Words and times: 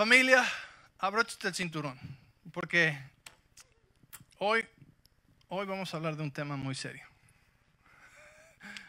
Familia, 0.00 0.42
abróchate 0.98 1.48
el 1.48 1.54
cinturón, 1.54 2.00
porque 2.54 2.98
hoy, 4.38 4.66
hoy 5.48 5.66
vamos 5.66 5.92
a 5.92 5.98
hablar 5.98 6.16
de 6.16 6.22
un 6.22 6.30
tema 6.30 6.56
muy 6.56 6.74
serio. 6.74 7.06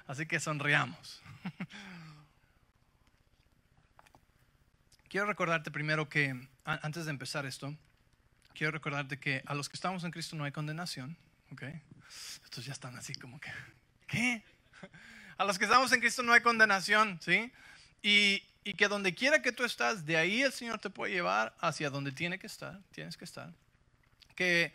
Así 0.07 0.25
que 0.25 0.39
sonriamos. 0.39 1.21
Quiero 5.09 5.25
recordarte 5.25 5.69
primero 5.69 6.07
que, 6.07 6.47
antes 6.63 7.03
de 7.03 7.11
empezar 7.11 7.45
esto, 7.45 7.75
quiero 8.53 8.71
recordarte 8.71 9.19
que 9.19 9.43
a 9.45 9.53
los 9.53 9.67
que 9.67 9.75
estamos 9.75 10.05
en 10.05 10.11
Cristo 10.11 10.37
no 10.37 10.45
hay 10.45 10.53
condenación, 10.53 11.17
¿ok? 11.51 11.63
Estos 12.45 12.63
ya 12.63 12.71
están 12.71 12.95
así 12.95 13.15
como 13.15 13.37
que, 13.41 13.51
¿qué? 14.07 14.45
A 15.37 15.43
los 15.43 15.59
que 15.59 15.65
estamos 15.65 15.91
en 15.91 15.99
Cristo 15.99 16.23
no 16.23 16.31
hay 16.31 16.39
condenación, 16.39 17.19
¿sí? 17.21 17.51
Y, 18.01 18.43
que 18.77 18.87
donde 18.87 19.13
quiera 19.13 19.41
que 19.41 19.51
tú 19.51 19.63
estás, 19.63 20.05
de 20.05 20.17
ahí 20.17 20.41
el 20.41 20.51
Señor 20.51 20.79
te 20.79 20.89
puede 20.89 21.13
llevar 21.13 21.55
hacia 21.59 21.89
donde 21.89 22.11
tiene 22.11 22.39
que 22.39 22.47
estar, 22.47 22.79
tienes 22.91 23.17
que 23.17 23.25
estar. 23.25 23.51
Que 24.35 24.73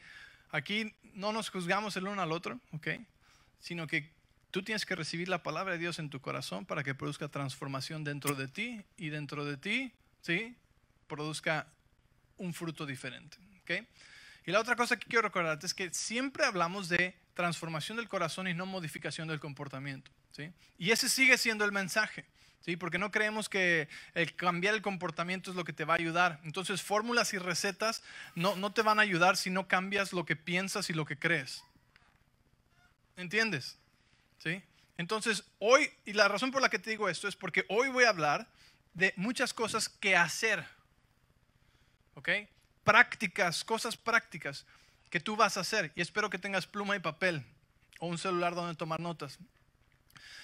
aquí 0.50 0.95
no 1.14 1.33
nos 1.33 1.50
juzgamos 1.50 1.97
el 1.97 2.09
uno 2.09 2.20
al 2.20 2.33
otro, 2.33 2.60
¿ok? 2.73 2.88
Sino 3.60 3.86
que 3.86 4.10
tú 4.50 4.62
tienes 4.62 4.86
que 4.86 4.97
recibir 4.97 5.28
la 5.28 5.42
palabra 5.42 5.74
de 5.74 5.78
Dios 5.78 5.98
en 5.98 6.10
tu 6.10 6.20
corazón 6.20 6.66
para 6.66 6.83
que 6.83 6.95
produzca 6.95 7.28
transformación 7.28 8.05
dentro 8.05 8.34
de 8.34 8.48
ti 8.48 8.84
y 8.97 9.10
dentro 9.10 9.45
de 9.45 9.56
ti, 9.56 9.92
¿sí? 10.20 10.56
Produzca 11.06 11.69
un 12.38 12.55
fruto 12.55 12.86
diferente, 12.86 13.38
¿ok? 13.62 13.86
Y 14.47 14.52
la 14.52 14.61
otra 14.61 14.77
cosa 14.77 14.97
que 14.97 15.06
quiero 15.06 15.22
recordarte 15.22 15.66
es 15.66 15.74
que 15.74 15.92
siempre 15.92 16.45
hablamos 16.45 16.88
de 16.88 17.14
transformación 17.34 17.97
del 17.97 18.08
corazón 18.08 18.48
y 18.48 18.55
no 18.55 18.64
modificación 18.66 19.28
del 19.28 19.41
comportamiento, 19.41 20.11
¿sí? 20.33 20.52
Y 20.78 20.91
ese 20.91 21.08
sigue 21.08 21.36
siendo 21.36 21.64
el 21.64 21.72
mensaje. 21.72 22.24
¿Sí? 22.60 22.77
Porque 22.77 22.98
no 22.98 23.10
creemos 23.10 23.48
que 23.48 23.88
el 24.15 24.34
cambiar 24.34 24.74
el 24.74 24.83
comportamiento 24.83 25.51
es 25.51 25.56
lo 25.56 25.64
que 25.64 25.73
te 25.73 25.84
va 25.84 25.95
a 25.95 25.98
ayudar. 25.98 26.41
Entonces, 26.45 26.83
fórmulas 26.83 27.33
y 27.33 27.38
recetas 27.38 28.02
no, 28.34 28.56
no 28.56 28.73
te 28.73 28.83
van 28.83 28.98
a 28.98 29.02
ayudar 29.02 29.37
si 29.37 29.51
no 29.51 29.69
cambias 29.69 30.12
lo 30.12 30.25
que 30.25 30.36
piensas 30.36 30.91
y 30.91 30.92
lo 30.92 31.05
que 31.05 31.19
crees. 31.19 31.62
¿Entiendes? 33.17 33.78
¿Sí? 34.39 34.62
Entonces, 34.98 35.45
hoy, 35.58 35.91
y 36.05 36.12
la 36.12 36.28
razón 36.28 36.50
por 36.50 36.62
la 36.62 36.69
que 36.69 36.78
te 36.78 36.91
digo 36.91 37.08
esto 37.08 37.28
es 37.28 37.36
porque 37.36 37.64
hoy 37.69 37.89
voy 37.89 38.05
a 38.05 38.11
hablar 38.11 38.48
de 38.95 39.12
muchas 39.17 39.52
cosas 39.52 39.89
que 39.89 40.17
hacer. 40.17 40.64
¿Ok? 42.14 42.30
Prácticas, 42.83 43.62
cosas 43.64 43.97
prácticas 43.97 44.67
que 45.11 45.20
tú 45.20 45.36
vas 45.36 45.56
a 45.56 45.61
hacer. 45.61 45.92
Y 45.95 46.00
espero 46.00 46.30
que 46.30 46.39
tengas 46.39 46.67
pluma 46.67 46.97
y 46.97 47.00
papel 47.00 47.45
o 47.98 48.06
un 48.06 48.19
celular 48.19 48.55
donde 48.55 48.75
tomar 48.75 49.00
notas. 49.00 49.39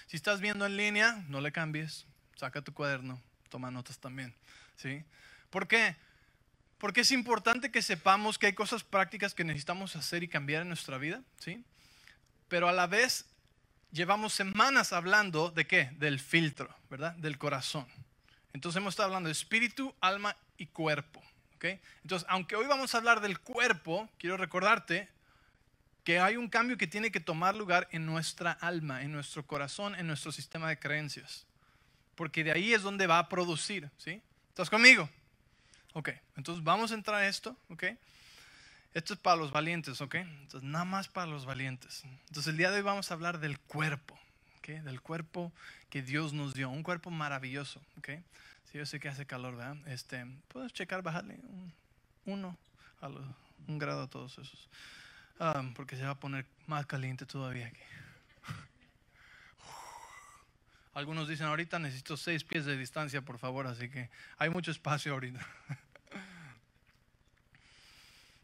Si 0.07 0.17
estás 0.17 0.41
viendo 0.41 0.67
en 0.67 0.77
línea, 0.77 1.25
no 1.29 1.41
le 1.41 1.53
cambies 1.53 2.07
saca 2.37 2.63
tu 2.63 2.73
cuaderno, 2.73 3.21
toma 3.49 3.71
notas 3.71 3.99
también. 3.99 4.35
¿sí? 4.77 5.05
¿Por 5.51 5.69
qué? 5.69 5.97
Porque 6.79 7.03
es 7.03 7.13
importante 7.13 7.71
que 7.71 7.83
sepamos 7.83 8.39
que 8.39 8.47
hay 8.47 8.55
cosas 8.55 8.83
prácticas 8.83 9.35
que 9.35 9.45
necesitamos 9.45 9.95
hacer 9.95 10.23
y 10.23 10.29
cambiar 10.29 10.63
en 10.63 10.69
nuestra 10.69 10.99
vida, 10.99 11.23
¿sí? 11.39 11.63
Pero 12.49 12.69
a 12.69 12.73
la 12.73 12.87
vez 12.87 13.27
llevamos 13.93 14.33
semanas 14.33 14.93
hablando 14.93 15.51
de 15.51 15.67
qué? 15.67 15.91
Del 15.99 16.19
filtro, 16.19 16.75
¿verdad? 16.91 17.15
Del 17.15 17.39
corazón. 17.39 17.87
Entonces 18.53 18.79
hemos 18.79 18.95
estado 18.95 19.07
hablando 19.07 19.29
de 19.29 19.33
espíritu, 19.33 19.95
alma 20.01 20.37
y 20.57 20.67
cuerpo, 20.67 21.23
¿ok? 21.57 21.67
Entonces, 22.03 22.27
aunque 22.29 22.57
hoy 22.57 22.67
vamos 22.67 22.95
a 22.95 22.99
hablar 22.99 23.21
del 23.21 23.39
cuerpo, 23.39 24.09
quiero 24.19 24.37
recordarte 24.37 25.09
que 26.03 26.19
hay 26.19 26.37
un 26.37 26.49
cambio 26.49 26.77
que 26.77 26.89
tiene 26.89 27.13
que 27.13 27.21
tomar 27.21 27.55
lugar 27.55 27.87
en 27.93 28.05
nuestra 28.05 28.51
alma, 28.51 29.03
en 29.03 29.13
nuestro 29.13 29.47
corazón, 29.47 29.95
en 29.95 30.09
nuestro 30.09 30.33
sistema 30.33 30.69
de 30.69 30.81
creencias 30.81 31.47
porque 32.15 32.45
de 32.45 32.53
ahí 32.53 32.73
es 32.73 32.83
donde 32.83 33.07
va 33.07 33.19
a 33.19 33.29
producir, 33.29 33.91
¿sí? 33.97 34.21
¿Estás 34.49 34.71
conmigo? 34.71 35.09
Ok, 35.95 36.11
entonces 36.37 36.65
vamos 36.65 36.91
a 36.91 36.95
entrar 36.95 37.23
a 37.23 37.29
esto, 37.29 37.57
¿ok? 37.69 37.85
Esto 38.95 39.15
es 39.15 39.21
para 39.21 39.37
los 39.37 39.53
valientes, 39.53 40.01
¿ok? 40.01 40.17
Entonces, 40.17 40.63
nada 40.63 40.85
más 40.85 41.09
para 41.09 41.27
los 41.27 41.47
valientes. 41.47 42.05
Entonces, 42.05 42.49
el 42.49 42.59
día 42.59 42.71
de 42.71 42.77
hoy 42.77 42.83
vamos 42.83 43.11
a 43.11 43.15
hablar 43.15 43.41
del 43.41 43.59
cuerpo, 43.59 44.19
¿ok? 44.59 44.69
Del 44.83 45.01
cuerpo 45.01 45.53
que 45.89 46.03
Dios 46.03 46.33
nos 46.33 46.55
dio, 46.55 46.69
un 46.69 46.83
cuerpo 46.83 47.11
maravilloso, 47.11 47.81
¿ok? 47.99 48.11
Sí, 48.71 48.79
yo 48.79 48.87
sé 48.87 49.01
que 49.01 49.09
hace 49.09 49.27
calor, 49.27 49.57
¿verdad? 49.57 49.77
Este, 49.89 50.27
¿Puedes 50.49 50.73
checar, 50.73 51.03
bajarle 51.03 51.35
un, 51.43 51.73
uno, 52.27 52.59
a 53.01 53.09
un 53.09 53.79
grado 53.79 54.03
a 54.03 54.09
todos 54.09 54.33
esos? 54.39 54.69
Ah, 55.39 55.63
porque 55.75 55.97
se 55.97 56.05
va 56.05 56.11
a 56.11 56.21
poner 56.21 56.47
más 56.67 56.87
caliente 56.87 57.27
todavía 57.27 57.67
aquí. 57.69 57.81
Algunos 60.95 61.27
dicen, 61.27 61.47
ahorita 61.47 61.79
necesito 61.79 62.17
seis 62.17 62.45
pies 62.45 62.67
de 62.67 62.77
distancia, 62.77 63.23
por 63.23 63.39
favor, 63.39 63.67
así 63.67 63.89
que 63.89 64.11
hay 64.37 64.51
mucho 64.51 64.71
espacio 64.71 65.13
ahorita. 65.13 65.47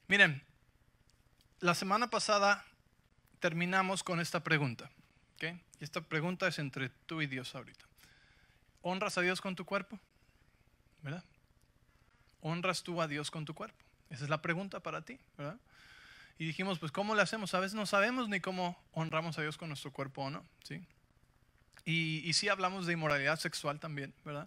Miren, 0.09 0.43
la 1.61 1.75
semana 1.75 2.09
pasada 2.09 2.65
terminamos 3.41 4.03
con 4.03 4.21
esta 4.21 4.43
pregunta. 4.43 4.91
¿okay? 5.35 5.61
Esta 5.81 6.01
pregunta 6.01 6.49
es 6.49 6.59
entre 6.59 6.89
tú 6.89 7.21
y 7.21 7.27
Dios 7.27 7.55
ahorita. 7.55 7.85
¿Honras 8.81 9.19
a 9.19 9.21
Dios 9.21 9.43
con 9.43 9.55
tu 9.55 9.67
cuerpo? 9.67 9.99
¿Verdad? 11.03 11.25
¿Honras 12.41 12.83
tú 12.83 13.03
a 13.03 13.09
Dios 13.09 13.31
con 13.31 13.45
tu 13.45 13.55
cuerpo? 13.55 13.85
Esa 14.09 14.25
es 14.25 14.31
la 14.31 14.41
pregunta 14.41 14.81
para 14.81 15.03
ti, 15.03 15.19
¿verdad? 15.37 15.59
Y 16.39 16.47
dijimos, 16.47 16.79
pues, 16.79 16.93
¿cómo 16.93 17.15
le 17.15 17.21
hacemos? 17.23 17.53
A 17.55 17.61
veces 17.61 17.75
no 17.75 17.85
sabemos 17.85 18.29
ni 18.29 18.41
cómo 18.41 18.81
honramos 18.93 19.39
a 19.39 19.43
Dios 19.43 19.59
con 19.59 19.69
nuestro 19.69 19.93
cuerpo 19.93 20.23
o 20.23 20.31
no, 20.31 20.47
¿sí? 20.63 20.83
Y, 21.89 22.21
y 22.29 22.35
sí 22.35 22.51
hablamos 22.51 22.85
de 22.85 22.93
inmoralidad 22.93 23.39
sexual 23.41 23.81
también, 23.81 24.13
¿verdad? 24.23 24.47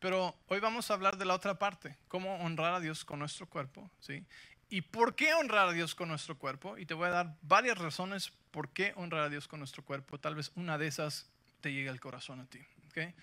Pero 0.00 0.34
hoy 0.48 0.58
vamos 0.58 0.90
a 0.90 0.94
hablar 0.94 1.18
de 1.18 1.24
la 1.24 1.34
otra 1.34 1.56
parte, 1.56 1.96
cómo 2.08 2.34
honrar 2.38 2.74
a 2.74 2.80
Dios 2.80 3.04
con 3.04 3.20
nuestro 3.20 3.46
cuerpo, 3.46 3.88
¿sí? 4.00 4.24
¿Y 4.70 4.80
por 4.80 5.14
qué 5.14 5.32
honrar 5.34 5.68
a 5.68 5.72
Dios 5.72 5.94
con 5.94 6.08
nuestro 6.08 6.36
cuerpo? 6.36 6.78
Y 6.78 6.86
te 6.86 6.94
voy 6.94 7.06
a 7.06 7.10
dar 7.10 7.36
varias 7.42 7.78
razones 7.78 8.32
por 8.50 8.70
qué 8.70 8.92
honrar 8.96 9.22
a 9.22 9.28
Dios 9.28 9.46
con 9.46 9.60
nuestro 9.60 9.84
cuerpo. 9.84 10.18
Tal 10.18 10.34
vez 10.34 10.50
una 10.56 10.78
de 10.78 10.88
esas 10.88 11.28
te 11.60 11.72
llegue 11.72 11.90
al 11.90 12.00
corazón 12.00 12.40
a 12.40 12.46
ti, 12.46 12.58
¿ok? 12.88 13.14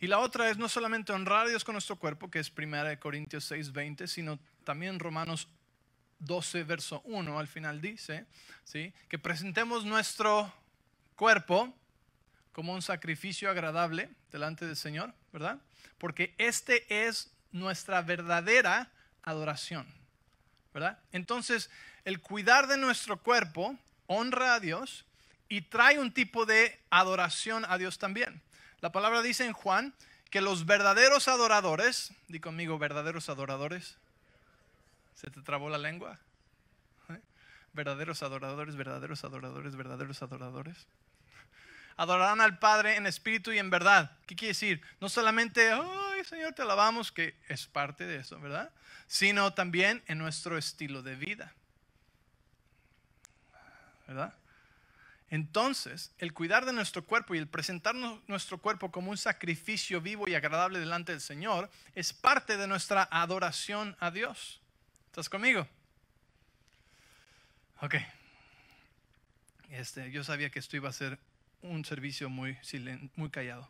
Y 0.00 0.06
la 0.06 0.20
otra 0.20 0.48
es 0.48 0.56
no 0.56 0.70
solamente 0.70 1.12
honrar 1.12 1.44
a 1.44 1.48
Dios 1.50 1.62
con 1.62 1.74
nuestro 1.74 1.96
cuerpo, 1.96 2.30
que 2.30 2.38
es 2.38 2.50
1 2.56 3.00
Corintios 3.00 3.44
6, 3.44 3.72
20, 3.72 4.08
sino 4.08 4.38
también 4.64 4.98
Romanos 4.98 5.48
12, 6.20 6.64
verso 6.64 7.02
1 7.04 7.38
al 7.38 7.48
final 7.48 7.82
dice, 7.82 8.24
¿sí? 8.64 8.94
Que 9.10 9.18
presentemos 9.18 9.84
nuestro 9.84 10.50
cuerpo 11.16 11.74
como 12.54 12.72
un 12.72 12.80
sacrificio 12.80 13.50
agradable 13.50 14.08
delante 14.30 14.64
del 14.64 14.76
Señor, 14.76 15.12
¿verdad? 15.32 15.58
Porque 15.98 16.34
este 16.38 16.86
es 17.06 17.30
nuestra 17.50 18.00
verdadera 18.00 18.90
adoración, 19.24 19.86
¿verdad? 20.72 20.98
Entonces, 21.12 21.68
el 22.04 22.20
cuidar 22.20 22.68
de 22.68 22.78
nuestro 22.78 23.18
cuerpo 23.18 23.76
honra 24.06 24.54
a 24.54 24.60
Dios 24.60 25.04
y 25.48 25.62
trae 25.62 25.98
un 25.98 26.12
tipo 26.12 26.46
de 26.46 26.80
adoración 26.90 27.66
a 27.68 27.76
Dios 27.76 27.98
también. 27.98 28.40
La 28.80 28.92
palabra 28.92 29.20
dice 29.20 29.44
en 29.44 29.52
Juan 29.52 29.92
que 30.30 30.40
los 30.40 30.64
verdaderos 30.64 31.26
adoradores, 31.26 32.12
di 32.28 32.38
conmigo, 32.38 32.78
verdaderos 32.78 33.28
adoradores, 33.28 33.98
¿se 35.16 35.28
te 35.28 35.42
trabó 35.42 35.70
la 35.70 35.78
lengua? 35.78 36.20
¿Eh? 37.08 37.20
Verdaderos 37.72 38.22
adoradores, 38.22 38.76
verdaderos 38.76 39.24
adoradores, 39.24 39.74
verdaderos 39.74 40.22
adoradores 40.22 40.86
adorarán 41.96 42.40
al 42.40 42.58
Padre 42.58 42.96
en 42.96 43.06
espíritu 43.06 43.52
y 43.52 43.58
en 43.58 43.70
verdad. 43.70 44.12
¿Qué 44.26 44.36
quiere 44.36 44.50
decir? 44.50 44.82
No 45.00 45.08
solamente, 45.08 45.70
ay 45.72 46.24
Señor, 46.24 46.52
te 46.52 46.62
alabamos, 46.62 47.12
que 47.12 47.36
es 47.48 47.66
parte 47.66 48.06
de 48.06 48.16
eso, 48.16 48.40
¿verdad? 48.40 48.70
Sino 49.06 49.52
también 49.52 50.02
en 50.06 50.18
nuestro 50.18 50.58
estilo 50.58 51.02
de 51.02 51.16
vida. 51.16 51.52
¿Verdad? 54.06 54.34
Entonces, 55.30 56.12
el 56.18 56.32
cuidar 56.32 56.64
de 56.64 56.72
nuestro 56.72 57.04
cuerpo 57.04 57.34
y 57.34 57.38
el 57.38 57.48
presentarnos 57.48 58.20
nuestro 58.28 58.58
cuerpo 58.58 58.92
como 58.92 59.10
un 59.10 59.16
sacrificio 59.16 60.00
vivo 60.00 60.28
y 60.28 60.34
agradable 60.34 60.78
delante 60.78 61.12
del 61.12 61.20
Señor 61.20 61.70
es 61.94 62.12
parte 62.12 62.56
de 62.56 62.66
nuestra 62.66 63.08
adoración 63.10 63.96
a 63.98 64.10
Dios. 64.10 64.60
¿Estás 65.06 65.28
conmigo? 65.28 65.66
Ok. 67.80 67.96
Este, 69.70 70.10
yo 70.12 70.22
sabía 70.22 70.50
que 70.50 70.60
esto 70.60 70.76
iba 70.76 70.88
a 70.88 70.92
ser 70.92 71.18
un 71.64 71.84
servicio 71.84 72.28
muy, 72.28 72.56
muy 73.16 73.30
callado. 73.30 73.68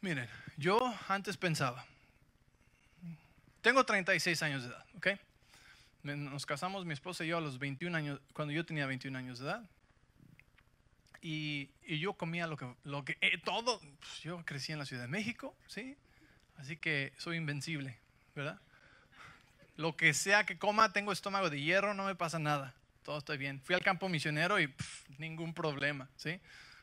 Miren, 0.00 0.28
yo 0.56 0.78
antes 1.08 1.36
pensaba, 1.36 1.84
tengo 3.62 3.84
36 3.84 4.42
años 4.42 4.62
de 4.62 4.68
edad, 4.68 4.84
¿ok? 4.96 5.08
Nos 6.02 6.46
casamos 6.46 6.84
mi 6.84 6.92
esposa 6.92 7.24
y 7.24 7.28
yo 7.28 7.38
a 7.38 7.40
los 7.40 7.58
21 7.58 7.96
años, 7.96 8.20
cuando 8.32 8.52
yo 8.52 8.64
tenía 8.64 8.86
21 8.86 9.18
años 9.18 9.38
de 9.38 9.46
edad. 9.46 9.68
Y, 11.20 11.70
y 11.84 11.98
yo 11.98 12.12
comía 12.12 12.46
lo 12.46 12.56
que, 12.56 12.72
lo 12.84 13.04
que 13.04 13.18
eh, 13.20 13.38
todo, 13.38 13.80
pues, 13.80 14.20
yo 14.22 14.44
crecí 14.44 14.72
en 14.72 14.78
la 14.78 14.86
Ciudad 14.86 15.02
de 15.02 15.08
México, 15.08 15.54
¿sí? 15.66 15.96
Así 16.56 16.76
que 16.76 17.12
soy 17.18 17.36
invencible, 17.36 17.98
¿verdad? 18.36 18.60
Lo 19.76 19.96
que 19.96 20.14
sea 20.14 20.46
que 20.46 20.58
coma, 20.58 20.92
tengo 20.92 21.12
estómago 21.12 21.50
de 21.50 21.60
hierro, 21.60 21.94
no 21.94 22.04
me 22.04 22.14
pasa 22.14 22.38
nada 22.38 22.74
todo 23.08 23.16
está 23.16 23.36
bien. 23.36 23.58
Fui 23.62 23.74
al 23.74 23.80
campo 23.80 24.06
misionero 24.10 24.60
y 24.60 24.70
ningún 25.16 25.54
problema, 25.54 26.10
¿sí? 26.16 26.38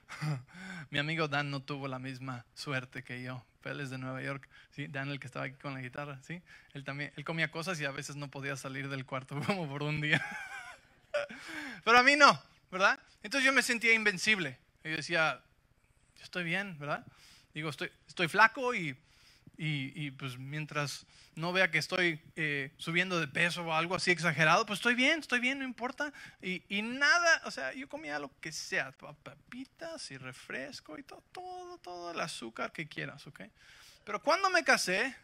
Mi 0.90 0.98
amigo 0.98 1.28
Dan 1.28 1.52
no 1.52 1.62
tuvo 1.62 1.88
la 1.88 2.00
misma 2.00 2.48
suerte 2.56 3.04
que 3.04 3.22
yo. 3.22 3.46
Él 3.64 3.80
es 3.80 3.92
de 3.92 4.00
Nueva 4.00 4.24
York, 4.24 4.50
¿sí? 4.72 4.88
Dan, 4.88 5.12
el 5.12 5.20
que 5.20 5.28
estaba 5.28 5.46
aquí 5.46 5.54
con 5.62 5.76
la 5.76 5.82
guitarra, 5.82 6.20
¿sí? 6.24 6.42
Él 6.74 6.84
también, 6.84 7.14
él 7.16 7.24
comía 7.24 7.52
cosas 7.52 7.80
y 7.80 7.86
a 7.86 7.92
veces 7.92 8.16
no 8.16 8.32
podía 8.32 8.56
salir 8.56 8.90
del 8.90 9.06
cuarto 9.06 9.40
como 9.46 9.70
por 9.70 9.84
un 9.84 10.02
día. 10.02 10.20
Pero 11.86 12.00
a 12.00 12.02
mí 12.02 12.16
no, 12.16 12.42
¿verdad? 12.72 13.00
Entonces 13.22 13.46
yo 13.46 13.54
me 13.54 13.62
sentía 13.62 13.94
invencible. 13.94 14.58
Y 14.84 14.90
yo 14.90 14.96
decía, 14.96 15.44
yo 16.18 16.24
estoy 16.24 16.44
bien, 16.44 16.76
¿verdad? 16.80 17.06
Digo, 17.54 17.70
estoy, 17.70 17.92
estoy 18.08 18.30
flaco 18.30 18.74
y, 18.74 18.98
y, 19.58 20.12
pues 20.12 20.38
mientras 20.38 21.06
no 21.36 21.54
vea 21.54 21.72
que 21.72 21.78
estoy 21.78 22.22
eh, 22.36 22.72
subiendo 22.78 23.20
de 23.20 23.28
peso 23.28 23.64
o 23.64 23.74
algo 23.74 23.96
así 23.96 24.12
exagerado, 24.12 24.66
pues 24.66 24.80
estoy 24.80 24.96
bien, 24.96 25.20
estoy 25.20 25.40
bien, 25.40 25.60
no 25.60 25.66
importa. 25.66 26.14
Y, 26.42 26.64
y, 26.70 26.82
nada, 26.82 27.42
o 27.46 27.52
sea, 27.52 27.74
yo 27.74 27.88
comía 27.88 28.20
lo 28.20 28.32
que 28.40 28.52
sea, 28.52 28.92
papitas 28.92 30.12
y 30.12 30.18
refresco 30.18 30.98
y 30.98 31.04
todo, 31.04 31.24
todo, 31.32 31.78
todo 31.80 32.12
el 32.12 32.20
azúcar 32.20 32.72
que 32.72 32.88
quieras, 32.88 33.26
¿ok? 33.28 33.42
Pero 34.04 34.22
cuando 34.22 34.50
me 34.50 34.64
casé, 34.64 35.16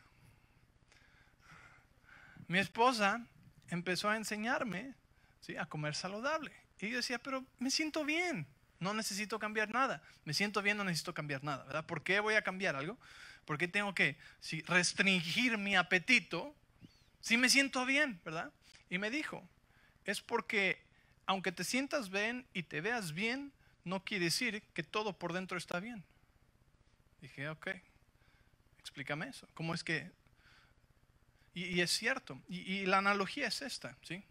mi 2.47 2.59
esposa 2.59 3.25
empezó 3.69 4.09
a 4.09 4.17
enseñarme 4.17 4.93
¿sí? 5.39 5.55
a 5.55 5.65
comer 5.65 5.95
saludable. 5.95 6.51
Y 6.79 6.89
yo 6.89 6.97
decía, 6.97 7.19
pero 7.19 7.45
me 7.59 7.69
siento 7.69 8.03
bien, 8.03 8.47
no 8.79 8.93
necesito 8.93 9.39
cambiar 9.39 9.69
nada. 9.69 10.01
Me 10.25 10.33
siento 10.33 10.61
bien, 10.61 10.75
no 10.75 10.83
necesito 10.83 11.13
cambiar 11.13 11.43
nada, 11.43 11.63
¿verdad? 11.65 11.85
¿Por 11.85 12.03
qué 12.03 12.19
voy 12.19 12.33
a 12.33 12.41
cambiar 12.41 12.75
algo? 12.75 12.97
¿Por 13.51 13.57
qué 13.57 13.67
tengo 13.67 13.93
que 13.93 14.15
restringir 14.65 15.57
mi 15.57 15.75
apetito 15.75 16.55
si 17.19 17.35
me 17.35 17.49
siento 17.49 17.85
bien, 17.85 18.17
verdad? 18.23 18.49
Y 18.89 18.97
me 18.97 19.11
dijo, 19.11 19.45
es 20.05 20.21
porque 20.21 20.81
aunque 21.25 21.51
te 21.51 21.65
sientas 21.65 22.09
bien 22.09 22.47
y 22.53 22.63
te 22.63 22.79
veas 22.79 23.11
bien, 23.11 23.51
no 23.83 24.05
quiere 24.05 24.23
decir 24.23 24.63
que 24.73 24.83
todo 24.83 25.19
por 25.19 25.33
dentro 25.33 25.57
está 25.57 25.81
bien. 25.81 26.01
Dije, 27.19 27.49
ok, 27.49 27.71
explícame 28.79 29.27
eso. 29.27 29.45
¿Cómo 29.53 29.73
es 29.73 29.83
que...? 29.83 30.09
Y, 31.53 31.81
es 31.81 31.91
cierto, 31.91 32.41
y, 32.47 32.61
y, 32.61 32.85
la 32.85 32.99
analogía 32.99 33.49
es 33.49 33.61
esta, 33.61 33.97
¿sí? 34.03 34.23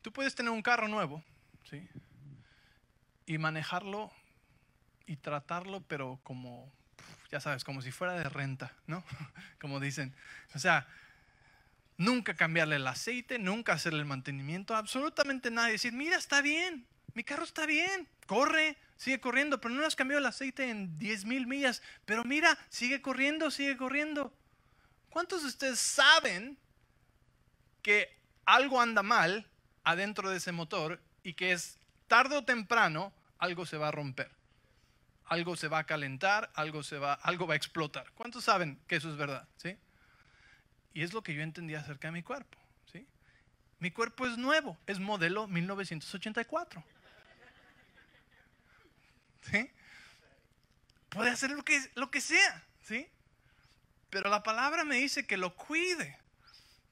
Tú 0.00 0.12
puedes 0.12 0.34
tener 0.34 0.50
un 0.50 0.62
carro 0.62 0.88
nuevo, 0.88 1.22
¿sí? 1.70 1.88
Y 3.26 3.38
manejarlo 3.38 4.10
y 5.06 5.14
tratarlo, 5.18 5.82
pero 5.82 6.18
como 6.24 6.81
ya 7.30 7.40
sabes, 7.40 7.64
como 7.64 7.80
si 7.80 7.90
fuera 7.90 8.14
de 8.14 8.28
renta, 8.28 8.72
¿no? 8.86 9.02
Como 9.60 9.80
dicen. 9.80 10.14
O 10.54 10.58
sea, 10.58 10.86
nunca 11.96 12.34
cambiarle 12.34 12.76
el 12.76 12.86
aceite, 12.86 13.38
nunca 13.38 13.72
hacerle 13.72 14.00
el 14.00 14.06
mantenimiento, 14.06 14.76
absolutamente 14.76 15.50
nada. 15.50 15.68
Decir, 15.68 15.92
mira, 15.92 16.16
está 16.16 16.42
bien, 16.42 16.86
mi 17.14 17.24
carro 17.24 17.44
está 17.44 17.64
bien, 17.64 18.08
corre, 18.26 18.76
sigue 18.96 19.20
corriendo, 19.20 19.60
pero 19.60 19.74
no 19.74 19.86
has 19.86 19.96
cambiado 19.96 20.18
el 20.18 20.26
aceite 20.26 20.68
en 20.68 20.98
10 20.98 21.24
mil 21.24 21.46
millas, 21.46 21.82
pero 22.04 22.24
mira, 22.24 22.58
sigue 22.68 23.00
corriendo, 23.00 23.50
sigue 23.50 23.76
corriendo. 23.76 24.32
¿Cuántos 25.08 25.42
de 25.42 25.48
ustedes 25.48 25.78
saben 25.78 26.58
que 27.82 28.14
algo 28.44 28.80
anda 28.80 29.02
mal 29.02 29.46
adentro 29.84 30.30
de 30.30 30.36
ese 30.36 30.52
motor 30.52 31.00
y 31.22 31.34
que 31.34 31.52
es 31.52 31.78
tarde 32.08 32.36
o 32.36 32.44
temprano 32.44 33.12
algo 33.38 33.66
se 33.66 33.76
va 33.76 33.88
a 33.88 33.92
romper? 33.92 34.30
Algo 35.32 35.56
se 35.56 35.68
va 35.68 35.78
a 35.78 35.84
calentar, 35.84 36.50
algo, 36.54 36.82
se 36.82 36.98
va, 36.98 37.14
algo 37.14 37.46
va 37.46 37.54
a 37.54 37.56
explotar. 37.56 38.10
¿Cuántos 38.12 38.44
saben 38.44 38.78
que 38.86 38.96
eso 38.96 39.10
es 39.10 39.16
verdad? 39.16 39.48
¿Sí? 39.56 39.78
Y 40.92 41.02
es 41.02 41.14
lo 41.14 41.22
que 41.22 41.34
yo 41.34 41.42
entendía 41.42 41.80
acerca 41.80 42.08
de 42.08 42.12
mi 42.12 42.22
cuerpo. 42.22 42.58
¿sí? 42.92 43.06
Mi 43.78 43.90
cuerpo 43.90 44.26
es 44.26 44.36
nuevo, 44.36 44.78
es 44.86 44.98
modelo 44.98 45.48
1984. 45.48 46.84
¿Sí? 49.50 49.70
Puede 51.08 51.30
hacer 51.30 51.50
lo 51.50 51.64
que, 51.64 51.80
lo 51.94 52.10
que 52.10 52.20
sea, 52.20 52.64
¿sí? 52.82 53.08
Pero 54.10 54.28
la 54.28 54.42
palabra 54.42 54.84
me 54.84 54.96
dice 54.96 55.26
que 55.26 55.38
lo 55.38 55.56
cuide. 55.56 56.18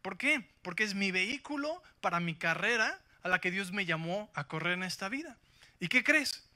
¿Por 0.00 0.16
qué? 0.16 0.48
Porque 0.62 0.84
es 0.84 0.94
mi 0.94 1.10
vehículo 1.10 1.82
para 2.00 2.20
mi 2.20 2.34
carrera 2.34 3.00
a 3.22 3.28
la 3.28 3.38
que 3.38 3.50
Dios 3.50 3.70
me 3.70 3.84
llamó 3.84 4.30
a 4.34 4.48
correr 4.48 4.72
en 4.72 4.82
esta 4.82 5.10
vida. 5.10 5.36
¿Y 5.78 5.88
qué 5.88 6.02
crees? 6.02 6.49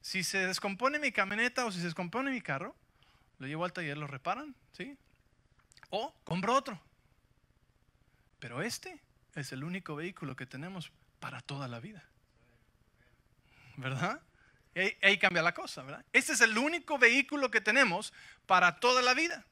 Si 0.00 0.24
se 0.24 0.46
descompone 0.46 0.98
mi 0.98 1.12
camioneta 1.12 1.66
o 1.66 1.72
si 1.72 1.78
se 1.78 1.86
descompone 1.86 2.30
mi 2.30 2.40
carro, 2.40 2.74
lo 3.38 3.46
llevo 3.46 3.64
al 3.64 3.72
taller, 3.72 3.96
lo 3.96 4.06
reparan, 4.06 4.54
¿sí? 4.72 4.96
O 5.90 6.14
compro 6.24 6.54
otro. 6.54 6.80
Pero 8.38 8.62
este 8.62 9.00
es 9.34 9.52
el 9.52 9.64
único 9.64 9.96
vehículo 9.96 10.36
que 10.36 10.46
tenemos 10.46 10.92
para 11.20 11.40
toda 11.40 11.68
la 11.68 11.80
vida. 11.80 12.04
¿Verdad? 13.76 14.20
Ahí, 14.74 14.96
ahí, 15.02 15.18
cambia 15.18 15.42
la 15.42 15.54
cosa, 15.54 15.82
¿verdad? 15.82 16.04
Este 16.12 16.32
es 16.32 16.40
el 16.40 16.56
único 16.56 16.98
vehículo 16.98 17.50
que 17.50 17.60
tenemos 17.60 18.12
para 18.46 18.80
toda 18.80 19.02
la 19.02 19.14
vida. 19.14 19.44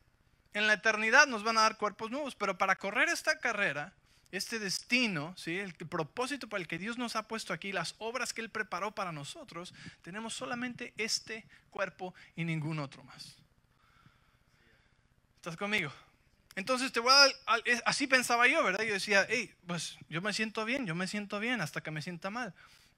En 0.52 0.66
la 0.66 0.74
eternidad 0.74 1.26
nos 1.26 1.42
van 1.42 1.58
a 1.58 1.62
dar 1.62 1.76
cuerpos 1.76 2.10
nuevos, 2.10 2.34
pero 2.34 2.58
para 2.58 2.76
correr 2.76 3.08
esta 3.08 3.38
carrera 3.38 3.92
este 4.32 4.58
destino, 4.58 5.34
¿sí? 5.36 5.58
el 5.58 5.74
propósito 5.74 6.48
para 6.48 6.60
el 6.60 6.68
que 6.68 6.78
Dios 6.78 6.98
nos 6.98 7.16
ha 7.16 7.28
puesto 7.28 7.52
aquí, 7.52 7.72
las 7.72 7.94
obras 7.98 8.32
que 8.32 8.40
Él 8.40 8.50
preparó 8.50 8.94
para 8.94 9.12
nosotros, 9.12 9.72
tenemos 10.02 10.34
solamente 10.34 10.92
este 10.96 11.46
cuerpo 11.70 12.14
y 12.34 12.44
ningún 12.44 12.78
otro 12.78 13.04
más. 13.04 13.36
¿Estás 15.36 15.56
conmigo? 15.56 15.92
Entonces 16.56 16.90
te 16.90 17.00
voy 17.00 17.12
a 17.12 17.58
así 17.84 18.06
pensaba 18.06 18.48
yo, 18.48 18.64
¿verdad? 18.64 18.82
Yo 18.82 18.94
decía, 18.94 19.26
hey, 19.28 19.54
pues 19.66 19.98
yo 20.08 20.22
me 20.22 20.32
siento 20.32 20.64
bien, 20.64 20.86
yo 20.86 20.94
me 20.94 21.06
siento 21.06 21.38
bien 21.38 21.60
hasta 21.60 21.82
que 21.82 21.90
me 21.90 22.00
sienta 22.00 22.30
mal. 22.30 22.54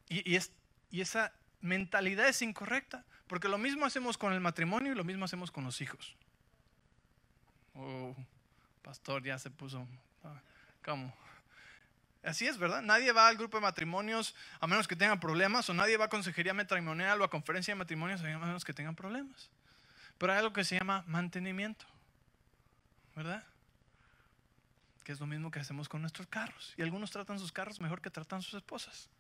Y, 0.08 0.36
es, 0.36 0.52
y 0.90 1.00
esa 1.00 1.32
mentalidad 1.60 2.28
es 2.28 2.40
incorrecta, 2.40 3.04
porque 3.26 3.48
lo 3.48 3.58
mismo 3.58 3.84
hacemos 3.84 4.16
con 4.16 4.32
el 4.32 4.40
matrimonio 4.40 4.92
y 4.92 4.94
lo 4.94 5.04
mismo 5.04 5.24
hacemos 5.24 5.50
con 5.50 5.64
los 5.64 5.80
hijos. 5.80 6.16
Oh, 7.74 8.14
pastor, 8.82 9.24
ya 9.24 9.38
se 9.38 9.50
puso. 9.50 9.86
¿Cómo? 10.88 11.12
Así 12.22 12.46
es, 12.46 12.56
¿verdad? 12.56 12.80
Nadie 12.80 13.12
va 13.12 13.28
al 13.28 13.36
grupo 13.36 13.58
de 13.58 13.60
matrimonios 13.60 14.34
a 14.58 14.66
menos 14.66 14.88
que 14.88 14.96
tengan 14.96 15.20
problemas, 15.20 15.68
o 15.68 15.74
nadie 15.74 15.98
va 15.98 16.06
a 16.06 16.08
consejería 16.08 16.54
matrimonial 16.54 17.20
o 17.20 17.24
a 17.24 17.28
conferencia 17.28 17.74
de 17.74 17.78
matrimonios 17.78 18.22
a 18.22 18.24
menos 18.24 18.64
que 18.64 18.72
tengan 18.72 18.96
problemas. 18.96 19.50
Pero 20.16 20.32
hay 20.32 20.38
algo 20.38 20.54
que 20.54 20.64
se 20.64 20.78
llama 20.78 21.04
mantenimiento, 21.06 21.84
¿verdad? 23.14 23.44
Que 25.04 25.12
es 25.12 25.20
lo 25.20 25.26
mismo 25.26 25.50
que 25.50 25.60
hacemos 25.60 25.90
con 25.90 26.00
nuestros 26.00 26.26
carros. 26.26 26.72
Y 26.78 26.82
algunos 26.82 27.10
tratan 27.10 27.38
sus 27.38 27.52
carros 27.52 27.82
mejor 27.82 28.00
que 28.00 28.08
tratan 28.08 28.40
sus 28.40 28.54
esposas. 28.54 29.10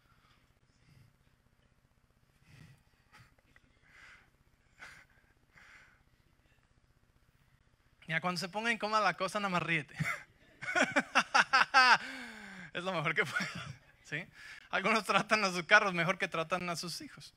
Ya 8.06 8.22
cuando 8.22 8.40
se 8.40 8.48
ponga 8.48 8.72
incómoda 8.72 9.02
la 9.02 9.18
cosa, 9.18 9.38
nada 9.38 9.50
más 9.50 9.62
ríete. 9.62 9.94
es 12.72 12.84
lo 12.84 12.92
mejor 12.92 13.14
que 13.14 13.24
puede. 13.24 13.48
¿sí? 14.04 14.24
Algunos 14.70 15.04
tratan 15.04 15.44
a 15.44 15.50
sus 15.50 15.64
carros 15.64 15.94
mejor 15.94 16.18
que 16.18 16.28
tratan 16.28 16.68
a 16.68 16.76
sus 16.76 17.00
hijos. 17.00 17.34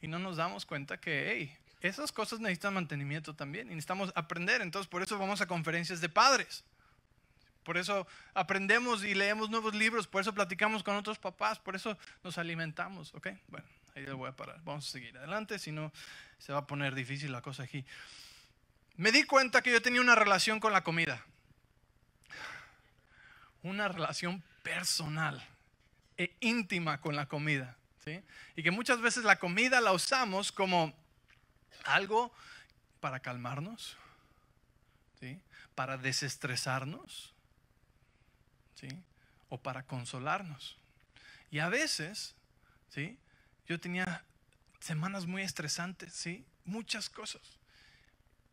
Y 0.00 0.08
no 0.08 0.18
nos 0.18 0.36
damos 0.36 0.66
cuenta 0.66 0.98
que, 0.98 1.32
hey, 1.32 1.56
esas 1.80 2.12
cosas 2.12 2.40
necesitan 2.40 2.74
mantenimiento 2.74 3.34
también. 3.34 3.68
Y 3.68 3.70
necesitamos 3.70 4.12
aprender. 4.14 4.62
Entonces, 4.62 4.88
por 4.88 5.02
eso 5.02 5.18
vamos 5.18 5.40
a 5.40 5.46
conferencias 5.46 6.00
de 6.00 6.08
padres. 6.08 6.64
Por 7.64 7.78
eso 7.78 8.06
aprendemos 8.34 9.02
y 9.04 9.14
leemos 9.14 9.50
nuevos 9.50 9.74
libros. 9.74 10.06
Por 10.06 10.20
eso 10.20 10.34
platicamos 10.34 10.82
con 10.82 10.96
otros 10.96 11.18
papás. 11.18 11.58
Por 11.58 11.74
eso 11.74 11.96
nos 12.22 12.38
alimentamos. 12.38 13.14
¿Ok? 13.14 13.28
Bueno, 13.48 13.66
ahí 13.96 14.04
voy 14.06 14.28
a 14.28 14.32
parar. 14.32 14.60
Vamos 14.64 14.86
a 14.86 14.90
seguir 14.90 15.16
adelante. 15.16 15.58
Si 15.58 15.72
no, 15.72 15.92
se 16.38 16.52
va 16.52 16.60
a 16.60 16.66
poner 16.66 16.94
difícil 16.94 17.32
la 17.32 17.42
cosa 17.42 17.64
aquí. 17.64 17.84
Me 18.96 19.10
di 19.10 19.24
cuenta 19.24 19.62
que 19.62 19.72
yo 19.72 19.82
tenía 19.82 20.00
una 20.00 20.14
relación 20.14 20.60
con 20.60 20.72
la 20.72 20.84
comida 20.84 21.24
una 23.64 23.88
relación 23.88 24.42
personal 24.62 25.42
e 26.16 26.36
íntima 26.40 27.00
con 27.00 27.16
la 27.16 27.26
comida. 27.26 27.76
¿sí? 28.04 28.22
Y 28.54 28.62
que 28.62 28.70
muchas 28.70 29.00
veces 29.00 29.24
la 29.24 29.38
comida 29.40 29.80
la 29.80 29.92
usamos 29.92 30.52
como 30.52 30.94
algo 31.84 32.32
para 33.00 33.20
calmarnos, 33.20 33.96
¿sí? 35.18 35.40
para 35.74 35.96
desestresarnos, 35.96 37.32
¿sí? 38.76 38.88
o 39.48 39.58
para 39.58 39.82
consolarnos. 39.82 40.78
Y 41.50 41.58
a 41.58 41.68
veces, 41.68 42.34
¿sí? 42.90 43.18
yo 43.66 43.80
tenía 43.80 44.24
semanas 44.78 45.26
muy 45.26 45.42
estresantes, 45.42 46.12
¿sí? 46.12 46.44
muchas 46.64 47.08
cosas. 47.08 47.42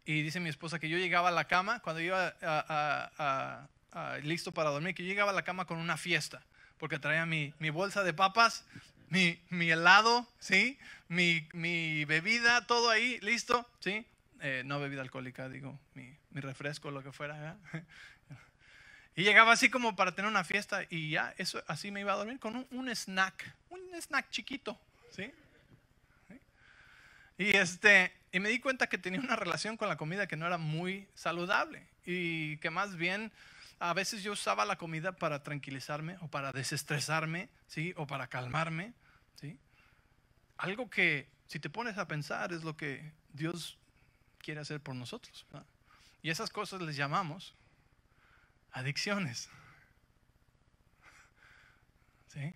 Y 0.06 0.22
dice 0.24 0.40
mi 0.40 0.50
esposa 0.50 0.80
que 0.80 0.90
yo 0.90 0.98
llegaba 0.98 1.30
a 1.30 1.32
la 1.32 1.46
cama, 1.46 1.80
cuando 1.82 2.02
iba 2.02 2.34
a, 2.42 3.68
Ah, 3.94 4.18
listo 4.24 4.54
para 4.54 4.70
dormir, 4.70 4.96
que 4.96 5.04
yo 5.04 5.10
llegaba 5.10 5.32
a 5.32 5.36
la 5.36 5.44
cama 5.44 5.66
con 5.66 5.78
una 5.78 5.98
fiesta, 5.98 6.42
porque 6.78 6.98
traía 6.98 7.26
mi, 7.26 7.54
mi 7.60 7.70
bolsa 7.70 8.04
de 8.04 8.14
papas, 8.14 8.66
mi, 9.10 9.38
mi 9.50 9.70
helado, 9.70 10.26
¿sí? 10.40 10.80
Mi, 11.10 11.46
mi, 11.52 12.06
bebida, 12.06 12.66
todo 12.68 12.90
ahí, 12.90 13.20
listo, 13.20 13.70
¿sí? 13.80 14.06
Eh, 14.40 14.64
no 14.66 14.80
bebida 14.80 15.02
alcohólica, 15.02 15.50
digo, 15.50 15.78
mi, 15.94 16.16
refresco, 16.34 16.92
lo 16.92 17.04
que 17.04 17.12
fuera. 17.12 17.58
Y 19.14 19.24
llegaba 19.24 19.52
así 19.52 19.70
como 19.70 19.94
para 19.98 20.16
tener 20.16 20.32
una 20.32 20.46
fiesta 20.46 20.84
y 20.90 21.10
ya, 21.10 21.36
eso 21.38 21.62
así 21.68 21.92
me 21.92 22.00
iba 22.00 22.14
a 22.14 22.16
dormir 22.16 22.40
con 22.40 22.56
un, 22.56 22.66
un 22.72 22.88
snack, 22.96 23.54
un 23.70 23.82
snack 24.00 24.30
chiquito, 24.30 24.80
¿sí? 25.14 25.34
Y, 27.38 27.58
este, 27.58 28.14
y 28.32 28.40
me 28.40 28.48
di 28.48 28.62
cuenta 28.62 28.88
que 28.88 28.98
tenía 28.98 29.20
una 29.20 29.36
relación 29.36 29.76
con 29.76 29.90
la 29.90 29.98
comida 29.98 30.28
que 30.28 30.38
no 30.38 30.48
era 30.48 30.58
muy 30.58 31.10
saludable 31.14 31.86
y 32.06 32.56
que 32.58 32.70
más 32.70 32.96
bien 32.96 33.34
a 33.82 33.94
veces 33.94 34.22
yo 34.22 34.34
usaba 34.34 34.64
la 34.64 34.78
comida 34.78 35.12
para 35.12 35.42
tranquilizarme 35.42 36.16
o 36.22 36.28
para 36.28 36.52
desestresarme, 36.52 37.50
¿sí? 37.66 37.94
O 37.98 38.06
para 38.06 38.28
calmarme, 38.28 38.94
¿sí? 39.36 39.60
Algo 40.58 40.88
que 40.88 41.28
si 41.48 41.60
te 41.60 41.68
pones 41.68 41.98
a 41.98 42.08
pensar 42.08 42.54
es 42.54 42.64
lo 42.64 42.78
que 42.78 43.12
Dios 43.34 43.80
quiere 44.38 44.62
hacer 44.62 44.82
por 44.82 44.94
nosotros. 44.94 45.48
Y 46.22 46.30
esas 46.30 46.52
cosas 46.52 46.80
les 46.82 46.96
llamamos 46.96 47.56
adicciones. 48.72 49.50
¿Sí? 52.28 52.54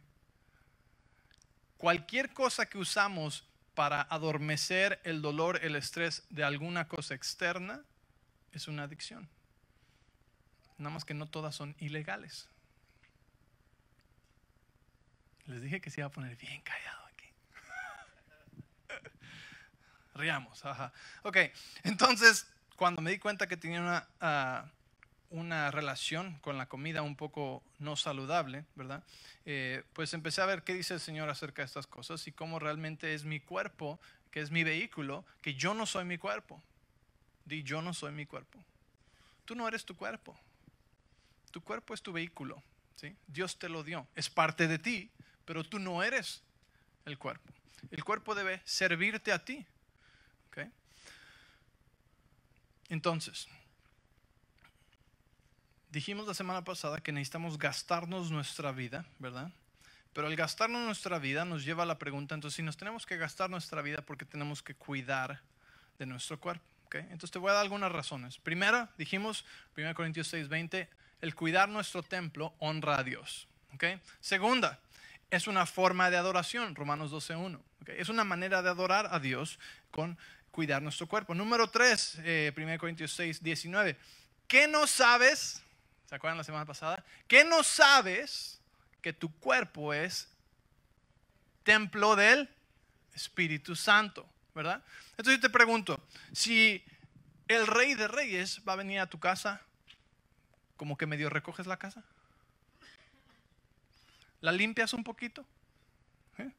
Cualquier 1.77 2.33
cosa 2.33 2.67
que 2.67 2.77
usamos 2.77 3.47
para 3.73 4.03
adormecer 4.03 5.01
el 5.03 5.23
dolor, 5.23 5.59
el 5.63 5.75
estrés 5.75 6.23
de 6.29 6.43
alguna 6.43 6.87
cosa 6.87 7.15
externa 7.15 7.83
es 8.51 8.67
una 8.67 8.83
adicción. 8.83 9.27
Nada 10.77 10.93
más 10.93 11.05
que 11.05 11.13
no 11.13 11.27
todas 11.27 11.55
son 11.55 11.75
ilegales. 11.79 12.49
Les 15.45 15.61
dije 15.61 15.79
que 15.79 15.89
se 15.89 16.01
iba 16.01 16.07
a 16.07 16.11
poner 16.11 16.35
bien 16.35 16.61
callado 16.61 17.05
aquí. 17.05 17.29
Riamos, 20.15 20.65
ajá. 20.65 20.91
Ok, 21.23 21.37
entonces 21.83 22.47
cuando 22.75 23.01
me 23.01 23.11
di 23.11 23.19
cuenta 23.19 23.47
que 23.47 23.57
tenía 23.57 23.79
una, 23.79 24.07
ah, 24.19 24.65
una 25.29 25.71
relación 25.71 26.39
con 26.39 26.57
la 26.57 26.67
comida 26.67 27.01
un 27.01 27.15
poco 27.15 27.63
no 27.79 27.95
saludable, 27.95 28.65
¿verdad? 28.75 29.03
Eh, 29.45 29.83
pues 29.93 30.13
empecé 30.13 30.41
a 30.41 30.45
ver 30.45 30.63
qué 30.63 30.73
dice 30.73 30.95
el 30.95 30.99
Señor 30.99 31.29
acerca 31.29 31.61
de 31.61 31.67
estas 31.67 31.87
cosas 31.87 32.27
y 32.27 32.31
cómo 32.31 32.59
realmente 32.59 33.13
es 33.13 33.23
mi 33.23 33.39
cuerpo, 33.39 33.99
que 34.31 34.41
es 34.41 34.51
mi 34.51 34.63
vehículo, 34.63 35.25
que 35.41 35.55
yo 35.55 35.73
no 35.73 35.85
soy 35.85 36.05
mi 36.05 36.17
cuerpo. 36.17 36.61
Di, 37.45 37.63
yo 37.63 37.81
no 37.81 37.93
soy 37.93 38.11
mi 38.11 38.25
cuerpo. 38.25 38.63
Tú 39.45 39.55
no 39.55 39.67
eres 39.67 39.85
tu 39.85 39.95
cuerpo. 39.95 40.37
Tu 41.55 41.61
cuerpo 41.61 41.93
es 41.93 42.01
tu 42.01 42.11
vehículo. 42.11 42.61
¿sí? 42.97 43.15
Dios 43.27 43.57
te 43.57 43.69
lo 43.69 43.81
dio. 43.81 44.05
Es 44.13 44.29
parte 44.29 44.67
de 44.67 44.77
ti, 44.77 45.09
pero 45.45 45.63
tú 45.63 45.79
no 45.79 46.03
eres 46.03 46.41
el 47.05 47.17
cuerpo. 47.17 47.49
El 47.91 48.03
cuerpo 48.03 48.35
debe 48.35 48.61
servirte 48.65 49.31
a 49.31 49.39
ti. 49.39 49.65
Entonces, 52.89 53.47
dijimos 55.91 56.27
la 56.27 56.33
semana 56.33 56.65
pasada 56.65 56.99
que 56.99 57.13
necesitamos 57.13 57.57
gastarnos 57.57 58.31
nuestra 58.31 58.73
vida, 58.73 59.05
¿verdad? 59.17 59.49
Pero 60.11 60.27
el 60.27 60.35
gastarnos 60.35 60.85
nuestra 60.85 61.19
vida 61.19 61.45
nos 61.45 61.63
lleva 61.63 61.83
a 61.83 61.85
la 61.85 61.97
pregunta, 61.97 62.35
entonces 62.35 62.57
si 62.57 62.63
nos 62.63 62.75
tenemos 62.75 63.05
que 63.05 63.15
gastar 63.15 63.49
nuestra 63.49 63.81
vida, 63.81 64.01
¿por 64.01 64.17
qué 64.17 64.25
tenemos 64.25 64.61
que 64.61 64.75
cuidar 64.75 65.41
de 65.97 66.05
nuestro 66.05 66.37
cuerpo? 66.37 66.65
Entonces 66.91 67.31
te 67.31 67.39
voy 67.39 67.49
a 67.49 67.53
dar 67.53 67.63
algunas 67.63 67.91
razones. 67.91 68.37
Primera, 68.37 68.93
dijimos, 68.97 69.45
1 69.77 69.95
Corintios 69.95 70.27
6, 70.27 70.47
20, 70.47 70.89
el 71.21 71.35
cuidar 71.35 71.69
nuestro 71.69 72.03
templo 72.03 72.53
honra 72.59 72.99
a 72.99 73.03
Dios. 73.03 73.47
Segunda, 74.21 74.79
es 75.29 75.47
una 75.47 75.65
forma 75.65 76.09
de 76.09 76.17
adoración, 76.17 76.75
Romanos 76.75 77.11
12.1. 77.11 77.59
¿okay? 77.81 77.95
Es 77.99 78.09
una 78.09 78.23
manera 78.23 78.61
de 78.61 78.69
adorar 78.69 79.09
a 79.11 79.19
Dios 79.19 79.59
con 79.91 80.17
cuidar 80.51 80.81
nuestro 80.81 81.07
cuerpo. 81.07 81.35
Número 81.35 81.67
3, 81.69 82.15
1 82.15 82.23
eh, 82.25 82.77
Corintios 82.79 83.13
6, 83.13 83.43
19. 83.43 83.97
¿Qué 84.47 84.67
no 84.67 84.87
sabes? 84.87 85.61
¿Se 86.07 86.15
acuerdan 86.15 86.37
la 86.37 86.43
semana 86.43 86.65
pasada? 86.65 87.03
¿Qué 87.27 87.43
no 87.43 87.63
sabes 87.63 88.61
que 89.01 89.11
tu 89.11 89.33
cuerpo 89.39 89.93
es 89.93 90.29
templo 91.63 92.15
del 92.15 92.49
Espíritu 93.13 93.75
Santo? 93.75 94.27
¿Verdad? 94.53 94.81
Entonces 95.17 95.35
yo 95.35 95.41
te 95.41 95.49
pregunto, 95.49 96.01
si 96.31 96.81
el 97.49 97.67
rey 97.67 97.93
de 97.95 98.07
reyes 98.07 98.61
va 98.67 98.73
a 98.73 98.77
venir 98.77 98.99
a 99.01 99.07
tu 99.07 99.19
casa 99.19 99.61
como 100.77 100.97
que 100.97 101.05
medio 101.05 101.29
recoges 101.29 101.67
la 101.67 101.77
casa. 101.77 102.03
¿La 104.41 104.51
limpias 104.51 104.93
un 104.93 105.03
poquito? 105.03 105.45
¿Eh? 106.37 106.51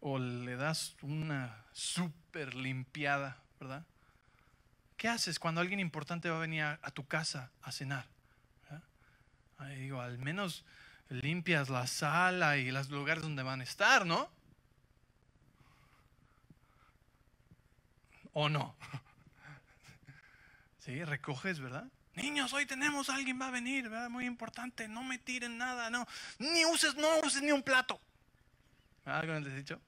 ¿O 0.00 0.18
le 0.18 0.56
das 0.56 0.96
una 1.02 1.64
súper 1.72 2.54
limpiada, 2.54 3.38
verdad? 3.58 3.84
¿Qué 4.96 5.08
haces 5.08 5.38
cuando 5.38 5.60
alguien 5.60 5.80
importante 5.80 6.28
va 6.30 6.36
a 6.36 6.40
venir 6.40 6.62
a, 6.62 6.90
tu 6.90 7.06
casa 7.06 7.50
a 7.62 7.72
cenar? 7.72 8.06
Ahí 9.58 9.76
digo, 9.76 10.00
al 10.00 10.18
menos 10.18 10.64
limpias 11.08 11.68
la 11.68 11.86
sala 11.86 12.56
y 12.56 12.70
los 12.70 12.88
lugares 12.88 13.22
donde 13.22 13.42
van 13.42 13.60
a 13.60 13.64
estar, 13.64 14.06
¿no? 14.06 14.30
¿O 18.32 18.48
no? 18.48 18.74
Sí, 20.78 21.04
recoges, 21.04 21.60
¿verdad? 21.60 21.86
Niños, 22.20 22.52
hoy 22.52 22.66
tenemos, 22.66 23.08
alguien 23.08 23.40
va 23.40 23.48
a 23.48 23.50
venir, 23.50 23.88
¿verdad? 23.88 24.10
muy 24.10 24.26
importante, 24.26 24.86
no 24.88 25.02
me 25.02 25.18
tiren 25.18 25.56
nada, 25.56 25.88
no, 25.88 26.06
ni 26.38 26.66
uses, 26.66 26.94
no 26.96 27.08
uses 27.20 27.40
ni 27.42 27.50
un 27.50 27.62
plato. 27.62 27.98
¿Algo 29.06 29.32
les 29.40 29.52
he 29.52 29.56
dicho? 29.56 29.80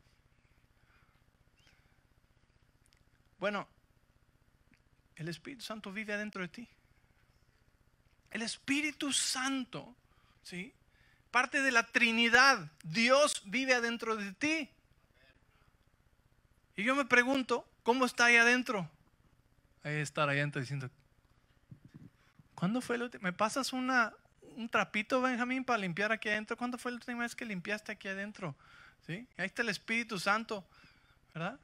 Bueno, 3.38 3.68
el 5.16 5.28
Espíritu 5.28 5.62
Santo 5.62 5.92
vive 5.92 6.14
adentro 6.14 6.40
de 6.42 6.48
ti. 6.48 6.68
El 8.30 8.42
Espíritu 8.42 9.12
Santo, 9.12 9.94
¿sí? 10.42 10.72
Parte 11.30 11.60
de 11.60 11.70
la 11.70 11.86
Trinidad. 11.86 12.70
Dios 12.82 13.42
vive 13.44 13.74
adentro 13.74 14.16
de 14.16 14.32
ti. 14.32 14.70
Y 16.76 16.84
yo 16.84 16.94
me 16.94 17.04
pregunto, 17.04 17.68
¿cómo 17.82 18.06
está 18.06 18.26
ahí 18.26 18.36
adentro? 18.36 18.88
Ahí 19.82 19.96
estar 19.96 20.28
ahí 20.28 20.38
adentro 20.38 20.60
diciendo, 20.60 20.88
¿Cuándo 22.62 22.80
fue 22.80 22.94
el 22.94 23.02
último? 23.02 23.24
¿Me 23.24 23.32
pasas 23.32 23.72
una, 23.72 24.12
un 24.54 24.68
trapito, 24.68 25.20
Benjamín, 25.20 25.64
para 25.64 25.78
limpiar 25.78 26.12
aquí 26.12 26.28
adentro? 26.28 26.56
¿Cuándo 26.56 26.78
fue 26.78 26.92
la 26.92 26.98
última 26.98 27.22
vez 27.22 27.34
que 27.34 27.44
limpiaste 27.44 27.90
aquí 27.90 28.06
adentro? 28.06 28.54
¿Sí? 29.04 29.26
Ahí 29.36 29.46
está 29.46 29.62
el 29.62 29.68
Espíritu 29.68 30.20
Santo, 30.20 30.64
¿verdad? 31.34 31.58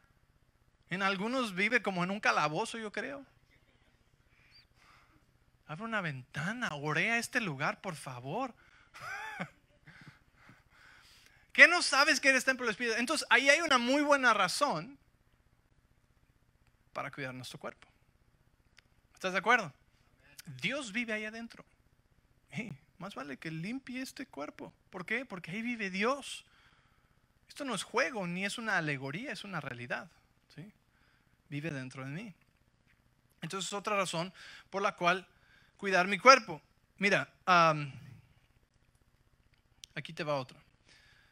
En 0.91 1.05
algunos 1.05 1.55
vive 1.55 1.83
como 1.83 2.03
en 2.03 2.11
un 2.11 2.19
calabozo, 2.19 2.79
yo 2.79 2.91
creo. 2.91 3.25
Abre 5.69 5.85
una 5.85 6.01
ventana, 6.01 6.69
orea 6.75 7.19
este 7.19 7.41
lugar, 7.41 7.81
por 7.81 7.95
favor. 7.95 8.53
¿Qué 11.53 11.69
no 11.69 11.81
sabes 11.81 12.19
que 12.19 12.31
eres 12.31 12.45
templo 12.45 12.67
del 12.67 12.73
Espíritu? 12.73 12.97
Entonces, 12.99 13.25
ahí 13.31 13.49
hay 13.49 13.61
una 13.61 13.79
muy 13.79 14.03
buena 14.03 14.35
razón 14.35 14.99
para 16.93 17.13
cuidar 17.13 17.35
nuestro 17.35 17.61
cuerpo. 17.61 17.87
¿Estás 19.15 19.31
de 19.31 19.39
acuerdo? 19.39 19.73
Dios 20.61 20.93
vive 20.93 21.13
ahí 21.13 21.25
adentro. 21.25 21.65
más 22.99 23.15
vale 23.15 23.37
que 23.37 23.51
limpie 23.51 24.03
este 24.03 24.27
cuerpo. 24.27 24.73
¿Por 24.91 25.07
qué? 25.07 25.25
Porque 25.25 25.51
ahí 25.51 25.63
vive 25.63 25.91
Dios. 25.91 26.45
Esto 27.49 27.65
no 27.65 27.75
es 27.75 27.83
juego, 27.83 28.27
ni 28.27 28.45
es 28.45 28.59
una 28.59 28.77
alegoría, 28.77 29.33
es 29.33 29.45
una 29.45 29.61
realidad. 29.61 30.11
¿sí? 30.55 30.73
Vive 31.49 31.71
dentro 31.71 32.05
de 32.05 32.11
mí. 32.11 32.35
Entonces 33.41 33.69
es 33.69 33.75
otra 33.75 33.97
razón 33.97 34.33
por 34.71 34.83
la 34.83 34.97
cual 34.97 35.27
cuidar 35.77 36.07
mi 36.09 36.19
cuerpo. 36.19 36.61
Mira, 36.99 37.33
aquí 39.95 40.13
te 40.13 40.25
va 40.25 40.35
otra 40.35 40.68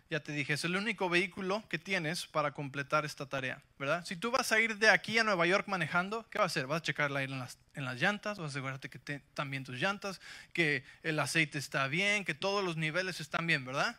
ya 0.09 0.21
te 0.21 0.33
dije, 0.33 0.53
es 0.53 0.65
el 0.65 0.77
único 0.77 1.09
vehículo 1.09 1.65
que 1.69 1.79
tienes 1.79 2.27
para 2.27 2.53
completar 2.53 3.05
esta 3.05 3.27
tarea, 3.27 3.61
¿verdad? 3.79 4.05
Si 4.05 4.15
tú 4.15 4.31
vas 4.31 4.53
a 4.53 4.61
ir 4.61 4.79
de 4.79 4.89
aquí 4.89 5.19
a 5.19 5.25
Nueva 5.25 5.47
York 5.47 5.67
manejando, 5.67 6.29
¿qué 6.31 6.39
vas 6.39 6.45
a 6.45 6.47
hacer? 6.53 6.67
Vas 6.69 6.79
a 6.79 6.83
checar 6.83 7.15
aire 7.17 7.33
en 7.33 7.41
las, 7.41 7.59
en 7.75 7.85
las 7.85 8.01
llantas, 8.01 8.39
vas 8.39 8.47
a 8.47 8.51
asegurarte 8.51 8.89
que 8.89 8.99
están 8.99 9.51
bien 9.51 9.65
tus 9.65 9.81
llantas, 9.81 10.21
que 10.53 10.85
el 11.03 11.19
aceite 11.19 11.59
está 11.59 11.89
bien, 11.89 12.25
que 12.25 12.35
todos 12.35 12.65
los 12.65 12.77
niveles 12.77 13.21
están 13.21 13.49
bien, 13.49 13.65
¿verdad? 13.65 13.97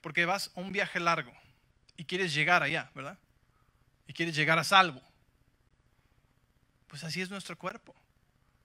Porque 0.00 0.24
vas 0.24 0.50
a 0.56 0.60
un 0.60 0.72
viaje 0.72 0.98
largo 0.98 1.32
y 1.96 2.04
quieres 2.04 2.34
llegar 2.34 2.64
allá, 2.64 2.90
¿verdad? 2.94 3.16
Y 4.08 4.14
quieres 4.14 4.34
llegar 4.34 4.58
a 4.58 4.64
salvo. 4.64 5.02
Pues 6.88 7.04
así 7.04 7.20
es 7.20 7.30
nuestro 7.30 7.56
cuerpo. 7.56 7.94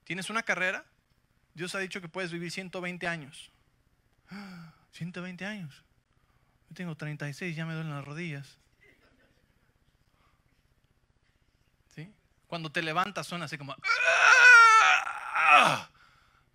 Tienes 0.06 0.32
una 0.32 0.42
carrera, 0.42 0.86
Dios 1.53 1.75
ha 1.75 1.80
dicho 1.80 2.01
que 2.01 2.08
puedes 2.08 2.32
vivir 2.32 2.50
120 2.50 3.08
años. 3.08 3.51
120 4.94 5.46
años 5.46 5.84
tengo 6.74 6.96
36, 6.96 7.56
ya 7.56 7.65
me 7.65 7.74
duelen 7.74 7.94
las 7.94 8.06
rodillas. 8.06 8.58
Cuando 12.53 12.72
te 12.72 12.84
levantas 12.84 13.25
suena 13.25 13.46
así 13.46 13.58
como... 13.58 13.75
¡Ah! 15.25 15.89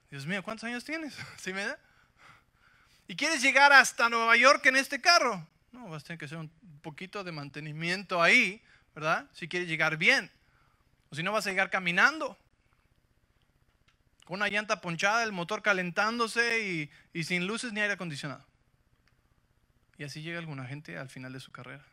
Dios 0.09 0.25
mío, 0.27 0.45
¿cuántos 0.45 0.63
años 0.63 0.85
tienes? 0.85 1.17
¿Y 3.09 3.17
quieres 3.17 3.43
llegar 3.43 3.73
hasta 3.73 4.09
Nueva 4.09 4.37
York 4.37 4.65
en 4.67 4.77
este 4.77 5.01
carro? 5.01 5.45
No, 5.73 5.89
vas 5.89 6.05
a 6.05 6.07
tener 6.07 6.21
que 6.21 6.27
hacer 6.27 6.39
un 6.39 6.53
poquito 6.83 7.25
de 7.25 7.33
mantenimiento 7.33 8.23
ahí, 8.23 8.63
¿verdad? 8.95 9.29
Si 9.33 9.49
quieres 9.49 9.69
llegar 9.69 9.97
bien. 9.97 10.31
O 11.11 11.17
si 11.17 11.25
no, 11.25 11.33
vas 11.33 11.49
a 11.49 11.51
llegar 11.51 11.69
caminando. 11.69 12.39
Con 14.25 14.37
una 14.37 14.47
llanta 14.47 14.81
ponchada, 14.81 15.25
el 15.25 15.33
motor 15.33 15.63
calentándose 15.63 16.89
y 17.13 17.25
sin 17.25 17.49
luces 17.49 17.73
ni 17.73 17.81
aire 17.81 17.95
acondicionado. 17.95 18.47
Y 19.99 20.05
así 20.05 20.23
llega 20.23 20.39
alguna 20.39 20.65
gente 20.65 20.97
al 20.97 21.09
final 21.09 21.33
de 21.33 21.41
su 21.41 21.51
carrera. 21.51 21.85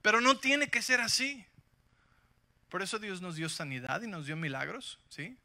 Pero 0.00 0.20
no 0.20 0.38
tiene 0.38 0.68
que 0.68 0.82
ser 0.82 1.00
así. 1.00 1.44
Por 2.70 2.82
eso 2.82 2.98
Dios 2.98 3.20
nos 3.20 3.36
dio 3.36 3.48
sanidad 3.48 4.02
y 4.02 4.06
nos 4.06 4.26
dio 4.26 4.36
milagros, 4.36 4.98
¿sí? 5.08 5.36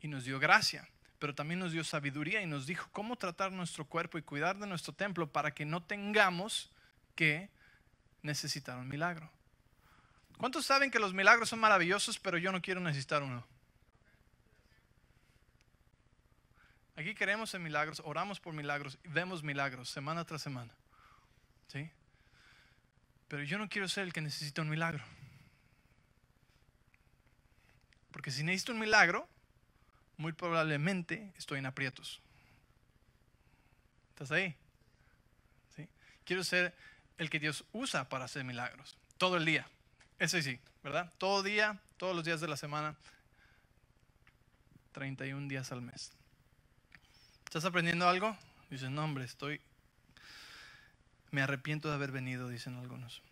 Y 0.00 0.08
nos 0.08 0.24
dio 0.24 0.38
gracia, 0.38 0.88
pero 1.18 1.34
también 1.34 1.58
nos 1.58 1.72
dio 1.72 1.84
sabiduría 1.84 2.42
y 2.42 2.46
nos 2.46 2.66
dijo 2.66 2.88
cómo 2.92 3.16
tratar 3.16 3.52
nuestro 3.52 3.84
cuerpo 3.84 4.18
y 4.18 4.22
cuidar 4.22 4.58
de 4.58 4.66
nuestro 4.66 4.92
templo 4.92 5.30
para 5.30 5.52
que 5.52 5.64
no 5.64 5.82
tengamos 5.82 6.70
que 7.14 7.50
necesitar 8.22 8.78
un 8.78 8.88
milagro. 8.88 9.30
¿Cuántos 10.38 10.64
saben 10.64 10.90
que 10.90 10.98
los 10.98 11.12
milagros 11.12 11.48
son 11.48 11.58
maravillosos, 11.58 12.18
pero 12.18 12.38
yo 12.38 12.52
no 12.52 12.62
quiero 12.62 12.80
necesitar 12.80 13.22
uno? 13.22 13.46
Aquí 16.96 17.14
queremos 17.14 17.54
en 17.54 17.62
milagros, 17.62 18.02
oramos 18.04 18.40
por 18.40 18.52
milagros, 18.52 18.98
vemos 19.04 19.42
milagros 19.42 19.88
semana 19.88 20.24
tras 20.24 20.42
semana. 20.42 20.72
¿Sí? 21.68 21.90
Pero 23.28 23.44
yo 23.44 23.58
no 23.58 23.68
quiero 23.68 23.88
ser 23.88 24.04
el 24.04 24.12
que 24.12 24.20
necesita 24.20 24.60
un 24.60 24.68
milagro. 24.68 25.04
Porque 28.10 28.30
si 28.30 28.42
necesito 28.42 28.72
un 28.72 28.80
milagro, 28.80 29.28
muy 30.16 30.32
probablemente 30.32 31.32
estoy 31.38 31.60
en 31.60 31.66
aprietos. 31.66 32.20
¿Estás 34.10 34.32
ahí? 34.32 34.54
¿Sí? 35.76 35.88
Quiero 36.24 36.44
ser 36.44 36.74
el 37.18 37.30
que 37.30 37.38
Dios 37.38 37.64
usa 37.72 38.08
para 38.08 38.24
hacer 38.24 38.44
milagros. 38.44 38.98
Todo 39.16 39.36
el 39.36 39.44
día. 39.44 39.66
Ese 40.18 40.42
sí, 40.42 40.58
¿verdad? 40.82 41.10
Todo 41.18 41.42
día, 41.42 41.78
todos 41.96 42.14
los 42.14 42.24
días 42.24 42.40
de 42.40 42.48
la 42.48 42.56
semana. 42.56 42.96
31 44.92 45.48
días 45.48 45.70
al 45.72 45.82
mes. 45.82 46.12
¿Estás 47.50 47.64
aprendiendo 47.64 48.08
algo? 48.08 48.36
Dices, 48.70 48.90
no, 48.90 49.02
hombre, 49.02 49.24
estoy... 49.24 49.60
Me 51.32 51.42
arrepiento 51.42 51.88
de 51.88 51.94
haber 51.94 52.12
venido, 52.12 52.48
dicen 52.48 52.76
algunos. 52.76 53.22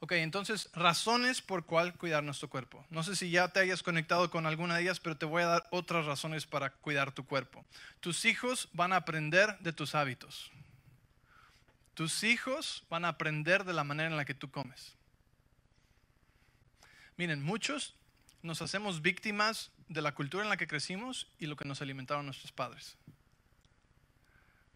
Ok, 0.00 0.10
entonces, 0.14 0.68
razones 0.72 1.40
por 1.40 1.64
cuál 1.64 1.94
cuidar 1.94 2.24
nuestro 2.24 2.50
cuerpo. 2.50 2.84
No 2.90 3.04
sé 3.04 3.14
si 3.14 3.30
ya 3.30 3.46
te 3.46 3.60
hayas 3.60 3.84
conectado 3.84 4.32
con 4.32 4.46
alguna 4.46 4.74
de 4.74 4.82
ellas, 4.82 4.98
pero 4.98 5.16
te 5.16 5.24
voy 5.24 5.44
a 5.44 5.46
dar 5.46 5.68
otras 5.70 6.06
razones 6.06 6.44
para 6.44 6.70
cuidar 6.70 7.12
tu 7.12 7.24
cuerpo. 7.24 7.64
Tus 8.00 8.24
hijos 8.24 8.68
van 8.72 8.92
a 8.92 8.96
aprender 8.96 9.56
de 9.60 9.72
tus 9.72 9.94
hábitos. 9.94 10.50
Tus 11.94 12.24
hijos 12.24 12.82
van 12.90 13.04
a 13.04 13.10
aprender 13.10 13.62
de 13.62 13.74
la 13.74 13.84
manera 13.84 14.10
en 14.10 14.16
la 14.16 14.24
que 14.24 14.34
tú 14.34 14.50
comes. 14.50 14.96
Miren, 17.16 17.40
muchos 17.44 17.94
nos 18.42 18.60
hacemos 18.60 19.02
víctimas 19.02 19.70
de 19.88 20.02
la 20.02 20.14
cultura 20.14 20.42
en 20.42 20.50
la 20.50 20.56
que 20.56 20.66
crecimos 20.66 21.28
y 21.38 21.46
lo 21.46 21.56
que 21.56 21.64
nos 21.64 21.82
alimentaron 21.82 22.26
nuestros 22.26 22.52
padres. 22.52 22.96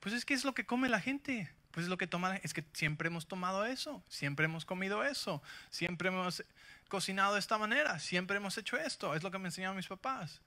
Pues 0.01 0.15
es 0.15 0.25
que 0.25 0.35
es 0.35 0.45
lo 0.45 0.55
que 0.55 0.67
come 0.67 0.89
la 0.89 1.01
gente. 1.01 1.51
Pues 1.77 1.85
es 1.85 1.91
lo 1.91 1.99
que 1.99 2.07
toma, 2.07 2.37
es 2.37 2.55
que 2.55 2.65
siempre 2.73 3.09
hemos 3.09 3.29
tomado 3.29 3.67
eso, 3.67 4.03
siempre 4.09 4.47
hemos 4.47 4.65
comido 4.65 5.05
eso, 5.05 5.43
siempre 5.69 6.09
hemos 6.09 6.43
cocinado 6.89 7.35
de 7.35 7.41
esta 7.41 7.59
manera, 7.59 7.99
siempre 7.99 8.39
hemos 8.39 8.57
hecho 8.57 8.79
esto, 8.79 9.15
es 9.15 9.23
lo 9.23 9.31
que 9.31 9.39
me 9.39 9.49
enseñaron 9.49 9.77
mis 9.77 9.87
papás, 9.87 10.41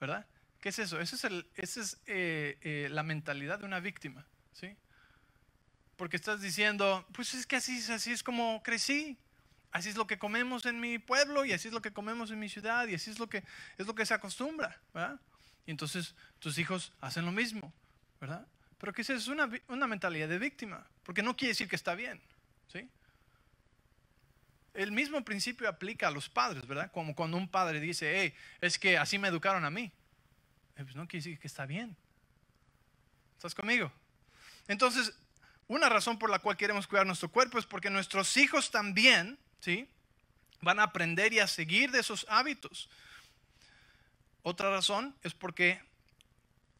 ¿verdad? 0.00 0.26
¿Qué 0.60 0.70
es 0.70 0.80
eso? 0.80 0.98
Esa 0.98 1.28
es, 1.54 2.00
eh, 2.06 2.58
eh, 2.62 2.88
la 2.90 3.04
mentalidad 3.04 3.60
de 3.60 3.64
una 3.64 3.78
víctima, 3.78 4.26
¿sí? 4.52 4.76
Porque 5.96 6.16
estás 6.16 6.40
diciendo, 6.40 7.06
pues 7.12 7.32
es 7.34 7.46
que 7.46 7.54
así, 7.54 7.80
así 7.92 8.10
es 8.10 8.24
como 8.24 8.60
crecí, 8.64 9.16
así 9.72 9.88
es 9.88 9.96
lo 9.96 10.06
que 10.06 10.18
comemos 10.18 10.66
en 10.66 10.80
mi 10.80 10.98
pueblo 10.98 11.44
y 11.44 11.52
así 11.52 11.68
es 11.68 11.74
lo 11.74 11.82
que 11.82 11.92
comemos 11.92 12.30
en 12.30 12.38
mi 12.38 12.48
ciudad 12.48 12.86
y 12.88 12.94
así 12.94 13.10
es 13.10 13.18
lo 13.18 13.28
que, 13.28 13.44
es 13.78 13.86
lo 13.86 13.94
que 13.94 14.06
se 14.06 14.14
acostumbra, 14.14 14.80
¿verdad? 14.92 15.20
Y 15.66 15.70
entonces 15.70 16.14
tus 16.38 16.58
hijos 16.58 16.92
hacen 17.00 17.24
lo 17.24 17.32
mismo, 17.32 17.72
¿verdad? 18.20 18.46
Pero 18.78 18.92
que 18.92 19.02
es 19.02 19.28
una, 19.28 19.48
una 19.68 19.86
mentalidad 19.86 20.28
de 20.28 20.38
víctima, 20.38 20.86
porque 21.02 21.22
no 21.22 21.36
quiere 21.36 21.50
decir 21.50 21.68
que 21.68 21.76
está 21.76 21.94
bien. 21.94 22.20
¿sí? 22.72 22.88
El 24.74 24.92
mismo 24.92 25.22
principio 25.24 25.68
aplica 25.68 26.08
a 26.08 26.10
los 26.10 26.28
padres, 26.28 26.66
¿verdad? 26.66 26.90
Como 26.92 27.14
cuando 27.14 27.36
un 27.36 27.48
padre 27.48 27.80
dice, 27.80 28.20
hey, 28.20 28.34
es 28.60 28.78
que 28.78 28.96
así 28.96 29.18
me 29.18 29.28
educaron 29.28 29.64
a 29.64 29.70
mí. 29.70 29.92
Eh, 30.76 30.84
pues 30.84 30.96
no 30.96 31.06
quiere 31.06 31.24
decir 31.24 31.38
que 31.38 31.46
está 31.46 31.66
bien. 31.66 31.96
¿Estás 33.36 33.54
conmigo? 33.54 33.92
Entonces, 34.68 35.12
una 35.66 35.88
razón 35.88 36.18
por 36.18 36.30
la 36.30 36.38
cual 36.38 36.56
queremos 36.56 36.86
cuidar 36.86 37.06
nuestro 37.06 37.30
cuerpo 37.30 37.58
es 37.58 37.66
porque 37.66 37.90
nuestros 37.90 38.36
hijos 38.36 38.70
también, 38.70 39.38
¿sí? 39.60 39.88
Van 40.60 40.78
a 40.78 40.84
aprender 40.84 41.32
y 41.32 41.38
a 41.38 41.46
seguir 41.46 41.90
de 41.90 42.00
esos 42.00 42.26
hábitos. 42.28 42.88
Otra 44.42 44.70
razón 44.70 45.14
es 45.22 45.34
porque 45.34 45.80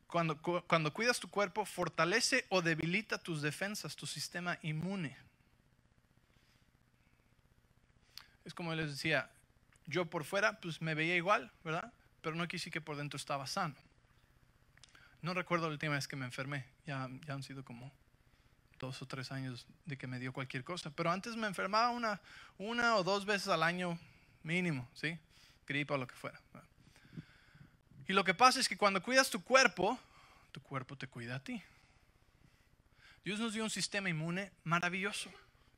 cuando, 0.07 0.37
cuando 0.67 0.93
cuidas 0.93 1.21
tu 1.21 1.31
cuerpo, 1.31 1.65
fortalece 1.65 2.47
o 2.49 2.63
debilita 2.63 3.19
tus 3.19 3.43
defensas, 3.43 3.97
tu 3.97 4.07
sistema 4.07 4.59
inmune. 4.63 5.17
Es 8.45 8.55
como 8.55 8.75
les 8.75 8.91
decía, 8.91 9.31
yo 9.87 10.07
por 10.07 10.25
fuera 10.25 10.61
pues 10.61 10.81
me 10.81 10.95
veía 10.95 11.17
igual, 11.17 11.53
¿verdad? 11.63 11.93
Pero 12.23 12.35
no 12.35 12.49
quise 12.49 12.71
que 12.71 12.81
por 12.81 12.97
dentro 12.97 13.17
estaba 13.17 13.47
sano. 13.47 13.77
No 15.23 15.35
recuerdo 15.35 15.67
la 15.67 15.73
última 15.73 15.95
vez 15.95 16.09
que 16.09 16.17
me 16.17 16.25
enfermé, 16.25 16.65
ya, 16.87 17.09
ya 17.27 17.35
han 17.35 17.43
sido 17.43 17.65
como 17.65 17.93
dos 18.81 19.03
o 19.03 19.07
tres 19.07 19.31
años 19.31 19.67
de 19.85 19.97
que 19.97 20.07
me 20.07 20.19
dio 20.19 20.33
cualquier 20.33 20.65
cosa. 20.65 20.91
Pero 20.91 21.13
antes 21.13 21.37
me 21.37 21.47
enfermaba 21.47 21.91
una, 21.91 22.21
una 22.59 22.97
o 22.97 23.05
dos 23.05 23.27
veces 23.27 23.49
al 23.49 23.63
año 23.63 23.97
mínimo, 24.43 24.89
¿sí? 24.95 25.17
Gripa 25.67 25.95
o 25.95 25.99
lo 25.99 26.07
que 26.07 26.17
fuera. 26.17 26.41
Y 28.09 28.13
lo 28.13 28.25
que 28.25 28.35
pasa 28.35 28.59
es 28.59 28.69
que 28.69 28.77
cuando 28.77 29.03
cuidas 29.03 29.31
tu 29.31 29.45
cuerpo, 29.45 29.97
tu 30.51 30.61
cuerpo 30.63 30.97
te 30.97 31.07
cuida 31.07 31.37
a 31.37 31.45
ti. 31.45 31.63
Dios 33.23 33.39
nos 33.39 33.53
dio 33.53 33.63
un 33.63 33.71
sistema 33.71 34.09
inmune 34.09 34.51
maravilloso, 34.65 35.31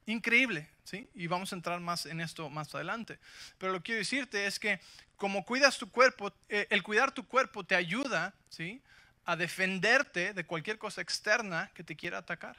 increíble, 0.06 0.68
¿sí? 0.84 1.10
Y 1.14 1.26
vamos 1.26 1.52
a 1.52 1.56
entrar 1.56 1.80
más 1.80 2.06
en 2.06 2.20
esto 2.20 2.48
más 2.48 2.72
adelante. 2.74 3.18
Pero 3.58 3.72
lo 3.72 3.80
que 3.80 3.86
quiero 3.86 3.98
decirte 3.98 4.46
es 4.46 4.60
que 4.60 4.80
como 5.16 5.44
cuidas 5.44 5.76
tu 5.76 5.90
cuerpo, 5.90 6.32
eh, 6.48 6.68
el 6.70 6.84
cuidar 6.84 7.12
tu 7.12 7.26
cuerpo 7.26 7.64
te 7.64 7.74
ayuda, 7.74 8.32
¿sí? 8.48 8.80
A 9.24 9.34
defenderte 9.34 10.32
de 10.32 10.46
cualquier 10.46 10.78
cosa 10.78 11.00
externa 11.00 11.70
que 11.74 11.82
te 11.82 11.96
quiera 11.96 12.18
atacar. 12.18 12.56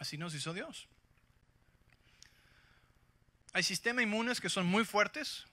Así 0.00 0.18
nos 0.18 0.34
hizo 0.34 0.52
Dios. 0.52 0.88
Hay 3.52 3.62
sistemas 3.62 4.02
inmunes 4.02 4.40
que 4.40 4.48
son 4.48 4.66
muy 4.66 4.84
fuertes, 4.84 5.46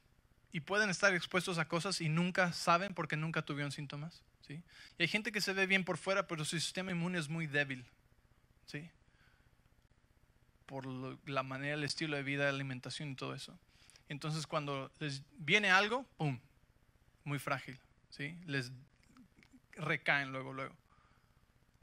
y 0.51 0.61
pueden 0.61 0.89
estar 0.89 1.13
expuestos 1.13 1.57
a 1.57 1.67
cosas 1.67 2.01
y 2.01 2.09
nunca 2.09 2.53
saben 2.53 2.93
porque 2.93 3.15
nunca 3.15 3.41
tuvieron 3.43 3.71
síntomas. 3.71 4.23
¿sí? 4.47 4.63
Y 4.97 5.03
hay 5.03 5.07
gente 5.07 5.31
que 5.31 5.41
se 5.41 5.53
ve 5.53 5.67
bien 5.67 5.83
por 5.83 5.97
fuera, 5.97 6.27
pero 6.27 6.45
su 6.45 6.59
sistema 6.59 6.91
inmune 6.91 7.19
es 7.19 7.29
muy 7.29 7.47
débil. 7.47 7.85
¿sí? 8.65 8.89
Por 10.65 10.87
la 11.29 11.43
manera, 11.43 11.75
el 11.75 11.83
estilo 11.83 12.15
de 12.15 12.23
vida, 12.23 12.45
la 12.45 12.49
alimentación 12.49 13.11
y 13.11 13.15
todo 13.15 13.35
eso. 13.35 13.57
Entonces 14.09 14.47
cuando 14.47 14.91
les 14.99 15.21
viene 15.37 15.69
algo, 15.69 16.05
¡pum! 16.17 16.39
Muy 17.23 17.39
frágil. 17.39 17.77
¿sí? 18.09 18.37
Les 18.45 18.71
recaen 19.73 20.31
luego, 20.31 20.53
luego. 20.53 20.75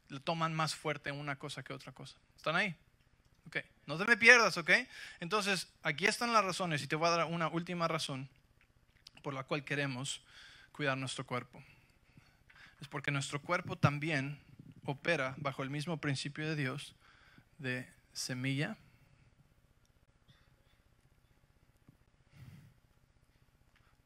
Le 0.09 0.19
toman 0.19 0.53
más 0.53 0.75
fuerte 0.75 1.11
una 1.11 1.37
cosa 1.37 1.63
que 1.63 1.73
otra 1.73 1.91
cosa. 1.91 2.17
¿Están 2.35 2.55
ahí? 2.55 2.75
Ok. 3.47 3.57
No 3.85 3.97
te 3.97 4.05
me 4.05 4.17
pierdas, 4.17 4.57
¿ok? 4.57 4.71
Entonces, 5.19 5.67
aquí 5.83 6.05
están 6.05 6.33
las 6.33 6.43
razones 6.43 6.81
y 6.81 6.87
te 6.87 6.95
voy 6.95 7.07
a 7.07 7.11
dar 7.11 7.25
una 7.25 7.47
última 7.47 7.87
razón 7.87 8.29
por 9.21 9.33
la 9.33 9.43
cual 9.43 9.63
queremos 9.63 10.21
cuidar 10.71 10.97
nuestro 10.97 11.25
cuerpo. 11.25 11.63
Es 12.81 12.87
porque 12.87 13.11
nuestro 13.11 13.41
cuerpo 13.41 13.77
también 13.77 14.39
opera 14.85 15.35
bajo 15.37 15.63
el 15.63 15.69
mismo 15.69 15.97
principio 15.97 16.47
de 16.47 16.55
Dios 16.55 16.95
de 17.57 17.87
semilla, 18.13 18.77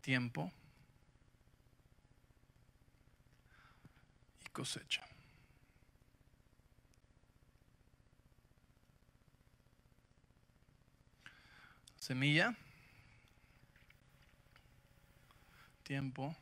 tiempo 0.01 0.51
y 4.45 4.49
cosecha. 4.49 5.05
Semilla 12.09 12.55
tiempo 15.83 16.35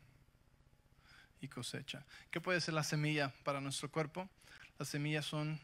y 1.42 1.50
cosecha. 1.50 2.06
¿Qué 2.32 2.40
puede 2.40 2.62
ser 2.62 2.74
la 2.74 2.86
semilla 2.86 3.34
para 3.44 3.60
nuestro 3.60 3.92
cuerpo? 3.92 4.30
Las 4.80 4.88
semillas 4.88 5.26
son, 5.26 5.60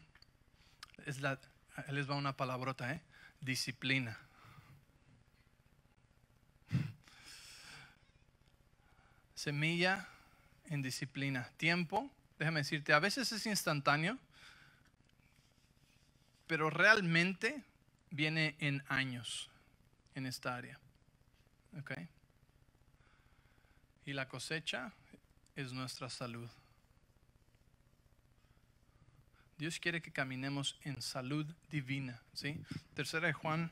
es 1.06 1.22
la, 1.22 1.40
les 1.88 2.06
va 2.06 2.16
una 2.16 2.36
palabrota, 2.36 2.92
¿eh? 2.92 3.00
disciplina. 3.40 4.18
Semilla 9.34 10.06
en 10.66 10.82
disciplina. 10.82 11.50
Tiempo, 11.56 12.10
déjame 12.38 12.60
decirte, 12.60 12.92
a 12.92 12.98
veces 12.98 13.32
es 13.32 13.46
instantáneo, 13.46 14.18
pero 16.46 16.68
realmente 16.68 17.64
viene 18.10 18.54
en 18.58 18.84
años 18.88 19.48
en 20.14 20.26
esta 20.26 20.54
área. 20.54 20.78
Okay. 21.80 22.08
Y 24.04 24.12
la 24.12 24.28
cosecha 24.28 24.92
es 25.56 25.72
nuestra 25.72 26.08
salud. 26.08 26.48
Dios 29.56 29.78
quiere 29.78 30.02
que 30.02 30.12
caminemos 30.12 30.78
en 30.82 31.00
salud 31.00 31.46
divina, 31.70 32.20
¿sí? 32.32 32.60
Tercera 32.94 33.28
de 33.28 33.32
Juan 33.32 33.70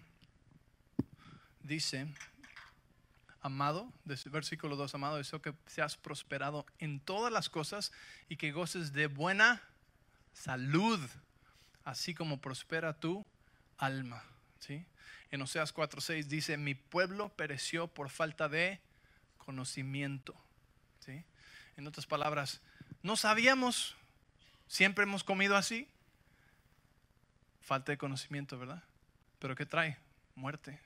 dice, 1.60 2.06
amado, 3.40 3.92
versículo 4.04 4.76
2, 4.76 4.94
amado, 4.94 5.16
deseo 5.16 5.42
que 5.42 5.54
seas 5.66 5.96
prosperado 5.96 6.64
en 6.78 7.00
todas 7.00 7.32
las 7.32 7.48
cosas 7.48 7.92
y 8.28 8.36
que 8.36 8.52
goces 8.52 8.92
de 8.92 9.08
buena 9.08 9.60
salud, 10.32 11.00
así 11.84 12.14
como 12.14 12.40
prospera 12.40 12.94
tu 12.94 13.26
alma, 13.76 14.22
¿sí? 14.60 14.86
En 15.32 15.40
Oseas 15.40 15.74
4:6 15.74 16.26
dice, 16.26 16.56
mi 16.58 16.74
pueblo 16.74 17.30
pereció 17.30 17.88
por 17.88 18.10
falta 18.10 18.48
de 18.48 18.80
conocimiento, 19.38 20.36
¿sí? 21.00 21.24
En 21.76 21.86
otras 21.86 22.06
palabras, 22.06 22.60
no 23.02 23.16
sabíamos, 23.16 23.96
siempre 24.68 25.04
hemos 25.04 25.24
comido 25.24 25.56
así, 25.56 25.88
falta 27.62 27.92
de 27.92 27.98
conocimiento, 27.98 28.58
¿verdad? 28.58 28.82
Pero 29.38 29.56
¿qué 29.56 29.64
trae? 29.64 29.96
Muerte, 30.34 30.78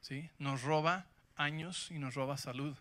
¿sí? 0.00 0.28
Nos 0.38 0.62
roba 0.62 1.06
años 1.36 1.92
y 1.92 1.98
nos 2.00 2.14
roba 2.14 2.36
salud. 2.38 2.76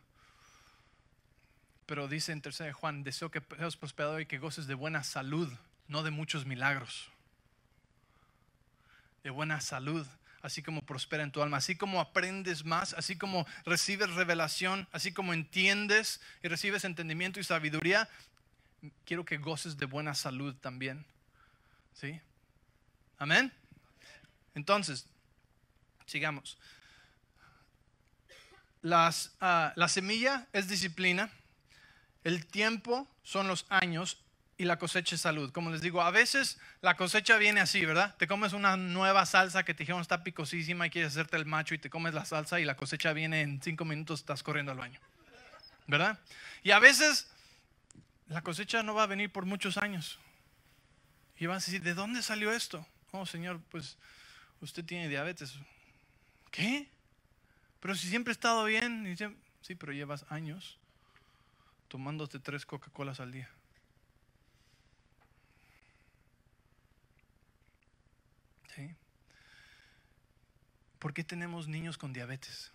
Pero 1.85 2.07
dice 2.07 2.31
en 2.31 2.41
3 2.41 2.57
de 2.57 2.73
Juan, 2.73 3.03
deseo 3.03 3.29
que 3.29 3.43
seas 3.57 3.77
prosperado 3.77 4.19
y 4.19 4.25
que 4.25 4.39
goces 4.39 4.65
de 4.65 4.73
buena 4.73 5.03
salud, 5.03 5.53
no 5.87 6.01
de 6.01 6.09
muchos 6.11 6.47
milagros. 6.47 7.11
De 9.23 9.29
buena 9.29 9.61
salud, 9.61 10.07
así 10.41 10.61
como 10.61 10.81
prospera 10.81 11.23
en 11.23 11.31
tu 11.31 11.41
alma, 11.41 11.57
así 11.57 11.75
como 11.75 11.99
aprendes 11.99 12.65
más, 12.65 12.93
así 12.93 13.17
como 13.17 13.45
recibes 13.65 14.09
revelación, 14.11 14.87
así 14.91 15.11
como 15.11 15.33
entiendes 15.33 16.21
y 16.43 16.47
recibes 16.47 16.83
entendimiento 16.83 17.39
y 17.39 17.43
sabiduría, 17.43 18.09
quiero 19.05 19.25
que 19.25 19.37
goces 19.37 19.77
de 19.77 19.85
buena 19.85 20.13
salud 20.13 20.55
también. 20.55 21.05
¿Sí? 21.93 22.19
Amén. 23.17 23.51
Entonces, 24.55 25.05
sigamos. 26.05 26.57
Las, 28.81 29.35
ah, 29.41 29.73
la 29.75 29.89
semilla 29.89 30.47
es 30.53 30.69
disciplina, 30.69 31.29
el 32.23 32.45
tiempo 32.45 33.07
son 33.23 33.47
los 33.47 33.65
años 33.69 34.17
y 34.59 34.65
la 34.65 34.77
cosecha 34.77 35.15
es 35.15 35.21
salud. 35.21 35.53
Como 35.53 35.69
les 35.69 35.79
digo, 35.79 36.01
a 36.01 36.11
veces 36.11 36.59
la 36.81 36.97
cosecha 36.97 37.37
viene 37.37 37.61
así, 37.61 37.85
¿verdad? 37.85 38.13
Te 38.17 38.27
comes 38.27 38.51
una 38.51 38.75
nueva 38.75 39.25
salsa 39.25 39.63
que 39.63 39.73
te 39.73 39.83
dijeron 39.83 40.01
está 40.01 40.21
picosísima 40.21 40.85
y 40.85 40.89
quieres 40.89 41.13
hacerte 41.13 41.37
el 41.37 41.45
macho 41.45 41.75
y 41.75 41.77
te 41.77 41.89
comes 41.89 42.13
la 42.13 42.25
salsa 42.25 42.59
y 42.59 42.65
la 42.65 42.75
cosecha 42.75 43.13
viene 43.13 43.41
en 43.41 43.61
cinco 43.61 43.85
minutos, 43.85 44.19
estás 44.19 44.43
corriendo 44.43 44.73
al 44.73 44.77
baño, 44.77 44.99
¿verdad? 45.87 46.19
Y 46.61 46.71
a 46.71 46.79
veces 46.79 47.31
la 48.27 48.41
cosecha 48.41 48.83
no 48.83 48.93
va 48.93 49.03
a 49.03 49.07
venir 49.07 49.31
por 49.31 49.45
muchos 49.45 49.77
años. 49.77 50.19
Y 51.37 51.45
vas 51.45 51.63
a 51.63 51.65
decir, 51.65 51.81
¿de 51.81 51.93
dónde 51.93 52.21
salió 52.21 52.51
esto? 52.51 52.85
Oh, 53.11 53.25
Señor, 53.25 53.61
pues 53.71 53.97
usted 54.59 54.83
tiene 54.83 55.07
diabetes. 55.07 55.53
¿Qué? 56.51 56.89
Pero 57.79 57.95
si 57.95 58.09
siempre 58.09 58.31
he 58.31 58.33
estado 58.33 58.65
bien, 58.65 59.15
sí, 59.61 59.75
pero 59.75 59.93
llevas 59.93 60.25
años 60.29 60.77
tomándote 61.87 62.39
tres 62.39 62.65
Coca-Colas 62.65 63.21
al 63.21 63.31
día. 63.31 63.49
¿Por 70.99 71.13
qué 71.13 71.23
tenemos 71.23 71.67
niños 71.67 71.97
con 71.97 72.11
diabetes? 72.11 72.71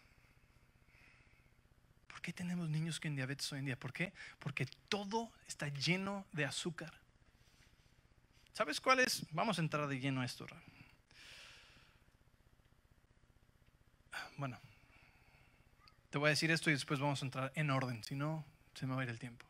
¿Por 2.08 2.20
qué 2.22 2.32
tenemos 2.32 2.68
niños 2.70 2.98
con 2.98 3.14
diabetes 3.14 3.52
hoy 3.52 3.58
en 3.58 3.66
día? 3.66 3.78
¿Por 3.78 3.92
qué? 3.92 4.12
Porque 4.38 4.66
todo 4.88 5.30
está 5.46 5.68
lleno 5.68 6.24
de 6.32 6.46
azúcar. 6.46 6.92
¿Sabes 8.54 8.80
cuál 8.80 9.00
es? 9.00 9.26
Vamos 9.32 9.58
a 9.58 9.62
entrar 9.62 9.86
de 9.88 9.98
lleno 9.98 10.22
a 10.22 10.24
esto. 10.24 10.46
Bueno, 14.36 14.58
te 16.10 16.18
voy 16.18 16.28
a 16.28 16.30
decir 16.30 16.50
esto 16.50 16.70
y 16.70 16.72
después 16.72 17.00
vamos 17.00 17.20
a 17.22 17.26
entrar 17.26 17.52
en 17.56 17.70
orden, 17.70 18.02
si 18.04 18.14
no, 18.14 18.44
se 18.74 18.86
me 18.86 18.94
va 18.94 19.00
a 19.00 19.04
ir 19.04 19.10
el 19.10 19.18
tiempo. 19.18 19.44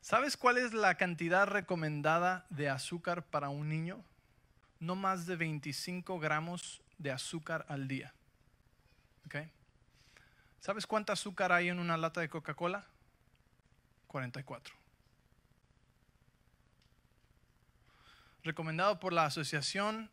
¿Sabes 0.00 0.36
cuál 0.36 0.58
es 0.58 0.72
la 0.72 0.96
cantidad 0.96 1.46
recomendada 1.46 2.46
de 2.50 2.68
azúcar 2.68 3.24
para 3.24 3.48
un 3.48 3.68
niño? 3.68 4.02
No 4.80 4.96
más 4.96 5.26
de 5.26 5.36
25 5.36 6.18
gramos 6.18 6.80
de 6.98 7.12
azúcar 7.12 7.64
al 7.68 7.86
día. 7.86 8.12
¿Sabes 10.60 10.86
cuánta 10.86 11.14
azúcar 11.14 11.52
hay 11.52 11.68
en 11.68 11.78
una 11.78 11.96
lata 11.96 12.20
de 12.20 12.28
Coca-Cola? 12.28 12.86
44. 14.08 14.74
Recomendado 18.42 19.00
por 19.00 19.12
la 19.12 19.24
Asociación 19.24 20.10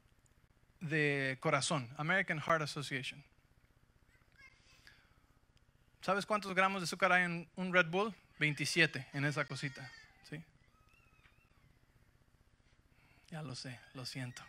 de 0.80 1.38
Corazón, 1.42 1.90
American 1.98 2.40
Heart 2.40 2.62
Association. 2.62 3.24
¿Sabes 6.02 6.26
cuántos 6.26 6.54
gramos 6.56 6.82
de 6.82 6.86
azúcar 6.86 7.12
hay 7.12 7.24
en 7.24 7.50
un 7.58 7.74
Red 7.74 7.88
Bull? 7.88 8.16
27 8.40 9.08
en 9.14 9.26
esa 9.26 9.44
cosita. 9.46 9.92
¿sí? 10.30 10.42
Ya 13.30 13.42
lo 13.42 13.56
sé, 13.56 13.78
lo 13.94 14.06
siento. 14.06 14.44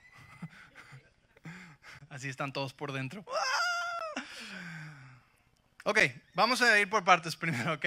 Así 2.11 2.29
están 2.29 2.53
todos 2.53 2.73
por 2.73 2.93
dentro. 2.93 3.25
Ok, 5.85 5.99
vamos 6.35 6.61
a 6.61 6.79
ir 6.79 6.91
por 6.91 7.05
partes 7.05 7.37
primero, 7.37 7.73
¿ok? 7.75 7.87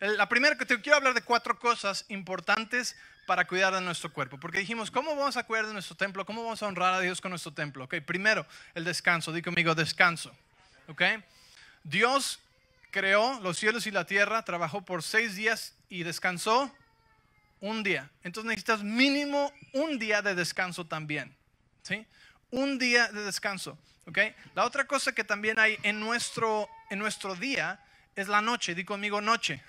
La 0.00 0.28
primera 0.28 0.56
que 0.56 0.64
te 0.64 0.80
quiero 0.80 0.96
hablar 0.96 1.14
de 1.14 1.22
cuatro 1.22 1.58
cosas 1.58 2.04
importantes 2.08 2.96
para 3.26 3.46
cuidar 3.46 3.74
de 3.74 3.80
nuestro 3.80 4.12
cuerpo. 4.12 4.38
Porque 4.38 4.58
dijimos, 4.58 4.90
¿cómo 4.90 5.16
vamos 5.16 5.36
a 5.36 5.44
cuidar 5.44 5.66
de 5.66 5.72
nuestro 5.72 5.96
templo? 5.96 6.24
¿Cómo 6.26 6.42
vamos 6.42 6.62
a 6.62 6.66
honrar 6.66 6.94
a 6.94 7.00
Dios 7.00 7.20
con 7.20 7.30
nuestro 7.30 7.52
templo? 7.52 7.84
Ok, 7.84 7.96
primero, 8.00 8.46
el 8.74 8.84
descanso. 8.84 9.32
Di 9.32 9.42
conmigo, 9.42 9.74
descanso. 9.74 10.34
Ok, 10.88 11.02
Dios 11.82 12.40
creó 12.90 13.40
los 13.40 13.58
cielos 13.58 13.86
y 13.86 13.90
la 13.90 14.04
tierra, 14.06 14.44
trabajó 14.44 14.82
por 14.82 15.02
seis 15.02 15.36
días 15.36 15.74
y 15.88 16.02
descansó 16.02 16.74
un 17.60 17.82
día. 17.82 18.10
Entonces 18.22 18.48
necesitas 18.48 18.82
mínimo 18.82 19.52
un 19.72 19.98
día 19.98 20.22
de 20.22 20.34
descanso 20.34 20.86
también. 20.86 21.34
¿sí? 21.82 22.06
Un 22.54 22.78
día 22.78 23.08
de 23.08 23.24
descanso. 23.24 23.76
¿okay? 24.06 24.32
La 24.54 24.64
otra 24.64 24.86
cosa 24.86 25.12
que 25.12 25.24
también 25.24 25.58
hay 25.58 25.76
en 25.82 25.98
nuestro, 25.98 26.68
en 26.88 27.00
nuestro 27.00 27.34
día 27.34 27.80
es 28.14 28.28
la 28.28 28.40
noche. 28.40 28.76
Di 28.76 28.84
conmigo 28.84 29.20
noche. 29.20 29.60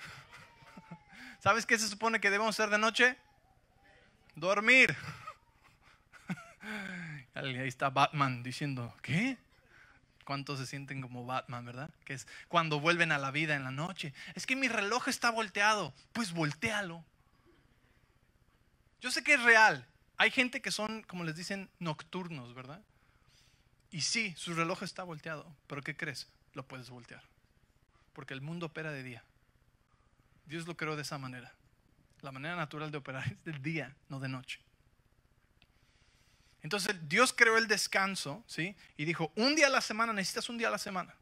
¿Sabes 1.40 1.66
qué 1.66 1.78
se 1.78 1.88
supone 1.88 2.20
que 2.20 2.30
debemos 2.30 2.54
hacer 2.54 2.70
de 2.70 2.78
noche? 2.78 3.16
Dormir. 4.36 4.96
Ahí 7.34 7.66
está 7.66 7.90
Batman 7.90 8.44
diciendo, 8.44 8.94
¿qué? 9.02 9.36
¿Cuántos 10.24 10.60
se 10.60 10.66
sienten 10.66 11.02
como 11.02 11.26
Batman, 11.26 11.64
verdad? 11.64 11.90
Que 12.04 12.14
es 12.14 12.28
cuando 12.46 12.78
vuelven 12.78 13.10
a 13.10 13.18
la 13.18 13.32
vida 13.32 13.56
en 13.56 13.64
la 13.64 13.72
noche. 13.72 14.14
Es 14.34 14.46
que 14.46 14.54
mi 14.54 14.68
reloj 14.68 15.08
está 15.08 15.30
volteado. 15.30 15.92
Pues 16.12 16.32
voltealo. 16.32 17.04
Yo 19.00 19.10
sé 19.10 19.24
que 19.24 19.34
es 19.34 19.42
real. 19.42 19.86
Hay 20.18 20.30
gente 20.30 20.62
que 20.62 20.70
son, 20.70 21.02
como 21.02 21.24
les 21.24 21.36
dicen, 21.36 21.68
nocturnos, 21.78 22.54
¿verdad? 22.54 22.82
Y 23.90 24.00
sí, 24.00 24.34
su 24.36 24.54
reloj 24.54 24.82
está 24.82 25.02
volteado. 25.02 25.46
Pero 25.66 25.82
¿qué 25.82 25.96
crees? 25.96 26.28
Lo 26.54 26.66
puedes 26.66 26.90
voltear. 26.90 27.22
Porque 28.12 28.34
el 28.34 28.40
mundo 28.40 28.66
opera 28.66 28.90
de 28.92 29.02
día. 29.02 29.24
Dios 30.46 30.66
lo 30.66 30.76
creó 30.76 30.96
de 30.96 31.02
esa 31.02 31.18
manera. 31.18 31.52
La 32.22 32.32
manera 32.32 32.56
natural 32.56 32.90
de 32.90 32.98
operar 32.98 33.26
es 33.30 33.44
del 33.44 33.62
día, 33.62 33.94
no 34.08 34.20
de 34.20 34.28
noche. 34.28 34.60
Entonces 36.62 36.96
Dios 37.08 37.32
creó 37.32 37.58
el 37.58 37.68
descanso, 37.68 38.42
¿sí? 38.46 38.74
Y 38.96 39.04
dijo, 39.04 39.30
un 39.36 39.54
día 39.54 39.68
a 39.68 39.70
la 39.70 39.80
semana, 39.80 40.12
necesitas 40.12 40.48
un 40.48 40.58
día 40.58 40.68
a 40.68 40.72
la 40.72 40.78
semana. 40.78 41.14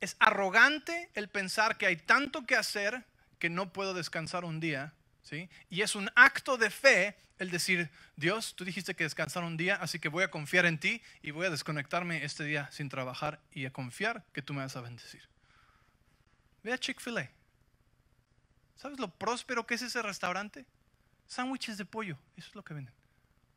Es 0.00 0.16
arrogante 0.18 1.10
el 1.14 1.28
pensar 1.28 1.78
que 1.78 1.86
hay 1.86 1.96
tanto 1.96 2.44
que 2.44 2.56
hacer 2.56 3.04
que 3.38 3.48
no 3.48 3.72
puedo 3.72 3.94
descansar 3.94 4.44
un 4.44 4.60
día, 4.60 4.92
¿sí? 5.24 5.50
Y 5.68 5.82
es 5.82 5.96
un 5.96 6.08
acto 6.14 6.56
de 6.56 6.70
fe 6.70 7.16
el 7.38 7.50
decir, 7.50 7.90
Dios, 8.14 8.54
tú 8.54 8.64
dijiste 8.64 8.94
que 8.94 9.04
descansar 9.04 9.42
un 9.42 9.56
día, 9.56 9.74
así 9.76 9.98
que 9.98 10.08
voy 10.08 10.22
a 10.22 10.30
confiar 10.30 10.66
en 10.66 10.78
ti 10.78 11.02
y 11.20 11.32
voy 11.32 11.46
a 11.46 11.50
desconectarme 11.50 12.24
este 12.24 12.44
día 12.44 12.70
sin 12.70 12.88
trabajar 12.88 13.40
y 13.50 13.66
a 13.66 13.72
confiar 13.72 14.24
que 14.32 14.42
tú 14.42 14.54
me 14.54 14.60
vas 14.60 14.76
a 14.76 14.80
bendecir. 14.80 15.28
Ve 16.62 16.72
a 16.72 16.78
Chick-fil-A. 16.78 17.28
¿Sabes 18.76 19.00
lo 19.00 19.10
próspero 19.10 19.66
que 19.66 19.74
es 19.74 19.82
ese 19.82 20.00
restaurante? 20.02 20.64
Sándwiches 21.26 21.78
de 21.78 21.84
pollo, 21.84 22.18
eso 22.36 22.48
es 22.50 22.54
lo 22.54 22.64
que 22.64 22.74
venden. 22.74 22.94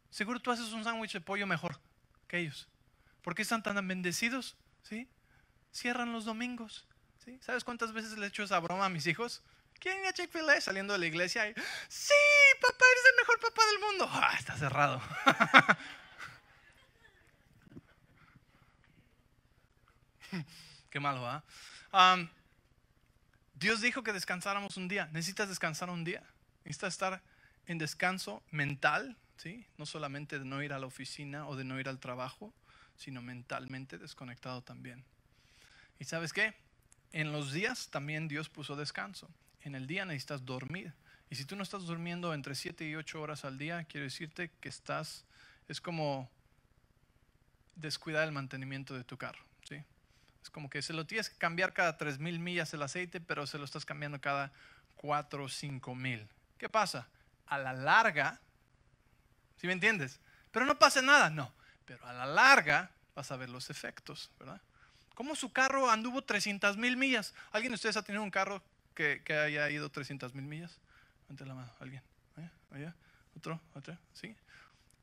Seguro 0.10 0.40
tú 0.40 0.52
haces 0.52 0.72
un 0.72 0.84
sándwich 0.84 1.14
de 1.14 1.22
pollo 1.22 1.46
mejor 1.46 1.80
que 2.28 2.40
ellos. 2.40 2.68
¿Por 3.22 3.36
qué 3.36 3.42
están 3.42 3.62
tan 3.62 3.88
bendecidos? 3.88 4.56
¿Sí? 4.84 5.08
Cierran 5.72 6.14
los 6.14 6.26
domingos. 6.26 6.88
¿sí? 7.24 7.38
¿Sabes 7.42 7.64
cuántas 7.64 7.92
veces 7.94 8.18
le 8.18 8.26
he 8.26 8.30
hecho 8.30 8.44
esa 8.44 8.60
broma 8.60 8.86
a 8.86 8.90
mis 8.90 9.06
hijos? 9.06 9.44
¿Quieren 9.80 10.02
ir 10.02 10.08
a 10.08 10.14
Chick-fil-A 10.14 10.62
saliendo 10.62 10.94
de 10.94 11.00
la 11.00 11.06
iglesia? 11.06 11.50
Y, 11.50 11.54
sí, 11.88 12.14
papá, 12.62 12.86
eres 12.92 13.04
el 13.12 13.16
mejor 13.18 13.40
papá 13.40 13.62
del 13.66 13.80
mundo. 13.80 14.10
Ah, 14.10 14.36
está 14.38 14.58
cerrado. 14.58 15.02
Qué 20.90 21.00
malo, 21.00 21.28
¿ah? 21.28 21.44
Dios 23.54 23.82
dijo 23.82 24.04
que 24.04 24.14
descansáramos 24.14 24.78
un 24.78 24.88
día. 24.88 25.10
¿Necesitas 25.12 25.50
descansar 25.50 25.90
un 25.90 26.04
día? 26.04 26.24
Necesitas 26.64 26.94
estar 26.94 27.24
en 27.66 27.78
descanso 27.78 28.44
mental, 28.52 29.18
¿sí? 29.38 29.66
No 29.78 29.86
solamente 29.86 30.40
de 30.40 30.46
no 30.46 30.62
ir 30.62 30.74
a 30.74 30.80
la 30.80 30.86
oficina 30.86 31.48
o 31.48 31.56
de 31.56 31.64
no 31.64 31.80
ir 31.80 31.90
al 31.90 32.00
trabajo, 32.00 32.54
sino 32.98 33.22
mentalmente 33.22 33.98
desconectado 33.98 34.62
también. 34.62 35.06
¿Y 36.00 36.06
sabes 36.06 36.34
qué? 36.34 36.56
En 37.12 37.32
los 37.32 37.52
días 37.52 37.90
también 37.90 38.28
Dios 38.28 38.50
puso 38.50 38.76
descanso. 38.76 39.30
En 39.68 39.76
el 39.76 39.86
día 39.86 40.06
necesitas 40.06 40.46
dormir. 40.46 40.94
Y 41.30 41.36
si 41.36 41.44
tú 41.44 41.58
no 41.58 41.64
estás 41.64 41.84
durmiendo 41.84 42.34
entre 42.34 42.56
7 42.56 42.88
y 42.88 42.96
8 42.96 43.22
horas 43.22 43.44
al 43.44 43.58
día, 43.58 43.84
quiero 43.84 44.06
decirte 44.06 44.50
que 44.62 44.70
estás, 44.70 45.26
es 45.68 45.82
como 45.82 46.32
descuidar 47.76 48.24
el 48.24 48.32
mantenimiento 48.32 48.94
de 48.96 49.04
tu 49.04 49.18
carro. 49.18 49.44
¿sí? 49.68 49.84
Es 50.42 50.50
como 50.50 50.70
que 50.70 50.82
se 50.82 50.94
lo 50.94 51.06
tienes 51.06 51.30
que 51.30 51.38
cambiar 51.38 51.74
cada 51.74 51.98
3 51.98 52.18
mil 52.20 52.40
millas 52.40 52.74
el 52.74 52.82
aceite, 52.82 53.20
pero 53.20 53.46
se 53.46 53.58
lo 53.58 53.66
estás 53.66 53.84
cambiando 53.84 54.22
cada 54.22 54.54
4 54.96 55.44
o 55.44 55.50
5 55.50 55.96
mil. 55.96 56.26
¿Qué 56.58 56.70
pasa? 56.70 57.10
A 57.48 57.58
la 57.58 57.74
larga, 57.74 58.40
¿sí 59.58 59.68
me 59.68 59.74
entiendes? 59.74 60.22
Pero 60.52 60.66
no 60.66 60.80
pasa 60.80 61.02
nada, 61.02 61.30
no. 61.30 61.52
Pero 61.86 62.06
a 62.06 62.14
la 62.14 62.26
larga 62.26 62.90
vas 63.16 63.34
a 63.34 63.36
ver 63.36 63.50
los 63.50 63.70
efectos, 63.70 64.32
¿verdad? 64.40 64.62
¿Cómo 65.14 65.36
su 65.36 65.52
carro 65.52 65.90
anduvo 65.90 66.24
300 66.24 66.78
mil 66.78 66.96
millas? 66.96 67.34
¿Alguien 67.52 67.72
de 67.72 67.76
ustedes 67.76 67.98
ha 67.98 68.04
tenido 68.04 68.24
un 68.24 68.32
carro 68.32 68.64
que, 68.98 69.34
haya 69.34 69.70
ido 69.70 69.90
300 69.90 70.34
mil 70.34 70.46
millas? 70.46 70.80
Ante 71.30 71.46
la 71.46 71.54
mano, 71.54 71.72
alguien. 71.80 72.02
Allá, 72.36 72.52
allá, 72.72 72.96
otro, 73.36 73.62
otro, 73.76 73.98
sí. 74.14 74.36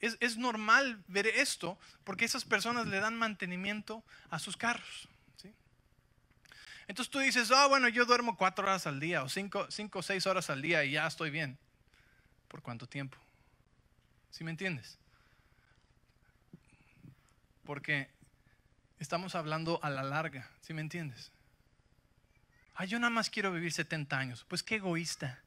Es, 0.00 0.16
es, 0.20 0.36
normal 0.36 1.02
ver 1.06 1.26
esto 1.26 1.78
porque 2.02 2.24
esas 2.24 2.44
personas 2.44 2.86
le 2.86 3.00
dan 3.00 3.16
mantenimiento 3.16 4.02
a 4.28 4.38
sus 4.38 4.56
carros. 4.56 5.08
¿sí? 5.36 5.54
Entonces 6.88 7.10
tú 7.10 7.20
dices, 7.20 7.50
ah, 7.50 7.66
oh, 7.66 7.68
bueno, 7.70 7.88
yo 7.88 8.04
duermo 8.04 8.36
cuatro 8.36 8.66
horas 8.66 8.86
al 8.86 9.00
día 9.00 9.22
o 9.22 9.28
cinco, 9.28 9.70
cinco 9.70 10.00
o 10.00 10.02
seis 10.02 10.26
horas 10.26 10.50
al 10.50 10.60
día 10.60 10.84
y 10.84 10.92
ya 10.92 11.06
estoy 11.06 11.30
bien. 11.30 11.56
¿Por 12.48 12.60
cuánto 12.60 12.86
tiempo? 12.86 13.16
¿Sí 14.30 14.44
me 14.44 14.50
entiendes? 14.50 14.98
Porque 17.64 18.10
estamos 18.98 19.34
hablando 19.34 19.80
a 19.82 19.90
la 19.90 20.02
larga, 20.02 20.50
¿sí 20.60 20.74
me 20.74 20.82
entiendes? 20.82 21.32
Ah, 22.74 22.84
yo 22.84 22.98
nada 22.98 23.10
más 23.10 23.30
quiero 23.30 23.52
vivir 23.52 23.72
70 23.72 24.18
años. 24.18 24.44
Pues 24.48 24.62
qué 24.62 24.76
egoísta 24.76 25.40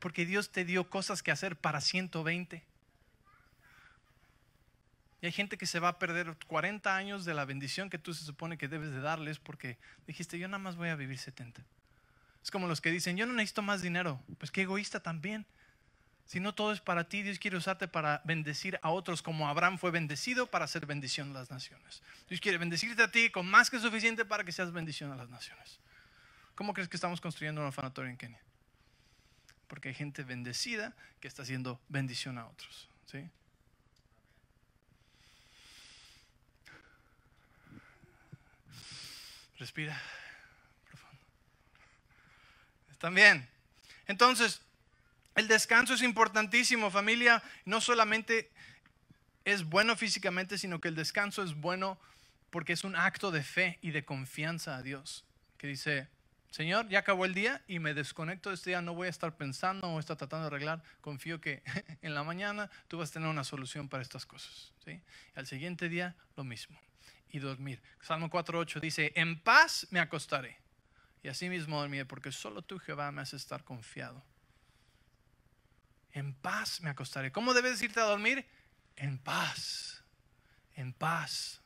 porque 0.00 0.26
Dios 0.26 0.50
te 0.50 0.64
dio 0.64 0.90
cosas 0.90 1.22
que 1.22 1.30
hacer 1.30 1.56
para 1.56 1.80
120. 1.80 2.64
Y 5.22 5.26
hay 5.26 5.32
gente 5.32 5.58
que 5.58 5.66
se 5.66 5.78
va 5.78 5.88
a 5.88 5.98
perder 5.98 6.34
40 6.46 6.96
años 6.96 7.26
de 7.26 7.34
la 7.34 7.44
bendición 7.44 7.90
que 7.90 7.98
tú 7.98 8.14
se 8.14 8.24
supone 8.24 8.56
que 8.56 8.68
debes 8.68 8.90
de 8.90 9.00
darles 9.00 9.38
porque 9.38 9.76
dijiste, 10.06 10.38
yo 10.38 10.48
nada 10.48 10.58
más 10.58 10.76
voy 10.76 10.88
a 10.88 10.96
vivir 10.96 11.18
70. 11.18 11.62
Es 12.42 12.50
como 12.50 12.66
los 12.66 12.80
que 12.80 12.90
dicen, 12.90 13.18
yo 13.18 13.26
no 13.26 13.34
necesito 13.34 13.60
más 13.60 13.82
dinero. 13.82 14.18
Pues 14.38 14.50
qué 14.50 14.62
egoísta 14.62 15.00
también. 15.00 15.44
Si 16.30 16.38
no 16.38 16.54
todo 16.54 16.72
es 16.72 16.80
para 16.80 17.08
ti, 17.08 17.22
Dios 17.22 17.40
quiere 17.40 17.56
usarte 17.56 17.88
para 17.88 18.22
bendecir 18.24 18.78
a 18.82 18.90
otros 18.90 19.20
como 19.20 19.48
Abraham 19.48 19.78
fue 19.78 19.90
bendecido 19.90 20.46
para 20.46 20.64
hacer 20.64 20.86
bendición 20.86 21.30
a 21.30 21.40
las 21.40 21.50
naciones. 21.50 22.04
Dios 22.28 22.40
quiere 22.40 22.56
bendecirte 22.56 23.02
a 23.02 23.10
ti 23.10 23.30
con 23.30 23.50
más 23.50 23.68
que 23.68 23.80
suficiente 23.80 24.24
para 24.24 24.44
que 24.44 24.52
seas 24.52 24.70
bendición 24.72 25.10
a 25.10 25.16
las 25.16 25.28
naciones. 25.28 25.80
¿Cómo 26.54 26.72
crees 26.72 26.88
que 26.88 26.96
estamos 26.96 27.20
construyendo 27.20 27.60
un 27.60 27.66
orfanatorio 27.66 28.12
en 28.12 28.16
Kenia? 28.16 28.38
porque 29.70 29.88
hay 29.88 29.94
gente 29.94 30.24
bendecida 30.24 30.94
que 31.20 31.28
está 31.28 31.42
haciendo 31.42 31.80
bendición 31.88 32.38
a 32.38 32.46
otros. 32.46 32.88
¿sí? 33.06 33.28
Respira 39.58 40.00
profundo. 40.88 41.22
¿Están 42.90 43.14
bien? 43.14 43.48
Entonces, 44.08 44.60
el 45.34 45.48
descanso 45.48 45.94
es 45.94 46.02
importantísimo, 46.02 46.90
familia. 46.90 47.42
No 47.64 47.80
solamente 47.80 48.50
es 49.44 49.64
bueno 49.64 49.96
físicamente, 49.96 50.58
sino 50.58 50.80
que 50.80 50.88
el 50.88 50.94
descanso 50.94 51.42
es 51.42 51.54
bueno 51.54 51.98
porque 52.50 52.72
es 52.72 52.84
un 52.84 52.96
acto 52.96 53.30
de 53.30 53.42
fe 53.42 53.78
y 53.80 53.92
de 53.92 54.04
confianza 54.04 54.76
a 54.76 54.82
Dios. 54.82 55.24
Que 55.56 55.66
dice, 55.66 56.08
Señor, 56.50 56.88
ya 56.88 56.98
acabó 56.98 57.24
el 57.24 57.34
día 57.34 57.62
y 57.68 57.78
me 57.78 57.94
desconecto 57.94 58.48
de 58.48 58.56
este 58.56 58.70
día, 58.70 58.82
no 58.82 58.94
voy 58.94 59.06
a 59.06 59.10
estar 59.10 59.36
pensando 59.36 59.88
o 59.88 60.00
estar 60.00 60.16
tratando 60.16 60.44
de 60.44 60.46
arreglar. 60.48 60.82
Confío 61.00 61.40
que 61.40 61.62
en 62.02 62.14
la 62.14 62.24
mañana 62.24 62.70
tú 62.88 62.98
vas 62.98 63.10
a 63.10 63.12
tener 63.14 63.28
una 63.28 63.44
solución 63.44 63.88
para 63.88 64.02
estas 64.02 64.26
cosas. 64.26 64.72
¿sí? 64.84 65.00
Al 65.34 65.46
siguiente 65.46 65.88
día, 65.88 66.16
lo 66.36 66.44
mismo. 66.44 66.78
Y 67.30 67.38
dormir. 67.38 67.80
Salmo 68.02 68.28
4.8 68.28 68.80
dice, 68.80 69.12
en 69.14 69.38
paz 69.38 69.86
me 69.90 70.00
acostaré. 70.00 70.58
Y 71.22 71.28
así 71.28 71.48
mismo 71.48 71.78
dormiré, 71.78 72.04
porque 72.04 72.32
solo 72.32 72.62
tú, 72.62 72.78
Jehová, 72.78 73.12
me 73.12 73.22
haces 73.22 73.42
estar 73.42 73.62
confiado. 73.62 74.24
En 76.12 76.34
paz 76.34 76.80
me 76.80 76.90
acostaré. 76.90 77.30
¿Cómo 77.30 77.54
debes 77.54 77.80
irte 77.82 78.00
a 78.00 78.04
dormir? 78.04 78.44
En 78.96 79.18
paz. 79.18 80.02
En 80.76 80.92
paz. 80.92 81.60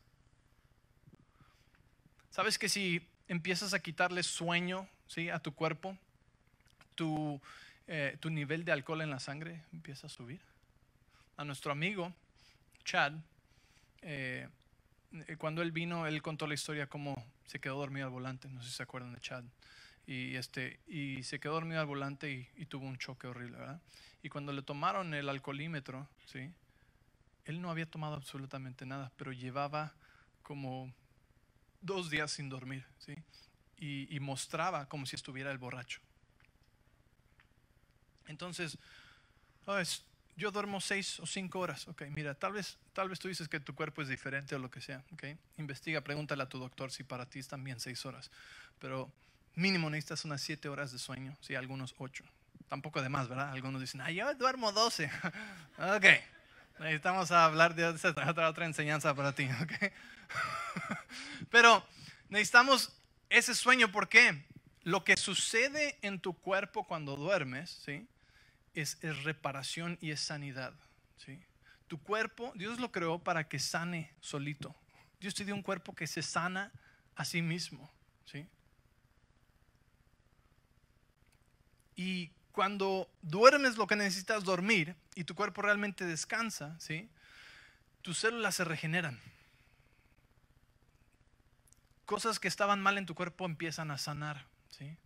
¿Sabes 2.30 2.58
que 2.58 2.68
si 2.68 3.08
empiezas 3.28 3.74
a 3.74 3.80
quitarle 3.80 4.22
sueño 4.22 4.88
¿sí? 5.06 5.30
a 5.30 5.38
tu 5.38 5.54
cuerpo, 5.54 5.96
tu, 6.94 7.40
eh, 7.86 8.16
tu 8.20 8.30
nivel 8.30 8.64
de 8.64 8.72
alcohol 8.72 9.02
en 9.02 9.10
la 9.10 9.20
sangre 9.20 9.62
empieza 9.72 10.06
a 10.06 10.10
subir. 10.10 10.40
A 11.36 11.44
nuestro 11.44 11.72
amigo 11.72 12.12
Chad, 12.84 13.14
eh, 14.02 14.48
eh, 15.12 15.36
cuando 15.36 15.62
él 15.62 15.72
vino, 15.72 16.06
él 16.06 16.22
contó 16.22 16.46
la 16.46 16.54
historia 16.54 16.86
cómo 16.86 17.24
se 17.46 17.60
quedó 17.60 17.78
dormido 17.78 18.06
al 18.06 18.12
volante, 18.12 18.48
no 18.48 18.62
sé 18.62 18.70
si 18.70 18.76
se 18.76 18.82
acuerdan 18.82 19.12
de 19.12 19.20
Chad. 19.20 19.44
Y, 20.06 20.36
este, 20.36 20.80
y 20.86 21.22
se 21.22 21.40
quedó 21.40 21.54
dormido 21.54 21.80
al 21.80 21.86
volante 21.86 22.30
y, 22.30 22.48
y 22.56 22.66
tuvo 22.66 22.86
un 22.86 22.98
choque 22.98 23.26
horrible, 23.26 23.56
¿verdad? 23.56 23.80
Y 24.24 24.30
cuando 24.30 24.52
le 24.52 24.62
tomaron 24.62 25.12
el 25.12 25.28
alcoholímetro, 25.28 26.08
¿sí? 26.24 26.50
él 27.44 27.60
no 27.60 27.70
había 27.70 27.86
tomado 27.86 28.14
absolutamente 28.14 28.86
nada, 28.86 29.12
pero 29.16 29.32
llevaba 29.32 29.94
como 30.42 30.92
dos 31.82 32.10
días 32.10 32.32
sin 32.32 32.48
dormir, 32.48 32.86
¿sí? 32.98 33.14
Y, 33.76 34.18
mostraba 34.20 34.88
como 34.88 35.04
si 35.04 35.14
estuviera 35.14 35.50
el 35.50 35.58
borracho. 35.58 36.00
Entonces, 38.26 38.78
oh, 39.66 39.76
yo 40.36 40.50
duermo 40.50 40.80
seis 40.80 41.20
o 41.20 41.26
cinco 41.26 41.58
horas. 41.58 41.86
Ok, 41.86 42.04
mira, 42.08 42.34
tal 42.34 42.54
vez, 42.54 42.78
tal 42.94 43.10
vez 43.10 43.18
tú 43.18 43.28
dices 43.28 43.46
que 43.46 43.60
tu 43.60 43.74
cuerpo 43.74 44.00
es 44.00 44.08
diferente 44.08 44.54
o 44.54 44.58
lo 44.58 44.70
que 44.70 44.80
sea. 44.80 45.04
Okay? 45.12 45.36
Investiga, 45.58 46.00
pregúntale 46.00 46.42
a 46.42 46.48
tu 46.48 46.58
doctor 46.58 46.90
si 46.90 47.04
para 47.04 47.28
ti 47.28 47.40
es 47.40 47.48
también 47.48 47.78
seis 47.78 48.06
horas. 48.06 48.30
Pero 48.78 49.12
mínimo 49.54 49.90
necesitas 49.90 50.24
unas 50.24 50.40
siete 50.40 50.70
horas 50.70 50.90
de 50.92 50.98
sueño, 50.98 51.36
sí, 51.42 51.54
algunos 51.54 51.94
ocho. 51.98 52.24
Tampoco 52.68 53.02
de 53.02 53.08
más, 53.08 53.28
¿verdad? 53.28 53.50
Algunos 53.50 53.80
dicen, 53.80 54.00
ah, 54.00 54.10
yo 54.10 54.34
duermo 54.34 54.72
doce. 54.72 55.10
ok, 55.78 56.06
necesitamos 56.80 57.30
hablar 57.30 57.74
de 57.74 57.86
otra, 57.86 58.48
otra 58.48 58.66
enseñanza 58.66 59.14
para 59.14 59.32
ti. 59.34 59.48
Okay? 59.62 59.90
Pero 61.50 61.86
necesitamos 62.28 62.92
ese 63.30 63.54
sueño, 63.54 63.90
¿por 63.90 64.08
qué? 64.08 64.44
Lo 64.82 65.04
que 65.04 65.16
sucede 65.16 65.98
en 66.02 66.20
tu 66.20 66.34
cuerpo 66.34 66.84
cuando 66.84 67.16
duermes, 67.16 67.70
¿sí? 67.84 68.06
Es, 68.74 68.98
reparación 69.24 69.98
y 70.00 70.10
es 70.10 70.20
sanidad, 70.20 70.74
¿sí? 71.16 71.40
Tu 71.86 72.02
cuerpo, 72.02 72.52
Dios 72.54 72.80
lo 72.80 72.90
creó 72.90 73.18
para 73.18 73.48
que 73.48 73.58
sane 73.58 74.12
solito. 74.20 74.74
Dios 75.20 75.34
te 75.34 75.44
dio 75.44 75.54
un 75.54 75.62
cuerpo 75.62 75.94
que 75.94 76.06
se 76.06 76.22
sana 76.22 76.72
a 77.14 77.24
sí 77.24 77.40
mismo, 77.40 77.90
¿sí? 78.24 78.46
Y 81.96 82.32
cuando 82.54 83.10
duermes 83.20 83.76
lo 83.76 83.86
que 83.86 83.96
necesitas 83.96 84.44
dormir 84.44 84.96
y 85.14 85.24
tu 85.24 85.34
cuerpo 85.34 85.60
realmente 85.60 86.06
descansa, 86.06 86.78
¿sí? 86.80 87.10
Tus 88.00 88.18
células 88.18 88.54
se 88.54 88.64
regeneran 88.64 89.20
cosas 92.04 92.38
que 92.38 92.48
estaban 92.48 92.80
mal 92.80 92.98
en 92.98 93.06
tu 93.06 93.14
cuerpo 93.14 93.46
empiezan 93.46 93.90
a 93.90 93.98
sanar. 93.98 94.46
¿sí? 94.70 94.96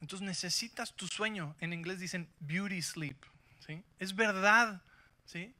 Entonces 0.00 0.26
necesitas 0.26 0.94
tu 0.94 1.06
sueño. 1.06 1.56
En 1.60 1.72
inglés 1.72 2.00
dicen 2.00 2.28
beauty 2.40 2.82
sleep. 2.82 3.16
¿sí? 3.66 3.82
Es 3.98 4.14
verdad. 4.14 4.82
¿sí? 5.24 5.54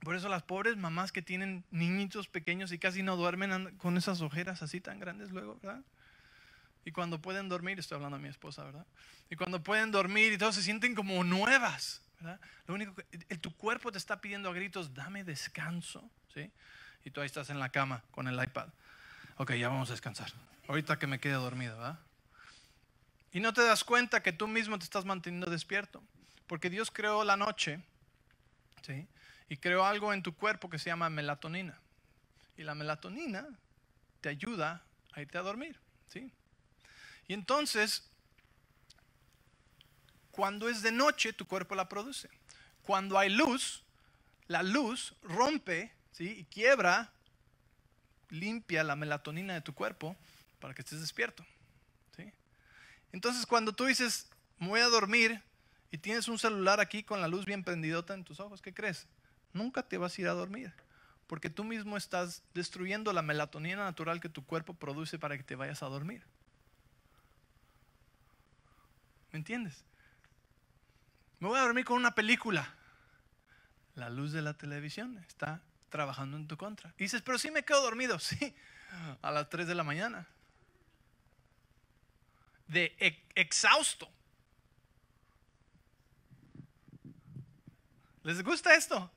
Por 0.00 0.16
eso 0.16 0.28
las 0.28 0.42
pobres 0.42 0.76
mamás 0.76 1.12
que 1.12 1.22
tienen 1.22 1.64
niñitos 1.70 2.28
pequeños 2.28 2.72
y 2.72 2.78
casi 2.78 3.02
no 3.02 3.16
duermen 3.16 3.76
con 3.78 3.96
esas 3.96 4.20
ojeras 4.20 4.62
así 4.62 4.80
tan 4.80 5.00
grandes 5.00 5.30
luego, 5.30 5.58
¿verdad? 5.62 5.82
Y 6.84 6.92
cuando 6.92 7.20
pueden 7.20 7.48
dormir, 7.48 7.78
estoy 7.78 7.96
hablando 7.96 8.16
a 8.16 8.20
mi 8.20 8.28
esposa, 8.28 8.64
¿verdad? 8.64 8.86
Y 9.30 9.36
cuando 9.36 9.62
pueden 9.62 9.90
dormir 9.90 10.32
y 10.32 10.38
todos 10.38 10.54
se 10.54 10.62
sienten 10.62 10.94
como 10.94 11.24
nuevas, 11.24 12.02
¿verdad? 12.20 12.40
Lo 12.66 12.74
único 12.74 12.94
que 12.94 13.38
tu 13.38 13.56
cuerpo 13.56 13.90
te 13.90 13.98
está 13.98 14.20
pidiendo 14.20 14.50
a 14.50 14.52
gritos, 14.52 14.94
dame 14.94 15.24
descanso, 15.24 16.10
¿sí? 16.32 16.50
y 17.04 17.10
tú 17.10 17.20
ahí 17.20 17.26
estás 17.26 17.50
en 17.50 17.60
la 17.60 17.68
cama 17.68 18.02
con 18.10 18.28
el 18.28 18.42
iPad. 18.42 18.68
Ok, 19.36 19.52
ya 19.52 19.68
vamos 19.68 19.90
a 19.90 19.92
descansar. 19.92 20.32
Ahorita 20.68 20.98
que 20.98 21.06
me 21.06 21.20
quede 21.20 21.34
dormido, 21.34 21.76
¿verdad? 21.76 21.98
Y 23.32 23.40
no 23.40 23.52
te 23.52 23.62
das 23.62 23.84
cuenta 23.84 24.22
que 24.22 24.32
tú 24.32 24.48
mismo 24.48 24.78
te 24.78 24.84
estás 24.84 25.04
manteniendo 25.04 25.50
despierto. 25.50 26.02
Porque 26.46 26.70
Dios 26.70 26.90
creó 26.90 27.24
la 27.24 27.36
noche, 27.36 27.80
¿sí? 28.82 29.06
Y 29.48 29.58
creó 29.58 29.84
algo 29.84 30.12
en 30.12 30.22
tu 30.22 30.34
cuerpo 30.34 30.70
que 30.70 30.78
se 30.78 30.86
llama 30.86 31.10
melatonina. 31.10 31.78
Y 32.56 32.62
la 32.62 32.74
melatonina 32.74 33.46
te 34.20 34.30
ayuda 34.30 34.82
a 35.12 35.20
irte 35.20 35.36
a 35.36 35.42
dormir, 35.42 35.78
¿sí? 36.08 36.32
Y 37.28 37.34
entonces, 37.34 38.08
Cuando 40.30 40.68
es 40.68 40.82
de 40.82 40.90
noche, 40.90 41.32
tu 41.32 41.46
cuerpo 41.46 41.76
la 41.76 41.88
produce. 41.88 42.28
Cuando 42.82 43.16
hay 43.16 43.30
luz, 43.30 43.84
la 44.48 44.64
luz 44.64 45.14
rompe 45.22 45.92
¿sí? 46.10 46.38
y 46.40 46.44
quiebra, 46.46 47.12
limpia 48.30 48.82
la 48.82 48.96
melatonina 48.96 49.54
de 49.54 49.60
tu 49.60 49.74
cuerpo 49.74 50.16
para 50.58 50.74
que 50.74 50.82
estés 50.82 51.00
despierto. 51.00 51.46
¿sí? 52.16 52.32
Entonces, 53.12 53.46
cuando 53.46 53.72
tú 53.72 53.84
dices, 53.84 54.28
voy 54.58 54.80
a 54.80 54.88
dormir 54.88 55.40
y 55.92 55.98
tienes 55.98 56.26
un 56.26 56.38
celular 56.38 56.80
aquí 56.80 57.04
con 57.04 57.20
la 57.20 57.28
luz 57.28 57.44
bien 57.44 57.62
prendidota 57.62 58.12
en 58.14 58.24
tus 58.24 58.40
ojos, 58.40 58.60
¿qué 58.60 58.74
crees? 58.74 59.06
Nunca 59.52 59.84
te 59.84 59.98
vas 59.98 60.18
a 60.18 60.20
ir 60.20 60.26
a 60.26 60.32
dormir, 60.32 60.72
porque 61.28 61.48
tú 61.48 61.62
mismo 61.62 61.96
estás 61.96 62.42
destruyendo 62.54 63.12
la 63.12 63.22
melatonina 63.22 63.84
natural 63.84 64.20
que 64.20 64.28
tu 64.28 64.44
cuerpo 64.44 64.74
produce 64.74 65.16
para 65.16 65.36
que 65.36 65.44
te 65.44 65.54
vayas 65.54 65.84
a 65.84 65.86
dormir. 65.86 66.24
¿Me 69.34 69.38
entiendes? 69.38 69.84
Me 71.40 71.48
voy 71.48 71.58
a 71.58 71.62
dormir 71.62 71.84
con 71.84 71.96
una 71.96 72.14
película. 72.14 72.72
La 73.96 74.08
luz 74.08 74.30
de 74.30 74.42
la 74.42 74.54
televisión 74.54 75.18
está 75.26 75.60
trabajando 75.88 76.36
en 76.36 76.46
tu 76.46 76.56
contra. 76.56 76.94
Y 76.98 77.02
dices, 77.02 77.20
pero 77.20 77.36
sí 77.36 77.50
me 77.50 77.64
quedo 77.64 77.82
dormido. 77.82 78.16
Sí, 78.20 78.54
a 79.22 79.32
las 79.32 79.50
3 79.50 79.66
de 79.66 79.74
la 79.74 79.82
mañana. 79.82 80.24
De 82.68 82.94
exhausto. 83.34 84.08
¿Les 88.22 88.40
gusta 88.40 88.76
esto? 88.76 89.10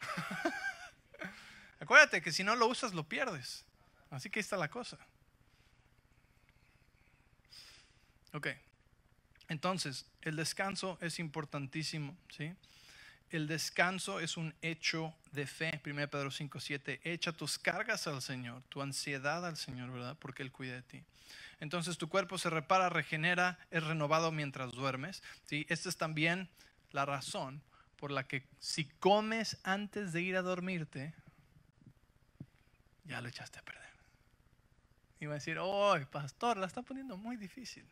Acuérdate 1.80 2.22
que 2.22 2.32
si 2.32 2.42
no 2.44 2.56
lo 2.56 2.66
usas 2.66 2.94
lo 2.94 3.06
pierdes. 3.06 3.66
Así 4.08 4.30
que 4.30 4.38
ahí 4.38 4.40
está 4.40 4.56
la 4.56 4.70
cosa. 4.70 4.96
Ok. 8.32 8.48
Entonces, 9.50 10.06
el 10.22 10.36
descanso 10.36 10.96
es 11.00 11.18
importantísimo, 11.18 12.16
¿sí? 12.28 12.54
El 13.30 13.48
descanso 13.48 14.20
es 14.20 14.36
un 14.36 14.54
hecho 14.62 15.12
de 15.32 15.44
fe. 15.44 15.80
1 15.84 16.08
Pedro 16.08 16.30
5, 16.30 16.60
7. 16.60 17.00
Echa 17.02 17.32
tus 17.32 17.58
cargas 17.58 18.06
al 18.06 18.22
Señor, 18.22 18.62
tu 18.68 18.80
ansiedad 18.80 19.44
al 19.44 19.56
Señor, 19.56 19.90
¿verdad? 19.90 20.16
Porque 20.20 20.44
Él 20.44 20.52
cuida 20.52 20.74
de 20.74 20.82
ti. 20.82 21.02
Entonces 21.58 21.98
tu 21.98 22.08
cuerpo 22.08 22.38
se 22.38 22.48
repara, 22.48 22.90
regenera, 22.90 23.58
es 23.72 23.82
renovado 23.82 24.30
mientras 24.30 24.70
duermes. 24.70 25.20
¿sí? 25.46 25.66
Esta 25.68 25.88
es 25.88 25.96
también 25.96 26.48
la 26.92 27.04
razón 27.04 27.60
por 27.96 28.12
la 28.12 28.28
que 28.28 28.46
si 28.60 28.84
comes 28.84 29.58
antes 29.64 30.12
de 30.12 30.22
ir 30.22 30.36
a 30.36 30.42
dormirte, 30.42 31.12
ya 33.04 33.20
lo 33.20 33.28
echaste 33.28 33.58
a 33.58 33.62
perder. 33.62 33.90
Y 35.18 35.26
va 35.26 35.32
a 35.32 35.34
decir, 35.34 35.58
oh, 35.58 35.96
pastor, 36.12 36.56
la 36.56 36.66
está 36.66 36.82
poniendo 36.82 37.16
muy 37.16 37.36
difícil. 37.36 37.84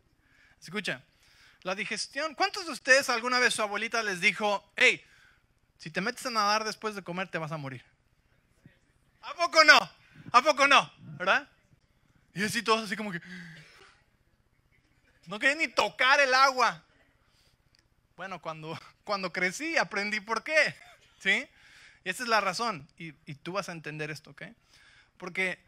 Escucha, 0.61 1.03
la 1.62 1.75
digestión. 1.75 2.35
¿Cuántos 2.35 2.66
de 2.66 2.73
ustedes 2.73 3.09
alguna 3.09 3.38
vez 3.38 3.55
su 3.55 3.62
abuelita 3.62 4.03
les 4.03 4.21
dijo, 4.21 4.64
hey, 4.77 5.05
si 5.79 5.90
te 5.90 6.01
metes 6.01 6.25
a 6.27 6.31
nadar 6.31 6.64
después 6.64 6.94
de 6.94 7.03
comer 7.03 7.29
te 7.29 7.38
vas 7.38 7.53
a 7.53 7.57
morir? 7.57 7.85
¿A 9.23 9.35
poco 9.35 9.64
no? 9.64 9.79
¿A 10.33 10.42
poco 10.42 10.66
no? 10.66 10.92
¿Verdad? 11.18 11.49
Y 12.35 12.44
así 12.44 12.62
todos 12.62 12.85
así 12.85 12.97
como 12.97 13.12
que... 13.12 13.21
No 15.27 15.38
quería 15.38 15.57
ni 15.57 15.68
tocar 15.68 16.21
el 16.21 16.33
agua. 16.33 16.83
Bueno, 18.16 18.40
cuando, 18.40 18.79
cuando 19.05 19.33
crecí 19.33 19.77
aprendí 19.77 20.21
por 20.21 20.42
qué. 20.42 20.75
¿Sí? 21.21 21.47
Y 22.05 22.09
esa 22.09 22.23
es 22.23 22.29
la 22.29 22.40
razón. 22.40 22.88
Y, 22.97 23.12
y 23.27 23.35
tú 23.35 23.53
vas 23.53 23.68
a 23.68 23.73
entender 23.73 24.11
esto, 24.11 24.31
¿ok? 24.31 24.44
Porque 25.18 25.59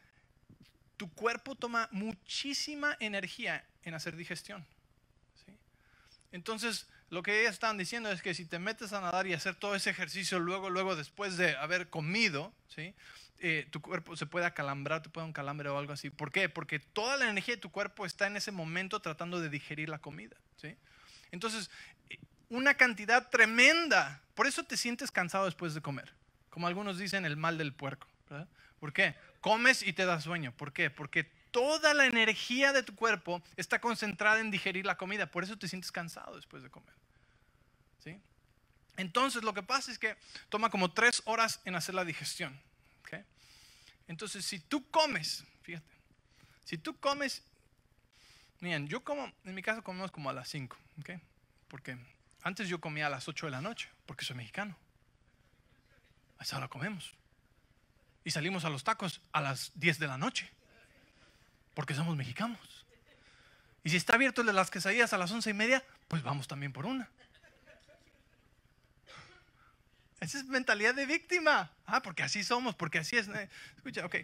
tu 0.96 1.12
cuerpo 1.12 1.55
toma 1.55 1.88
muchísima 1.90 2.96
energía 3.00 3.64
en 3.83 3.94
hacer 3.94 4.16
digestión. 4.16 4.66
Entonces, 6.33 6.88
lo 7.11 7.23
que 7.23 7.40
ellas 7.40 7.55
estaban 7.55 7.77
diciendo 7.77 8.11
es 8.11 8.23
que 8.23 8.35
si 8.35 8.45
te 8.45 8.59
metes 8.59 8.93
a 8.93 9.01
nadar 9.01 9.27
y 9.27 9.35
hacer 9.35 9.55
todo 9.57 9.75
ese 9.75 9.90
ejercicio 9.90 10.38
luego, 10.38 10.71
luego 10.71 10.97
después 10.97 11.37
de 11.37 11.57
haber 11.57 11.90
comido, 11.90 12.53
¿sí? 12.69 12.95
Eh, 13.43 13.66
tu 13.71 13.81
cuerpo 13.81 14.16
se 14.16 14.27
puede 14.27 14.45
acalambrar, 14.45 15.03
te 15.03 15.09
puede 15.09 15.27
un 15.27 15.33
calambre 15.33 15.69
o 15.71 15.79
algo 15.79 15.95
así. 15.95 16.11
¿Por 16.11 16.31
qué? 16.31 16.49
Porque 16.49 16.79
toda 16.79 17.16
la 17.16 17.29
energía 17.29 17.55
de 17.55 17.61
tu 17.61 17.71
cuerpo 17.71 18.05
está 18.05 18.27
en 18.27 18.37
ese 18.37 18.53
momento 18.53 19.01
tratando 19.01 19.40
de 19.40 19.49
digerir 19.49 19.88
la 19.88 19.99
comida. 19.99 20.37
Entonces, 21.33 21.71
una 22.51 22.75
cantidad 22.75 23.31
tremenda. 23.31 24.21
Por 24.35 24.47
eso 24.47 24.64
te 24.64 24.77
sientes 24.77 25.11
cansado 25.11 25.47
después 25.47 25.73
de 25.73 25.81
comer. 25.81 26.12
Como 26.51 26.66
algunos 26.66 26.99
dicen, 26.99 27.25
el 27.25 27.37
mal 27.37 27.57
del 27.57 27.73
puerco. 27.73 28.07
¿Por 28.79 28.93
qué? 28.93 29.14
Comes 29.40 29.83
y 29.83 29.95
te 29.95 30.05
da 30.05 30.21
sueño. 30.21 30.53
¿Por 30.53 30.73
qué? 30.73 30.90
Porque 30.90 31.31
toda 31.51 31.95
la 31.95 32.07
energía 32.07 32.73
de 32.73 32.83
tu 32.83 32.95
cuerpo 32.95 33.43
está 33.57 33.81
concentrada 33.81 34.41
en 34.41 34.51
digerir 34.51 34.87
la 34.87 34.97
comida. 34.97 35.31
Por 35.31 35.45
eso 35.45 35.59
te 35.59 35.69
sientes 35.69 35.93
cansado 35.93 36.37
después 36.37 36.63
de 36.63 36.71
comer. 36.71 36.95
¿Sí? 38.03 38.21
Entonces 38.97 39.43
lo 39.43 39.55
que 39.55 39.63
pasa 39.63 39.91
es 39.91 39.99
que 39.99 40.17
toma 40.49 40.71
como 40.71 40.93
tres 40.93 41.23
horas 41.25 41.61
en 41.65 41.75
hacer 41.75 41.95
la 41.95 42.05
digestión. 42.05 42.59
Entonces 44.09 44.45
si 44.45 44.59
tú 44.59 44.91
comes, 44.91 45.45
fíjate, 45.63 45.87
si 46.65 46.77
tú 46.77 46.99
comes, 46.99 47.45
miren, 48.59 48.89
yo 48.89 49.05
como, 49.05 49.31
en 49.45 49.55
mi 49.55 49.63
casa 49.63 49.83
comemos 49.83 50.11
como 50.11 50.29
a 50.29 50.33
las 50.33 50.49
5, 50.49 50.77
porque 51.69 51.97
antes 52.43 52.69
yo 52.69 52.81
comía 52.81 53.07
a 53.07 53.09
las 53.09 53.29
8 53.29 53.47
de 53.47 53.53
la 53.53 53.61
noche, 53.61 53.89
porque 54.07 54.25
soy 54.25 54.35
mexicano. 54.35 54.77
A 56.39 56.43
esa 56.43 56.67
comemos. 56.67 57.15
Y 58.25 58.33
salimos 58.33 58.65
a 58.65 58.71
los 58.71 58.83
tacos 58.83 59.21
a 59.31 59.41
las 59.41 59.71
10 59.77 60.01
de 60.01 60.07
la 60.09 60.19
noche 60.19 60.51
porque 61.74 61.94
somos 61.94 62.16
mexicanos. 62.16 62.87
Y 63.83 63.90
si 63.90 63.96
está 63.96 64.14
abierto 64.14 64.42
el 64.42 64.46
de 64.46 64.52
las 64.52 64.70
quesadillas 64.70 65.12
a 65.12 65.18
las 65.18 65.30
once 65.30 65.50
y 65.50 65.54
media, 65.54 65.85
pues 66.09 66.22
vamos 66.22 66.46
también 66.48 66.72
por 66.72 66.87
una. 66.87 67.09
Esa 70.20 70.38
es 70.38 70.44
mentalidad 70.44 70.94
de 70.94 71.06
víctima. 71.06 71.70
Ah, 71.87 72.02
porque 72.02 72.22
así 72.22 72.44
somos, 72.44 72.74
porque 72.74 72.98
así 72.98 73.16
es. 73.16 73.28
Escucha, 73.76 74.04
ok, 74.04 74.16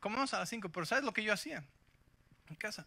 comemos 0.00 0.34
a 0.34 0.40
las 0.40 0.50
cinco, 0.50 0.68
pero 0.68 0.84
¿sabes 0.84 1.02
lo 1.02 1.14
que 1.14 1.24
yo 1.24 1.32
hacía 1.32 1.64
en 2.50 2.56
casa? 2.56 2.86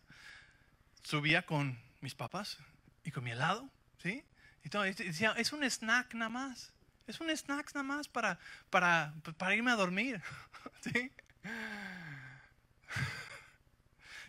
Subía 1.02 1.46
con 1.46 1.80
mis 2.02 2.14
papás 2.14 2.58
y 3.04 3.12
con 3.12 3.24
mi 3.24 3.32
helado, 3.32 3.68
¿sí? 4.04 4.24
Y 4.64 4.70
todo, 4.70 4.84
decía, 4.84 5.34
es 5.38 5.52
un 5.52 5.64
snack 5.64 6.14
nada 6.14 6.30
más. 6.30 6.72
Es 7.08 7.20
un 7.22 7.30
snack 7.30 7.74
nada 7.74 7.84
más 7.84 8.08
para, 8.08 8.38
para, 8.70 9.14
para 9.38 9.56
irme 9.56 9.72
a 9.72 9.76
dormir, 9.76 10.22
¿sí? 10.82 11.12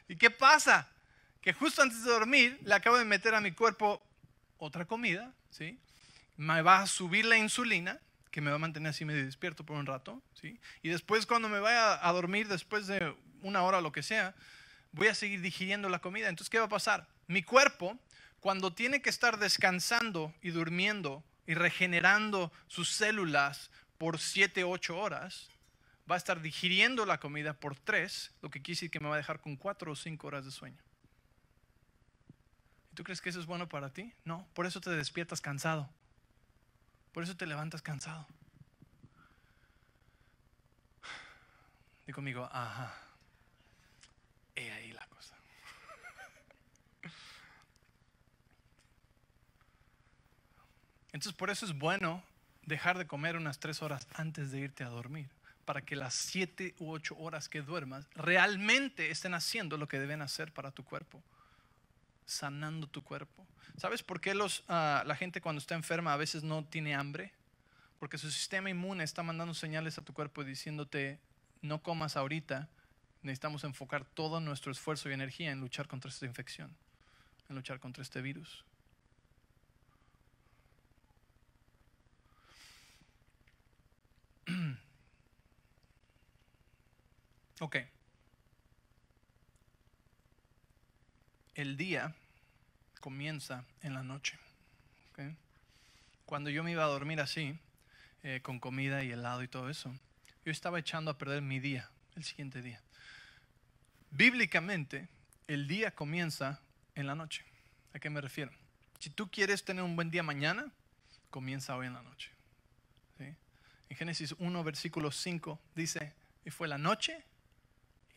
¿Y 0.09 0.17
qué 0.17 0.31
pasa? 0.31 0.91
Que 1.41 1.53
justo 1.53 1.83
antes 1.83 2.03
de 2.03 2.11
dormir 2.11 2.59
le 2.65 2.75
acabo 2.75 2.99
de 2.99 3.05
meter 3.05 3.35
a 3.35 3.41
mi 3.41 3.53
cuerpo 3.53 4.03
otra 4.57 4.87
comida, 4.87 5.33
¿sí? 5.51 5.79
Me 6.37 6.63
va 6.63 6.81
a 6.81 6.87
subir 6.87 7.25
la 7.25 7.37
insulina, 7.37 8.01
que 8.31 8.41
me 8.41 8.51
va 8.51 8.57
a 8.57 8.61
mantener 8.61 8.91
así 8.91 9.05
medio 9.05 9.25
despierto 9.25 9.65
por 9.65 9.77
un 9.77 9.87
rato, 9.87 10.23
¿sí? 10.35 10.59
Y 10.83 10.89
después 10.89 11.27
cuando 11.27 11.49
me 11.49 11.61
vaya 11.61 12.07
a 12.07 12.13
dormir, 12.13 12.49
después 12.49 12.87
de 12.87 13.15
una 13.43 13.63
hora 13.63 13.79
o 13.79 13.81
lo 13.81 13.93
que 13.93 14.03
sea, 14.03 14.35
voy 14.93 15.09
a 15.09 15.15
seguir 15.15 15.41
digiriendo 15.41 15.89
la 15.89 16.01
comida. 16.01 16.29
Entonces, 16.29 16.51
¿qué 16.51 16.59
va 16.59 16.67
a 16.67 16.71
pasar? 16.71 17.07
Mi 17.27 17.43
cuerpo, 17.43 17.99
cuando 18.41 18.73
tiene 18.73 19.03
que 19.03 19.11
estar 19.11 19.39
descansando 19.39 20.35
y 20.43 20.51
durmiendo 20.51 21.25
y 21.47 21.55
regenerando 21.55 22.53
sus 22.67 22.91
células 22.91 23.71
por 23.99 24.19
7, 24.19 24.65
8 24.65 24.99
horas, 24.99 25.49
va 26.11 26.15
a 26.15 26.19
estar 26.19 26.41
digiriendo 26.41 27.05
la 27.05 27.21
comida 27.21 27.53
por 27.55 27.77
tres, 27.77 28.33
lo 28.41 28.51
que 28.51 28.63
quiere 28.63 28.77
decir 28.77 28.91
que 28.91 29.01
me 29.01 29.09
va 29.09 29.15
a 29.15 29.19
dejar 29.19 29.41
con 29.41 29.57
cuatro 29.57 29.93
o 29.93 29.97
cinco 29.97 30.27
horas 30.29 30.45
de 30.45 30.51
sueño. 30.51 30.83
¿Tú 32.95 33.05
crees 33.05 33.21
que 33.21 33.29
eso 33.29 33.41
es 33.41 33.47
bueno 33.47 33.69
para 33.69 33.93
ti? 33.93 34.13
No, 34.25 34.49
por 34.55 34.67
eso 34.67 34.81
te 34.81 34.91
despiertas 34.91 35.41
cansado. 35.41 35.89
Por 37.13 37.23
eso 37.23 37.37
te 37.37 37.47
levantas 37.47 37.83
cansado. 37.83 38.27
Dí 42.07 42.13
conmigo, 42.13 42.49
ajá. 42.51 42.95
He 44.57 44.73
ahí 44.73 44.93
la 44.93 45.07
cosa. 45.09 45.35
Entonces 51.13 51.35
por 51.35 51.51
eso 51.51 51.67
es 51.67 51.79
bueno 51.79 52.23
dejar 52.63 52.99
de 52.99 53.07
comer 53.07 53.37
unas 53.37 53.61
tres 53.61 53.83
horas 53.83 54.09
antes 54.15 54.51
de 54.51 54.61
irte 54.61 54.85
a 54.85 54.89
dormir 54.89 55.38
para 55.69 55.83
que 55.83 55.97
las 55.97 56.15
siete 56.15 56.75
u 56.79 56.91
ocho 56.93 57.15
horas 57.19 57.51
que 57.51 57.61
duermas 57.61 58.09
realmente 58.15 59.11
estén 59.11 59.35
haciendo 59.35 59.77
lo 59.77 59.87
que 59.87 59.99
deben 59.99 60.23
hacer 60.23 60.51
para 60.51 60.71
tu 60.71 60.83
cuerpo, 60.83 61.23
sanando 62.25 62.87
tu 62.87 63.05
cuerpo. 63.05 63.47
¿Sabes 63.77 64.03
por 64.03 64.19
qué 64.19 64.35
los, 64.35 64.65
ah, 64.69 65.03
la 65.05 65.15
gente 65.15 65.43
cuando 65.43 65.59
está 65.59 65.75
enferma 65.75 66.15
a 66.15 66.17
veces 66.17 66.43
no 66.43 66.65
tiene 66.65 66.95
hambre? 66.95 67.35
Porque 67.99 68.17
su 68.17 68.31
sistema 68.31 68.71
inmune 68.71 69.05
está 69.05 69.23
mandando 69.23 69.53
señales 69.53 69.99
a 69.99 70.03
tu 70.03 70.15
cuerpo 70.15 70.43
diciéndote, 70.43 71.21
no 71.61 71.83
comas 71.83 72.17
ahorita, 72.17 72.71
necesitamos 73.21 73.63
enfocar 73.63 74.07
todo 74.07 74.41
nuestro 74.41 74.73
esfuerzo 74.73 75.11
y 75.11 75.13
energía 75.13 75.51
en 75.51 75.61
luchar 75.61 75.87
contra 75.87 76.11
esta 76.11 76.25
infección, 76.25 76.75
en 77.51 77.57
luchar 77.57 77.79
contra 77.79 78.03
este 78.03 78.23
virus. 78.23 78.65
Ok. 87.61 87.77
El 91.55 91.77
día 91.77 92.15
comienza 93.01 93.65
en 93.83 93.95
la 93.95 94.03
noche. 94.03 94.39
¿ok? 95.13 95.35
Cuando 96.25 96.51
yo 96.51 96.63
me 96.63 96.71
iba 96.71 96.85
a 96.85 96.89
dormir 96.89 97.21
así, 97.21 97.59
eh, 98.23 98.41
con 98.43 98.61
comida 98.61 99.03
y 99.03 99.11
helado 99.11 99.43
y 99.43 99.49
todo 99.49 99.69
eso, 99.69 99.93
yo 100.45 100.53
estaba 100.53 100.79
echando 100.79 101.11
a 101.11 101.19
perder 101.19 101.43
mi 101.43 101.59
día, 101.59 101.91
el 102.15 102.25
siguiente 102.25 102.63
día. 102.63 102.81
Bíblicamente, 104.11 105.09
el 105.49 105.67
día 105.67 105.91
comienza 105.91 106.61
en 106.95 107.07
la 107.07 107.15
noche. 107.15 107.45
¿A 107.93 107.99
qué 107.99 108.09
me 108.09 108.21
refiero? 108.21 108.53
Si 109.01 109.11
tú 109.11 109.31
quieres 109.31 109.65
tener 109.65 109.83
un 109.83 109.97
buen 109.97 110.11
día 110.11 110.23
mañana, 110.23 110.71
comienza 111.31 111.77
hoy 111.77 111.87
en 111.87 111.95
la 111.95 112.03
noche. 112.03 112.31
En 113.91 113.97
Génesis 113.97 114.35
1, 114.39 114.65
versículo 114.65 115.11
5 115.11 115.59
dice, 115.75 116.13
y 116.45 116.51
fue 116.51 116.69
la 116.69 116.77
noche 116.77 117.25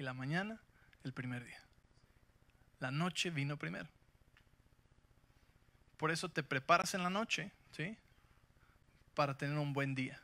y 0.02 0.04
la 0.04 0.14
mañana 0.14 0.60
el 1.04 1.14
primer 1.14 1.46
día. 1.46 1.62
La 2.80 2.90
noche 2.90 3.30
vino 3.30 3.58
primero. 3.58 3.88
Por 5.98 6.10
eso 6.10 6.30
te 6.30 6.42
preparas 6.42 6.96
en 6.96 7.04
la 7.04 7.12
noche, 7.12 7.52
¿sí? 7.72 7.96
Para 9.14 9.38
tener 9.38 9.60
un 9.60 9.74
buen 9.74 9.94
día. 9.94 10.20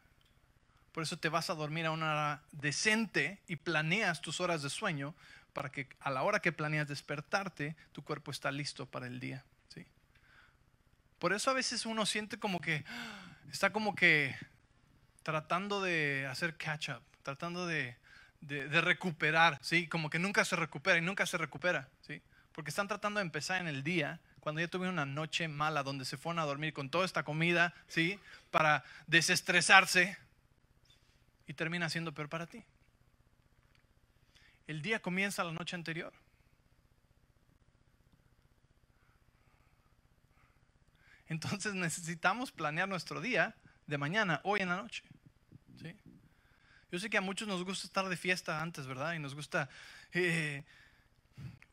Por 0.94 1.04
eso 1.04 1.18
te 1.18 1.30
vas 1.30 1.52
a 1.52 1.54
dormir 1.54 1.86
a 1.86 1.92
una 1.92 2.12
hora 2.12 2.42
decente 2.52 3.40
y 3.48 3.58
planeas 3.58 4.22
tus 4.22 4.42
horas 4.42 4.64
de 4.64 4.72
sueño 4.72 5.14
para 5.54 5.72
que 5.72 5.88
a 6.00 6.10
la 6.10 6.24
hora 6.24 6.40
que 6.40 6.52
planeas 6.52 6.88
despertarte, 6.88 7.76
tu 7.92 8.04
cuerpo 8.04 8.32
está 8.32 8.52
listo 8.52 8.88
para 8.88 9.06
el 9.06 9.20
día. 9.20 9.46
¿sí? 9.70 9.86
Por 11.20 11.34
eso 11.34 11.52
a 11.52 11.54
veces 11.54 11.86
uno 11.86 12.08
siente 12.08 12.40
como 12.40 12.62
que 12.62 12.84
está 13.52 13.72
como 13.72 13.94
que 13.94 14.36
tratando 15.22 15.84
de 15.84 16.26
hacer 16.26 16.58
catch 16.58 16.90
up, 16.90 17.04
tratando 17.22 17.68
de, 17.68 17.96
de, 18.42 18.82
recuperar, 18.82 19.60
¿sí? 19.62 19.88
Como 19.88 20.10
que 20.10 20.20
nunca 20.20 20.46
se 20.46 20.56
recupera 20.56 20.98
y 20.98 21.02
nunca 21.02 21.26
se 21.26 21.38
recupera, 21.38 21.90
¿sí? 22.02 22.22
Porque 22.52 22.70
están 22.70 22.88
tratando 22.88 23.20
de 23.20 23.26
empezar 23.26 23.62
en 23.62 23.68
el 23.68 23.84
día 23.84 24.20
cuando 24.40 24.62
ya 24.62 24.68
tuvieron 24.68 24.94
una 24.96 25.06
noche 25.06 25.48
mala 25.48 25.84
donde 25.84 26.06
se 26.06 26.18
fueron 26.18 26.40
a 26.40 26.46
dormir 26.46 26.74
con 26.74 26.90
toda 26.90 27.06
esta 27.06 27.24
comida, 27.24 27.74
¿sí? 27.88 28.20
Para 28.52 28.84
desestresarse 29.08 30.18
y 31.48 31.54
termina 31.54 31.90
siendo 31.90 32.14
peor 32.14 32.30
para 32.30 32.48
ti. 32.48 32.64
El 34.68 34.82
día 34.82 35.02
comienza 35.02 35.44
la 35.44 35.52
noche 35.52 35.76
anterior. 35.76 36.14
Entonces 41.30 41.74
necesitamos 41.74 42.52
planear 42.52 42.88
nuestro 42.88 43.22
día 43.22 43.56
de 43.86 43.98
mañana, 43.98 44.40
hoy 44.44 44.62
en 44.62 44.70
la 44.70 44.78
noche. 44.78 45.04
¿sí? 45.82 45.96
Yo 46.92 47.00
sé 47.00 47.10
que 47.10 47.18
a 47.18 47.22
muchos 47.22 47.48
nos 47.48 47.64
gusta 47.64 47.86
estar 47.86 48.08
de 48.08 48.16
fiesta 48.16 48.62
antes, 48.62 48.88
¿verdad? 48.88 49.14
Y 49.14 49.20
nos 49.20 49.36
gusta 49.36 49.70
eh, 50.14 50.64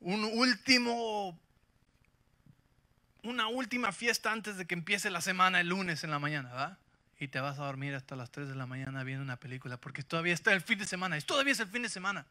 un 0.00 0.24
último, 0.24 1.38
una 3.22 3.46
última 3.48 3.92
fiesta 3.92 4.32
antes 4.32 4.56
de 4.56 4.66
que 4.66 4.74
empiece 4.74 5.10
la 5.10 5.20
semana 5.20 5.60
el 5.60 5.68
lunes 5.68 6.02
en 6.02 6.10
la 6.10 6.18
mañana, 6.18 6.50
¿verdad? 6.50 6.78
Y 7.20 7.28
te 7.28 7.38
vas 7.40 7.58
a 7.58 7.64
dormir 7.64 7.94
hasta 7.94 8.16
las 8.16 8.30
3 8.32 8.48
de 8.48 8.56
la 8.56 8.66
mañana 8.66 9.04
viendo 9.04 9.22
una 9.22 9.36
película 9.36 9.76
porque 9.76 10.02
todavía 10.02 10.34
está 10.34 10.52
el 10.52 10.60
fin 10.60 10.78
de 10.78 10.86
semana. 10.86 11.16
Es 11.16 11.24
todavía 11.24 11.52
es 11.52 11.60
el 11.60 11.68
fin 11.68 11.82
de 11.82 11.88
semana. 11.88 12.26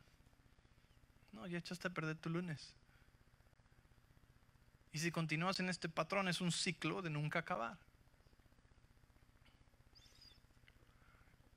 No, 1.31 1.47
ya 1.47 1.57
echaste 1.57 1.87
a 1.87 1.91
perder 1.91 2.17
tu 2.17 2.29
lunes. 2.29 2.75
Y 4.91 4.99
si 4.99 5.09
continúas 5.09 5.59
en 5.59 5.69
este 5.69 5.89
patrón 5.89 6.27
es 6.27 6.41
un 6.41 6.51
ciclo 6.51 7.01
de 7.01 7.09
nunca 7.09 7.39
acabar. 7.39 7.77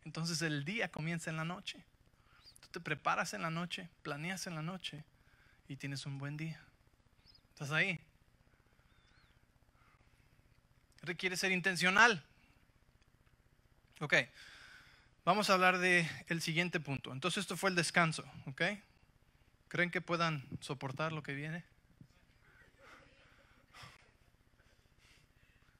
Entonces 0.06 0.40
el 0.40 0.64
día 0.64 0.88
comienza 0.88 1.30
en 1.30 1.36
la 1.36 1.44
noche. 1.44 1.84
Tú 2.60 2.68
te 2.68 2.80
preparas 2.80 3.34
en 3.34 3.42
la 3.42 3.50
noche, 3.50 3.88
planeas 4.04 4.46
en 4.46 4.54
la 4.54 4.62
noche 4.62 5.04
y 5.66 5.74
tienes 5.74 6.06
un 6.06 6.16
buen 6.16 6.36
día. 6.36 6.62
¿Estás 7.48 7.72
ahí? 7.72 8.00
Requiere 11.02 11.36
ser 11.36 11.50
intencional. 11.50 12.24
Ok, 13.98 14.14
vamos 15.24 15.50
a 15.50 15.54
hablar 15.54 15.78
del 15.78 16.08
el 16.28 16.40
siguiente 16.40 16.78
punto. 16.78 17.12
Entonces 17.12 17.40
esto 17.40 17.56
fue 17.56 17.70
el 17.70 17.76
descanso, 17.76 18.24
¿ok? 18.46 18.62
¿Creen 19.66 19.90
que 19.90 20.00
puedan 20.00 20.46
soportar 20.60 21.12
lo 21.12 21.24
que 21.24 21.34
viene? 21.34 21.64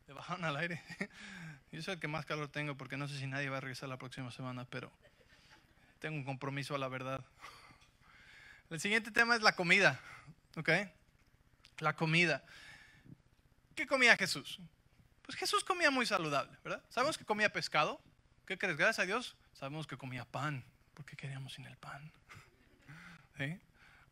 ¿Le 0.08 0.14
bajaron 0.14 0.44
al 0.44 0.56
aire? 0.56 0.82
Yo 1.76 1.82
soy 1.82 1.92
el 1.92 2.00
que 2.00 2.08
más 2.08 2.24
calor 2.24 2.48
tengo 2.48 2.74
porque 2.74 2.96
no 2.96 3.06
sé 3.06 3.18
si 3.18 3.26
nadie 3.26 3.50
va 3.50 3.58
a 3.58 3.60
regresar 3.60 3.90
la 3.90 3.98
próxima 3.98 4.30
semana, 4.30 4.64
pero 4.64 4.90
tengo 5.98 6.16
un 6.16 6.24
compromiso 6.24 6.74
a 6.74 6.78
la 6.78 6.88
verdad. 6.88 7.22
El 8.70 8.80
siguiente 8.80 9.10
tema 9.10 9.36
es 9.36 9.42
la 9.42 9.54
comida, 9.54 10.00
¿ok? 10.56 10.70
La 11.80 11.94
comida. 11.94 12.42
¿Qué 13.74 13.86
comía 13.86 14.16
Jesús? 14.16 14.58
Pues 15.20 15.36
Jesús 15.36 15.64
comía 15.64 15.90
muy 15.90 16.06
saludable, 16.06 16.56
¿verdad? 16.64 16.82
Sabemos 16.88 17.18
que 17.18 17.26
comía 17.26 17.52
pescado. 17.52 18.00
¿Qué 18.46 18.56
crees? 18.56 18.78
Gracias 18.78 19.00
a 19.00 19.06
Dios 19.06 19.36
sabemos 19.52 19.86
que 19.86 19.98
comía 19.98 20.24
pan. 20.24 20.64
¿Por 20.94 21.04
qué 21.04 21.14
queríamos 21.14 21.52
sin 21.52 21.66
el 21.66 21.76
pan? 21.76 22.10
¿Sí? 23.36 23.60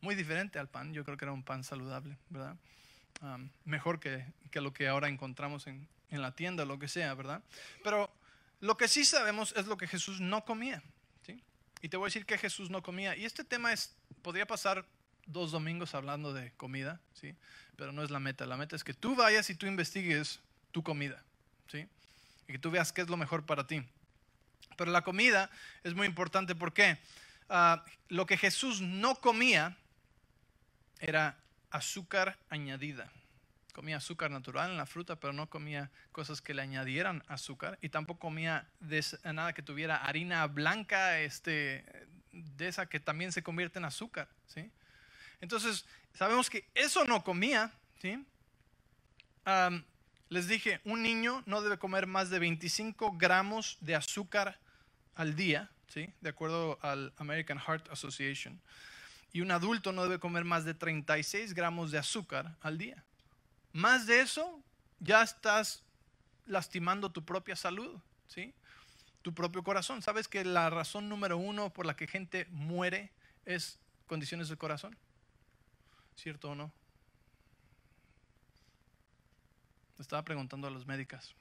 Muy 0.01 0.13
diferente 0.13 0.59
al 0.59 0.69
pan. 0.69 0.93
Yo 0.93 1.03
creo 1.03 1.17
que 1.17 1.25
era 1.25 1.31
un 1.31 1.41
pan 1.41 1.63
saludable, 1.63 2.15
¿verdad? 2.29 2.57
Um, 3.21 3.49
mejor 3.63 3.99
que, 3.99 4.23
que, 4.51 4.61
lo 4.61 4.71
que 4.71 4.87
ahora 4.87 5.07
encontramos 5.07 5.65
en, 5.65 5.87
en 6.11 6.21
la 6.21 6.35
tienda, 6.35 6.65
lo 6.65 6.79
que 6.79 6.87
sea, 6.87 7.13
¿verdad? 7.13 7.41
Pero 7.83 8.09
lo 8.61 8.77
que 8.77 8.87
sí 8.87 9.05
sabemos 9.05 9.53
es 9.55 9.67
lo 9.67 9.77
que 9.77 9.87
Jesús 9.87 10.19
no 10.21 10.45
comía. 10.45 10.81
¿sí? 11.25 11.41
Y 11.81 11.89
te 11.89 11.97
voy 11.97 12.05
a 12.05 12.07
decir 12.07 12.25
que 12.25 12.37
Jesús 12.37 12.69
no 12.69 12.81
comía. 12.81 13.15
Y 13.15 13.25
este 13.25 13.43
tema 13.43 13.73
es, 13.73 13.95
podría 14.21 14.45
pasar 14.45 14.85
dos 15.25 15.51
domingos 15.51 15.95
hablando 15.95 16.33
de 16.33 16.51
comida, 16.53 16.99
¿sí? 17.13 17.35
pero 17.75 17.91
no 17.91 18.03
es 18.03 18.11
la 18.11 18.19
meta. 18.19 18.45
La 18.45 18.57
meta 18.57 18.75
es 18.75 18.83
que 18.83 18.93
tú 18.93 19.15
vayas 19.15 19.49
y 19.49 19.55
tú 19.55 19.65
investigues 19.65 20.39
tu 20.71 20.83
comida, 20.83 21.23
¿sí? 21.71 21.87
Y 22.47 22.53
que 22.53 22.59
tú 22.59 22.71
veas 22.71 22.91
qué 22.91 23.01
es 23.01 23.09
lo 23.09 23.17
mejor 23.17 23.45
para 23.45 23.65
ti. 23.65 23.83
Pero 24.77 24.91
la 24.91 25.03
comida 25.03 25.49
es 25.83 25.93
muy 25.93 26.07
importante 26.07 26.55
porque 26.55 26.97
uh, 27.49 27.77
lo 28.09 28.25
que 28.25 28.37
Jesús 28.37 28.81
no 28.81 29.15
comía 29.15 29.77
era 30.99 31.37
azúcar 31.71 32.37
añadida. 32.49 33.11
Comía 33.75 33.97
azúcar 33.97 34.31
natural 34.31 34.71
en 34.71 34.77
la 34.77 34.85
fruta, 34.85 35.17
pero 35.17 35.33
no 35.33 35.49
comía 35.49 35.91
cosas 36.13 36.41
que 36.41 36.53
le 36.53 36.61
añadieran 36.61 37.25
azúcar 37.27 37.77
y 37.81 37.89
tampoco 37.89 38.21
comía 38.21 38.69
nada 39.25 39.51
que 39.51 39.61
tuviera 39.61 39.97
harina 39.97 40.47
blanca, 40.47 41.19
este, 41.19 41.83
de 42.31 42.69
esa 42.69 42.85
que 42.85 43.01
también 43.01 43.33
se 43.33 43.43
convierte 43.43 43.79
en 43.79 43.83
azúcar, 43.83 44.29
¿sí? 44.47 44.71
Entonces, 45.41 45.85
sabemos 46.13 46.49
que 46.49 46.69
eso 46.73 47.03
no 47.03 47.21
comía, 47.25 47.69
¿sí? 48.01 48.25
Les 50.29 50.47
dije, 50.47 50.79
un 50.85 51.03
niño 51.03 51.43
no 51.45 51.61
debe 51.61 51.77
comer 51.77 52.07
más 52.07 52.29
de 52.29 52.39
25 52.39 53.17
gramos 53.17 53.77
de 53.81 53.95
azúcar 53.95 54.57
al 55.15 55.35
día, 55.35 55.69
¿sí? 55.89 56.09
de 56.21 56.29
acuerdo 56.29 56.79
al 56.81 57.11
American 57.17 57.59
Heart 57.59 57.89
Association. 57.91 58.61
Y 59.33 59.41
un 59.41 59.51
adulto 59.51 59.91
no 59.91 60.03
debe 60.03 60.17
comer 60.17 60.45
más 60.45 60.63
de 60.63 60.73
36 60.73 61.53
gramos 61.53 61.91
de 61.91 61.97
azúcar 61.97 62.55
al 62.61 62.77
día. 62.77 63.03
Más 63.75 64.07
de 64.07 64.21
eso, 64.21 64.63
ya 65.01 65.21
estás 65.21 65.83
lastimando 66.45 67.11
tu 67.11 67.25
propia 67.25 67.57
salud, 67.57 67.99
¿sí? 68.25 68.53
tu 69.21 69.33
propio 69.33 69.65
corazón. 69.65 70.01
¿Sabes 70.01 70.29
que 70.29 70.45
la 70.45 70.69
razón 70.69 71.09
número 71.09 71.37
uno 71.37 71.73
por 71.73 71.85
la 71.85 71.97
que 71.97 72.07
gente 72.07 72.47
muere 72.51 73.11
es 73.43 73.77
condiciones 74.07 74.47
del 74.47 74.57
corazón? 74.57 74.97
¿Cierto 76.15 76.51
o 76.51 76.55
no? 76.55 76.71
Estaba 79.99 80.23
preguntando 80.23 80.67
a 80.67 80.71
los 80.71 80.85
médicos. 80.85 81.35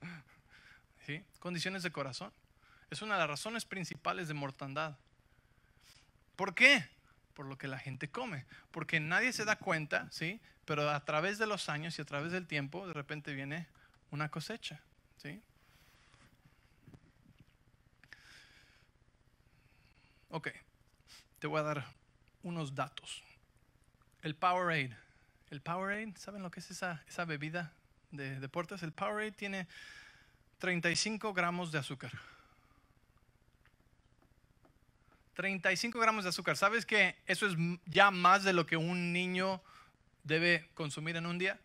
¿Sí? 1.06 1.24
Condiciones 1.38 1.84
de 1.84 1.92
corazón. 1.92 2.32
Es 2.90 3.02
una 3.02 3.14
de 3.14 3.20
las 3.20 3.28
razones 3.28 3.64
principales 3.66 4.26
de 4.26 4.34
mortandad. 4.34 4.96
¿Por 6.34 6.56
qué? 6.56 6.90
Por 7.34 7.46
lo 7.46 7.56
que 7.58 7.68
la 7.68 7.78
gente 7.78 8.10
come. 8.10 8.44
Porque 8.70 9.00
nadie 9.00 9.32
se 9.32 9.44
da 9.44 9.56
cuenta, 9.56 10.08
¿sí? 10.10 10.40
Pero 10.64 10.90
a 10.90 11.04
través 11.04 11.38
de 11.38 11.46
los 11.46 11.68
años 11.68 11.98
y 11.98 12.02
a 12.02 12.04
través 12.04 12.32
del 12.32 12.46
tiempo, 12.46 12.86
de 12.86 12.92
repente 12.92 13.34
viene 13.34 13.66
una 14.10 14.30
cosecha, 14.30 14.80
¿sí? 15.16 15.40
Ok, 20.30 20.48
te 21.38 21.46
voy 21.46 21.60
a 21.60 21.62
dar 21.62 21.84
unos 22.42 22.74
datos. 22.74 23.22
El 24.22 24.34
Powerade 24.34 24.96
el 25.52 25.60
Powerade, 25.60 26.14
¿saben 26.16 26.42
lo 26.42 26.50
que 26.50 26.60
es 26.60 26.70
esa, 26.70 27.04
esa 27.06 27.26
bebida 27.26 27.72
de 28.10 28.40
deportes? 28.40 28.82
El 28.82 28.92
Powerade 28.92 29.32
tiene 29.32 29.68
35 30.58 31.34
gramos 31.34 31.70
de 31.70 31.78
azúcar. 31.78 32.10
35 35.34 35.98
gramos 35.98 36.24
de 36.24 36.30
azúcar. 36.30 36.56
¿Sabes 36.56 36.86
que 36.86 37.16
eso 37.26 37.46
es 37.46 37.54
ya 37.86 38.10
más 38.10 38.44
de 38.44 38.52
lo 38.52 38.66
que 38.66 38.76
un 38.76 39.12
niño 39.12 39.62
debe 40.24 40.68
consumir 40.74 41.16
en 41.16 41.26
un 41.26 41.38
día? 41.38 41.58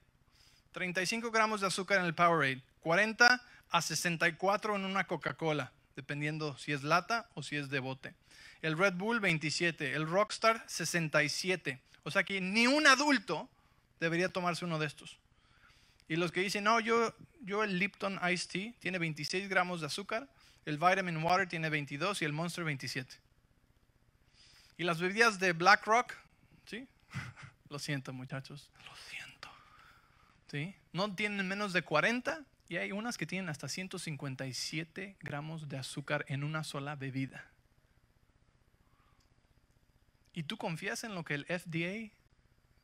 35 0.72 1.32
gramos 1.32 1.62
de 1.62 1.68
azúcar 1.68 2.00
en 2.00 2.06
el 2.06 2.14
Powerade. 2.16 2.62
40 2.82 3.42
a 3.70 3.82
64 3.82 4.76
en 4.76 4.86
una 4.86 5.06
Coca-Cola, 5.08 5.74
dependiendo 5.96 6.58
si 6.58 6.72
es 6.72 6.84
lata 6.84 7.30
o 7.34 7.44
si 7.44 7.58
es 7.58 7.70
de 7.70 7.80
bote. 7.80 8.14
El 8.62 8.78
Red 8.78 8.94
Bull 8.94 9.20
27, 9.20 9.94
el 9.94 10.08
Rockstar 10.08 10.64
67. 10.68 11.80
O 12.04 12.12
sea 12.12 12.24
que 12.24 12.40
ni 12.40 12.68
un 12.68 12.88
adulto 12.88 13.50
debería 14.00 14.30
tomarse 14.30 14.66
uno 14.66 14.80
de 14.80 14.88
estos. 14.88 15.18
Y 16.08 16.16
los 16.16 16.32
que 16.32 16.40
dicen, 16.40 16.64
no, 16.64 16.80
yo, 16.80 17.14
yo 17.42 17.64
el 17.64 17.80
Lipton 17.80 18.20
Ice 18.32 18.48
Tea 18.48 18.74
tiene 18.80 18.98
26 18.98 19.50
gramos 19.50 19.82
de 19.82 19.88
azúcar, 19.88 20.30
el 20.66 20.78
Vitamin 20.78 21.18
Water 21.22 21.50
tiene 21.50 21.70
22 21.70 22.22
y 22.22 22.26
el 22.26 22.34
Monster 22.34 22.64
27. 22.64 23.27
Y 24.78 24.84
las 24.84 25.00
bebidas 25.00 25.40
de 25.40 25.54
Black 25.54 25.86
Rock, 25.86 26.14
¿sí? 26.66 26.88
Lo 27.70 27.80
siento 27.80 28.14
muchachos, 28.14 28.72
lo 28.86 28.96
siento. 28.96 29.50
¿Sí? 30.50 30.74
No 30.94 31.14
tienen 31.14 31.46
menos 31.46 31.74
de 31.74 31.82
40 31.82 32.46
y 32.70 32.78
hay 32.78 32.94
unas 32.94 33.18
que 33.18 33.26
tienen 33.26 33.50
hasta 33.50 33.68
157 33.68 35.18
gramos 35.20 35.68
de 35.68 35.78
azúcar 35.78 36.24
en 36.30 36.46
una 36.46 36.64
sola 36.64 36.96
bebida. 36.96 37.52
¿Y 40.32 40.44
tú 40.44 40.58
confías 40.58 41.04
en 41.04 41.16
lo 41.16 41.26
que 41.26 41.34
el 41.34 41.46
FDA 41.46 42.16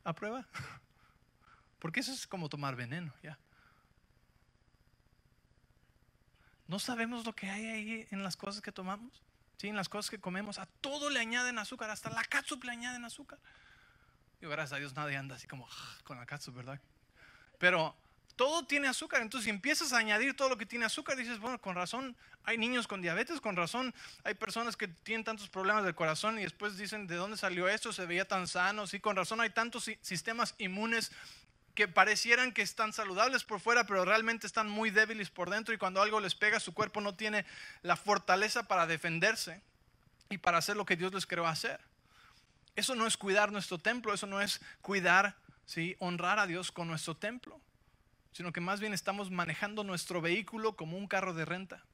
aprueba? 0.02 0.46
Porque 1.78 2.00
eso 2.00 2.12
es 2.12 2.26
como 2.26 2.48
tomar 2.48 2.76
veneno, 2.76 3.14
ya. 3.22 3.38
No 6.66 6.78
sabemos 6.78 7.24
lo 7.24 7.34
que 7.34 7.48
hay 7.48 7.66
ahí 7.66 8.08
en 8.10 8.22
las 8.22 8.36
cosas 8.36 8.60
que 8.60 8.72
tomamos, 8.72 9.22
¿sí? 9.64 9.70
en 9.70 9.76
las 9.76 9.88
cosas 9.88 10.10
que 10.10 10.18
comemos. 10.18 10.58
A 10.58 10.66
todo 10.66 11.08
le 11.08 11.20
añaden 11.20 11.58
azúcar, 11.58 11.88
hasta 11.88 12.10
la 12.10 12.22
catsup 12.22 12.62
le 12.64 12.72
añaden 12.72 13.04
azúcar. 13.04 13.38
Y 14.42 14.46
gracias 14.46 14.72
a 14.72 14.76
Dios 14.76 14.94
nadie 14.94 15.16
anda 15.16 15.36
así 15.36 15.46
como 15.46 15.66
ah, 15.70 15.98
con 16.04 16.18
la 16.18 16.26
catsup, 16.26 16.54
¿verdad? 16.54 16.78
Pero 17.58 17.96
todo 18.36 18.66
tiene 18.66 18.88
azúcar. 18.88 19.22
Entonces, 19.22 19.44
si 19.44 19.50
empiezas 19.50 19.94
a 19.94 19.98
añadir 19.98 20.36
todo 20.36 20.50
lo 20.50 20.58
que 20.58 20.66
tiene 20.66 20.84
azúcar, 20.84 21.16
dices, 21.16 21.38
bueno, 21.38 21.58
con 21.60 21.74
razón 21.74 22.14
hay 22.44 22.58
niños 22.58 22.86
con 22.86 23.00
diabetes, 23.00 23.40
con 23.40 23.56
razón 23.56 23.94
hay 24.22 24.34
personas 24.34 24.76
que 24.76 24.86
tienen 24.86 25.24
tantos 25.24 25.48
problemas 25.48 25.84
del 25.84 25.94
corazón 25.94 26.38
y 26.38 26.42
después 26.42 26.76
dicen, 26.76 27.06
¿de 27.06 27.16
dónde 27.16 27.38
salió 27.38 27.66
esto? 27.66 27.90
Se 27.90 28.04
veía 28.04 28.28
tan 28.28 28.46
sano. 28.46 28.86
Sí, 28.86 29.00
con 29.00 29.16
razón 29.16 29.40
hay 29.40 29.50
tantos 29.50 29.90
sistemas 30.02 30.54
inmunes 30.58 31.10
que 31.74 31.88
parecieran 31.88 32.52
que 32.52 32.62
están 32.62 32.92
saludables 32.92 33.44
por 33.44 33.60
fuera, 33.60 33.84
pero 33.84 34.04
realmente 34.04 34.46
están 34.46 34.68
muy 34.68 34.90
débiles 34.90 35.30
por 35.30 35.50
dentro 35.50 35.74
y 35.74 35.78
cuando 35.78 36.00
algo 36.00 36.20
les 36.20 36.34
pega, 36.34 36.60
su 36.60 36.72
cuerpo 36.72 37.00
no 37.00 37.14
tiene 37.14 37.44
la 37.82 37.96
fortaleza 37.96 38.68
para 38.68 38.86
defenderse 38.86 39.60
y 40.30 40.38
para 40.38 40.58
hacer 40.58 40.76
lo 40.76 40.84
que 40.84 40.96
Dios 40.96 41.12
les 41.12 41.26
creó 41.26 41.46
hacer. 41.46 41.80
Eso 42.76 42.94
no 42.94 43.06
es 43.06 43.16
cuidar 43.16 43.52
nuestro 43.52 43.78
templo, 43.78 44.14
eso 44.14 44.26
no 44.26 44.40
es 44.40 44.60
cuidar, 44.82 45.36
¿sí? 45.66 45.96
honrar 45.98 46.38
a 46.38 46.46
Dios 46.46 46.72
con 46.72 46.88
nuestro 46.88 47.16
templo 47.16 47.60
sino 48.34 48.52
que 48.52 48.60
más 48.60 48.80
bien 48.80 48.92
estamos 48.92 49.30
manejando 49.30 49.84
nuestro 49.84 50.20
vehículo 50.20 50.74
como 50.74 50.98
un 50.98 51.06
carro 51.06 51.34
de 51.34 51.44
renta. 51.44 51.84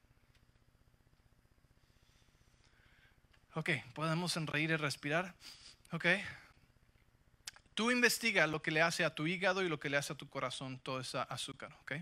Ok, 3.53 3.69
podemos 3.93 4.31
sonreír 4.31 4.71
y 4.71 4.75
respirar. 4.75 5.35
Ok. 5.91 6.05
Tú 7.73 7.91
investiga 7.91 8.47
lo 8.47 8.61
que 8.61 8.71
le 8.71 8.81
hace 8.81 9.05
a 9.05 9.15
tu 9.15 9.27
hígado 9.27 9.63
y 9.63 9.69
lo 9.69 9.79
que 9.79 9.89
le 9.89 9.97
hace 9.97 10.13
a 10.13 10.17
tu 10.17 10.29
corazón 10.29 10.79
todo 10.79 10.99
ese 10.99 11.17
azúcar. 11.17 11.73
Ok. 11.81 11.93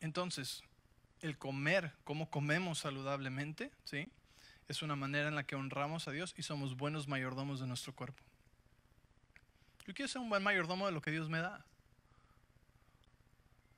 entonces, 0.00 0.62
el 1.22 1.38
comer, 1.38 1.94
cómo 2.04 2.30
comemos 2.30 2.80
saludablemente, 2.80 3.72
¿sí? 3.84 4.10
Es 4.68 4.82
una 4.82 4.94
manera 4.94 5.28
en 5.28 5.34
la 5.34 5.44
que 5.44 5.56
honramos 5.56 6.06
a 6.06 6.10
Dios 6.10 6.34
y 6.36 6.42
somos 6.42 6.76
buenos 6.76 7.08
mayordomos 7.08 7.60
de 7.60 7.66
nuestro 7.66 7.94
cuerpo. 7.94 8.22
Yo 9.86 9.94
quiero 9.94 10.08
ser 10.08 10.20
un 10.20 10.28
buen 10.28 10.42
mayordomo 10.42 10.84
de 10.84 10.92
lo 10.92 11.00
que 11.00 11.10
Dios 11.10 11.30
me 11.30 11.38
da. 11.38 11.64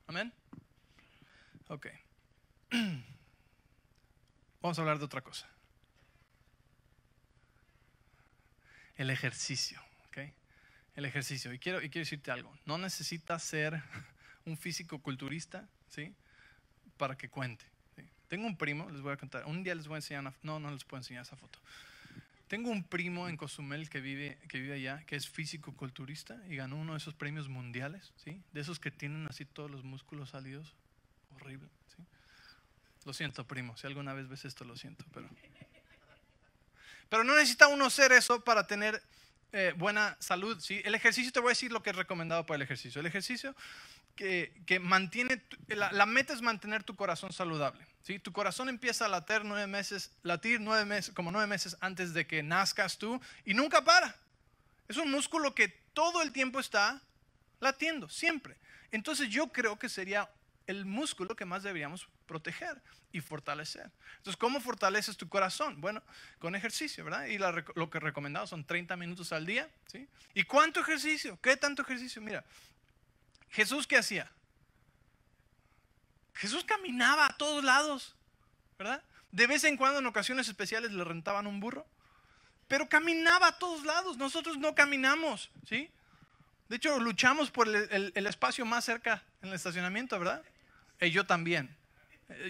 Amén. 0.07 0.33
Ok. 1.69 1.87
Vamos 4.61 4.77
a 4.77 4.81
hablar 4.81 4.99
de 4.99 5.05
otra 5.05 5.21
cosa. 5.21 5.47
El 8.97 9.09
ejercicio. 9.09 9.81
¿ok? 10.09 10.17
El 10.95 11.05
ejercicio. 11.05 11.53
Y 11.53 11.59
quiero, 11.59 11.81
y 11.81 11.89
quiero 11.89 12.03
decirte 12.03 12.31
algo. 12.31 12.55
No 12.65 12.77
necesitas 12.77 13.43
ser 13.43 13.81
un 14.45 14.57
físico 14.57 14.99
culturista 14.99 15.67
¿sí? 15.89 16.13
para 16.97 17.17
que 17.17 17.29
cuente. 17.29 17.65
Tengo 18.27 18.45
un 18.45 18.57
primo, 18.57 18.89
les 18.89 19.01
voy 19.01 19.13
a 19.13 19.17
contar. 19.17 19.45
Un 19.45 19.63
día 19.63 19.73
les 19.73 19.87
voy 19.87 19.95
a 19.95 19.97
enseñar. 19.99 20.33
no, 20.43 20.59
no 20.59 20.71
les 20.71 20.83
puedo 20.83 20.99
enseñar 20.99 21.21
esa 21.21 21.37
foto. 21.37 21.59
Tengo 22.47 22.71
un 22.71 22.83
primo 22.83 23.27
en 23.27 23.35
Cozumel 23.35 23.89
que 23.89 23.99
vive, 23.99 24.37
que 24.47 24.59
vive 24.59 24.75
allá, 24.75 25.03
que 25.05 25.17
es 25.17 25.27
físico-culturista 25.27 26.41
y 26.49 26.55
ganó 26.55 26.77
uno 26.77 26.93
de 26.93 26.99
esos 26.99 27.13
premios 27.13 27.49
mundiales, 27.49 28.13
¿sí? 28.15 28.41
De 28.53 28.61
esos 28.61 28.79
que 28.79 28.89
tienen 28.89 29.27
así 29.27 29.43
todos 29.43 29.69
los 29.69 29.83
músculos 29.83 30.29
salidos. 30.29 30.73
Horrible, 31.35 31.67
¿sí? 31.95 32.03
Lo 33.05 33.13
siento, 33.13 33.45
primo, 33.45 33.75
si 33.75 33.87
alguna 33.87 34.13
vez 34.13 34.29
ves 34.29 34.45
esto, 34.45 34.63
lo 34.63 34.77
siento, 34.77 35.05
pero... 35.13 35.29
Pero 37.09 37.23
no 37.23 37.35
necesita 37.35 37.67
uno 37.67 37.89
ser 37.89 38.11
eso 38.11 38.43
para 38.43 38.67
tener 38.67 39.01
eh, 39.53 39.73
buena 39.77 40.17
salud, 40.19 40.59
¿sí? 40.59 40.81
El 40.83 40.95
ejercicio, 40.95 41.31
te 41.31 41.39
voy 41.39 41.49
a 41.49 41.51
decir 41.51 41.71
lo 41.71 41.81
que 41.81 41.91
es 41.91 41.95
recomendado 41.95 42.45
para 42.45 42.57
el 42.57 42.61
ejercicio. 42.61 42.99
El 42.99 43.07
ejercicio 43.07 43.55
que, 44.15 44.51
que 44.65 44.79
mantiene, 44.79 45.41
la, 45.67 45.91
la 45.91 46.05
meta 46.05 46.33
es 46.33 46.41
mantener 46.41 46.83
tu 46.83 46.95
corazón 46.95 47.31
saludable. 47.31 47.85
Tu 48.23 48.31
corazón 48.31 48.69
empieza 48.69 49.05
a 49.05 49.09
latir 49.09 49.43
nueve 49.43 49.67
meses, 49.67 50.11
latir 50.23 50.61
nueve 50.61 50.85
meses, 50.85 51.13
como 51.13 51.29
nueve 51.29 51.47
meses 51.47 51.75
antes 51.81 52.13
de 52.13 52.25
que 52.25 52.41
nazcas 52.41 52.97
tú 52.97 53.19
y 53.43 53.53
nunca 53.53 53.83
para. 53.83 54.15
Es 54.87 54.95
un 54.95 55.11
músculo 55.11 55.53
que 55.53 55.67
todo 55.93 56.21
el 56.21 56.31
tiempo 56.31 56.59
está 56.59 57.01
latiendo, 57.59 58.07
siempre. 58.07 58.55
Entonces 58.91 59.29
yo 59.29 59.51
creo 59.51 59.77
que 59.77 59.89
sería 59.89 60.29
el 60.67 60.85
músculo 60.85 61.35
que 61.35 61.43
más 61.43 61.63
deberíamos 61.63 62.07
proteger 62.27 62.81
y 63.11 63.21
fortalecer. 63.21 63.89
Entonces, 64.17 64.37
¿cómo 64.37 64.59
fortaleces 64.59 65.17
tu 65.17 65.27
corazón? 65.27 65.81
Bueno, 65.81 66.03
con 66.37 66.55
ejercicio, 66.55 67.03
¿verdad? 67.03 67.25
Y 67.25 67.37
lo 67.39 67.89
que 67.89 67.99
recomendado 67.99 68.45
son 68.45 68.65
30 68.65 68.95
minutos 68.97 69.31
al 69.31 69.45
día, 69.45 69.67
¿sí? 69.87 70.07
¿Y 70.35 70.43
cuánto 70.43 70.81
ejercicio? 70.81 71.39
¿Qué 71.41 71.57
tanto 71.57 71.81
ejercicio? 71.81 72.21
Mira, 72.21 72.43
Jesús 73.49 73.87
qué 73.87 73.97
hacía? 73.97 74.29
Jesús 76.35 76.63
caminaba 76.63 77.25
a 77.25 77.37
todos 77.37 77.63
lados, 77.63 78.15
¿verdad? 78.77 79.01
De 79.31 79.47
vez 79.47 79.63
en 79.63 79.75
cuando 79.77 79.99
en 79.99 80.05
ocasiones 80.05 80.47
especiales 80.47 80.91
le 80.91 81.03
rentaban 81.03 81.47
un 81.47 81.59
burro, 81.59 81.87
pero 82.67 82.87
caminaba 82.87 83.47
a 83.47 83.57
todos 83.57 83.83
lados. 83.83 84.17
Nosotros 84.17 84.57
no 84.57 84.75
caminamos, 84.75 85.49
¿sí? 85.67 85.89
De 86.69 86.75
hecho, 86.75 86.99
luchamos 86.99 87.49
por 87.49 87.67
el, 87.67 88.27
espacio 88.27 88.65
más 88.65 88.83
cerca 88.85 89.23
en 89.41 89.49
el 89.49 89.55
estacionamiento, 89.55 90.19
¿verdad? 90.19 90.43
Y 90.99 91.11
yo 91.11 91.25
también. 91.25 91.75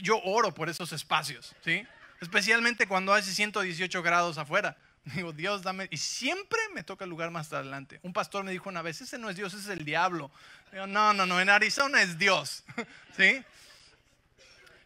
Yo 0.02 0.20
oro 0.24 0.54
por 0.54 0.70
esos 0.70 0.92
espacios, 0.92 1.56
¿sí? 1.64 1.86
Especialmente 2.20 2.88
cuando 2.88 3.14
hace 3.14 3.32
118 3.32 4.02
grados 4.02 4.38
afuera. 4.38 4.78
Digo, 5.16 5.32
Dios, 5.32 5.62
dame. 5.62 5.88
Y 5.92 5.98
siempre 5.98 6.60
me 6.74 6.84
toca 6.84 7.06
el 7.06 7.10
lugar 7.10 7.32
más 7.32 7.52
adelante. 7.54 8.00
Un 8.04 8.14
pastor 8.14 8.44
me 8.44 8.52
dijo 8.52 8.70
una 8.70 8.82
vez: 8.82 9.02
Ese 9.02 9.18
no 9.18 9.30
es 9.30 9.36
Dios, 9.36 9.54
ese 9.54 9.72
es 9.72 9.78
el 9.80 9.86
diablo. 9.86 10.32
Digo, 10.72 10.88
no, 10.88 11.14
no, 11.14 11.26
no, 11.26 11.40
en 11.40 11.50
Arizona 11.50 12.02
es 12.02 12.18
Dios. 12.18 12.64
¿Sí? 13.18 13.44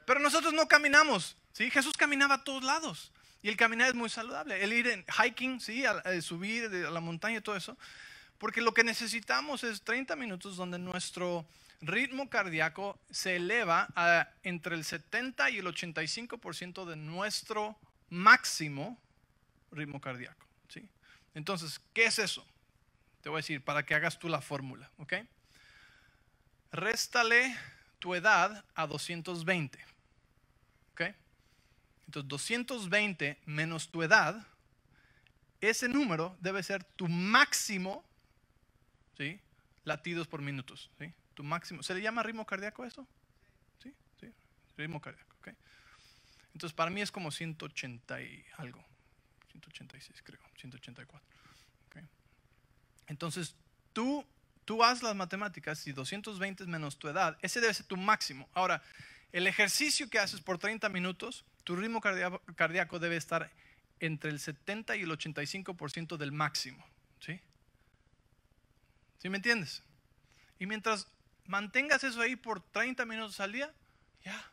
Pero 0.06 0.20
nosotros 0.20 0.54
no 0.54 0.68
caminamos, 0.68 1.38
¿sí? 1.54 1.72
Jesús 1.72 1.94
caminaba 1.98 2.36
a 2.36 2.44
todos 2.44 2.64
lados. 2.64 3.12
Y 3.44 3.50
el 3.50 3.58
caminar 3.58 3.90
es 3.90 3.96
muy 3.96 4.10
saludable. 4.10 4.64
El 4.64 4.74
ir 4.74 4.88
en 4.88 5.06
hiking, 5.06 5.60
¿sí? 5.60 5.86
A, 5.86 6.22
subir 6.22 6.66
a 6.66 6.92
la 6.92 7.00
montaña 7.00 7.38
y 7.38 7.42
todo 7.42 7.56
eso. 7.56 7.78
Porque 8.38 8.62
lo 8.62 8.74
que 8.74 8.84
necesitamos 8.84 9.64
es 9.64 9.82
30 9.82 10.16
minutos 10.16 10.58
donde 10.58 10.78
nuestro 10.78 11.46
ritmo 11.82 12.30
cardíaco 12.30 13.00
se 13.10 13.36
eleva 13.38 13.88
a 13.96 14.30
entre 14.44 14.76
el 14.76 14.84
70 14.84 15.50
y 15.50 15.58
el 15.58 15.66
85% 15.66 16.86
de 16.86 16.96
nuestro 16.96 17.78
máximo 18.10 19.00
ritmo 19.72 20.00
cardíaco. 20.00 20.46
Entonces, 21.34 21.80
¿qué 21.94 22.06
es 22.06 22.20
eso? 22.20 22.46
Te 23.22 23.30
voy 23.30 23.38
a 23.38 23.42
decir 23.42 23.64
para 23.64 23.86
que 23.86 23.96
hagas 23.96 24.20
tú 24.20 24.28
la 24.28 24.42
fórmula. 24.42 24.92
¿ok? 24.98 25.14
Réstale 26.72 27.56
tu 28.00 28.16
edad 28.16 28.66
a 28.76 28.88
220. 28.88 29.80
Entonces, 32.08 32.28
220 32.28 33.40
menos 33.46 33.90
tu 33.90 34.04
edad, 34.04 34.46
ese 35.62 35.88
número 35.88 36.36
debe 36.42 36.62
ser 36.62 36.84
tu 36.84 37.08
máximo. 37.08 38.04
Latidos 39.86 40.28
por 40.28 40.42
minutos. 40.42 40.90
Tu 41.34 41.44
máximo. 41.44 41.84
¿Se 41.84 41.94
le 41.94 42.02
llama 42.02 42.24
ritmo 42.24 42.46
cardíaco 42.46 42.86
eso? 42.86 43.08
Sí, 43.82 43.94
sí, 44.20 44.32
ritmo 44.78 45.00
cardíaco, 45.00 45.36
¿ok? 45.40 45.50
Entonces, 46.54 46.74
para 46.76 46.92
mí 46.92 47.02
es 47.02 47.12
como 47.12 47.32
180 47.32 48.22
y 48.22 48.46
algo. 48.58 48.84
186 49.52 50.22
creo, 50.24 50.40
184. 50.58 51.28
¿okay? 51.88 52.04
Entonces, 53.08 53.56
tú, 53.94 54.26
tú 54.66 54.84
haz 54.84 55.04
las 55.04 55.16
matemáticas 55.16 55.86
y 55.88 55.92
220 55.92 56.66
menos 56.66 56.98
tu 56.98 57.08
edad, 57.08 57.38
ese 57.42 57.62
debe 57.62 57.74
ser 57.74 57.86
tu 57.86 57.98
máximo. 57.98 58.50
Ahora, 58.54 58.82
el 59.32 59.48
ejercicio 59.48 60.10
que 60.10 60.20
haces 60.20 60.42
por 60.42 60.58
30 60.58 60.90
minutos, 60.90 61.46
tu 61.64 61.76
ritmo 61.76 62.02
cardíaco 62.02 63.00
debe 63.00 63.16
estar 63.16 63.52
entre 64.00 64.32
el 64.32 64.40
70 64.40 64.96
y 64.96 65.02
el 65.02 65.12
85% 65.12 66.18
del 66.18 66.32
máximo. 66.32 66.84
¿Sí? 67.20 67.40
¿Sí 69.20 69.30
me 69.30 69.38
entiendes? 69.38 69.84
Y 70.60 70.66
mientras 70.66 71.08
mantengas 71.46 72.04
eso 72.04 72.22
ahí 72.22 72.36
por 72.36 72.62
30 72.62 73.06
minutos 73.06 73.40
al 73.40 73.52
día, 73.52 73.74
ya, 74.24 74.52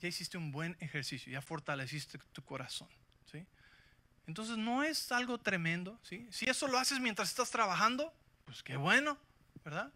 ya 0.00 0.08
hiciste 0.08 0.36
un 0.36 0.52
buen 0.52 0.76
ejercicio, 0.80 1.32
ya 1.32 1.40
fortaleciste 1.40 2.18
tu 2.32 2.42
corazón. 2.44 2.88
¿sí? 3.30 3.46
Entonces 4.26 4.56
no 4.56 4.82
es 4.82 5.12
algo 5.12 5.38
tremendo, 5.38 5.98
¿sí? 6.02 6.26
Si 6.30 6.46
eso 6.46 6.66
lo 6.68 6.78
haces 6.78 7.00
mientras 7.00 7.28
estás 7.28 7.50
trabajando, 7.50 8.12
pues 8.44 8.62
qué 8.62 8.76
bueno, 8.76 9.18
¿verdad? 9.64 9.92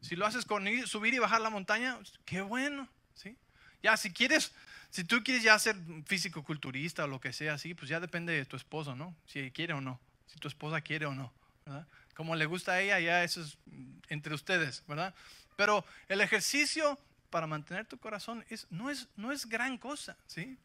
Si 0.00 0.16
lo 0.16 0.26
haces 0.26 0.44
con 0.44 0.66
subir 0.86 1.14
y 1.14 1.18
bajar 1.18 1.40
la 1.40 1.50
montaña, 1.50 1.96
pues, 1.96 2.12
qué 2.24 2.42
bueno, 2.42 2.88
¿sí? 3.14 3.36
Ya, 3.82 3.96
si 3.96 4.12
quieres, 4.12 4.52
si 4.90 5.04
tú 5.04 5.22
quieres 5.22 5.42
ya 5.42 5.58
ser 5.58 5.76
físico-culturista 6.06 7.04
o 7.04 7.06
lo 7.06 7.20
que 7.20 7.32
sea 7.32 7.54
así, 7.54 7.74
pues 7.74 7.88
ya 7.88 8.00
depende 8.00 8.32
de 8.32 8.44
tu 8.44 8.56
esposo, 8.56 8.94
¿no? 8.94 9.14
Si 9.26 9.50
quiere 9.50 9.74
o 9.74 9.80
no, 9.80 10.00
si 10.26 10.38
tu 10.38 10.48
esposa 10.48 10.80
quiere 10.80 11.06
o 11.06 11.14
no, 11.14 11.32
¿verdad? 11.66 11.86
Como 12.14 12.36
le 12.36 12.46
gusta 12.46 12.72
a 12.72 12.80
ella, 12.80 13.00
ya 13.00 13.24
eso 13.24 13.42
es 13.42 13.58
entre 14.08 14.34
ustedes, 14.34 14.82
¿verdad? 14.86 15.14
Pero 15.56 15.84
el 16.08 16.20
ejercicio 16.20 16.98
para 17.30 17.46
mantener 17.46 17.86
tu 17.86 17.98
corazón 17.98 18.44
es, 18.48 18.66
no, 18.70 18.90
es, 18.90 19.08
no 19.16 19.32
es 19.32 19.46
gran 19.46 19.78
cosa, 19.78 20.16
¿sí? 20.26 20.58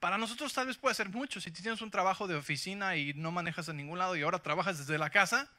Para 0.00 0.18
nosotros 0.18 0.52
tal 0.52 0.66
vez 0.66 0.76
puede 0.76 0.94
ser 0.94 1.08
mucho. 1.08 1.40
Si 1.40 1.50
tienes 1.50 1.80
un 1.80 1.90
trabajo 1.90 2.26
de 2.26 2.34
oficina 2.34 2.96
y 2.96 3.14
no 3.14 3.32
manejas 3.32 3.68
a 3.68 3.72
ningún 3.72 3.98
lado 3.98 4.14
y 4.16 4.22
ahora 4.22 4.38
trabajas 4.38 4.78
desde 4.78 4.98
la 4.98 5.08
casa, 5.08 5.50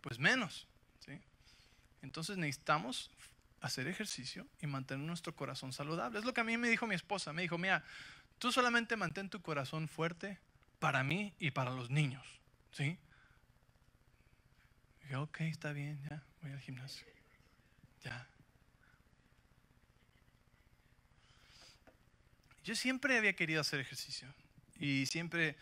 pues 0.00 0.18
menos. 0.18 0.66
¿sí? 1.04 1.20
Entonces 2.00 2.38
necesitamos 2.38 3.10
hacer 3.60 3.86
ejercicio 3.86 4.46
y 4.62 4.66
mantener 4.66 5.04
nuestro 5.04 5.36
corazón 5.36 5.74
saludable. 5.74 6.18
Es 6.18 6.24
lo 6.24 6.32
que 6.32 6.40
a 6.40 6.44
mí 6.44 6.56
me 6.56 6.70
dijo 6.70 6.86
mi 6.86 6.94
esposa. 6.94 7.34
Me 7.34 7.42
dijo, 7.42 7.58
mira, 7.58 7.84
tú 8.38 8.52
solamente 8.52 8.96
mantén 8.96 9.28
tu 9.28 9.42
corazón 9.42 9.86
fuerte 9.86 10.38
para 10.78 11.04
mí 11.04 11.34
y 11.38 11.50
para 11.50 11.70
los 11.72 11.90
niños. 11.90 12.26
¿Sí? 12.72 12.96
Dije, 15.08 15.16
ok, 15.16 15.40
está 15.40 15.72
bien, 15.72 15.98
ya, 16.10 16.22
voy 16.42 16.52
al 16.52 16.60
gimnasio. 16.60 17.06
Ya. 18.04 18.26
Yo 22.62 22.76
siempre 22.76 23.16
había 23.16 23.32
querido 23.32 23.62
hacer 23.62 23.80
ejercicio 23.80 24.28
y 24.78 25.06
siempre 25.06 25.56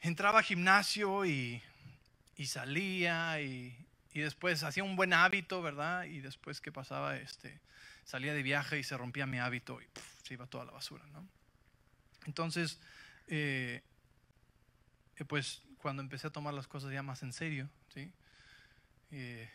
entraba 0.00 0.38
al 0.38 0.44
gimnasio 0.44 1.26
y, 1.26 1.60
salía 2.46 3.40
y, 3.40 3.76
después 4.14 4.62
hacía 4.62 4.84
un 4.84 4.94
buen 4.94 5.12
hábito, 5.12 5.60
¿verdad? 5.60 6.04
Y 6.04 6.20
después 6.20 6.60
que 6.60 6.70
pasaba, 6.70 7.16
este, 7.16 7.60
salía 8.04 8.32
de 8.32 8.44
viaje 8.44 8.78
y 8.78 8.84
se 8.84 8.96
rompía 8.96 9.26
mi 9.26 9.40
hábito 9.40 9.82
y 9.82 9.86
se 10.22 10.34
iba 10.34 10.46
toda 10.46 10.64
la 10.64 10.70
basura, 10.70 11.04
¿no? 11.12 11.26
Entonces, 12.26 12.78
eh, 13.26 13.82
eh, 15.16 15.24
pues 15.24 15.62
cuando 15.78 16.02
empecé 16.02 16.28
a 16.28 16.30
tomar 16.30 16.54
las 16.54 16.68
cosas 16.68 16.92
ya 16.92 17.02
más 17.02 17.24
en 17.24 17.32
serio, 17.32 17.68
¿sí? 17.92 18.12
Eh, 19.12 19.48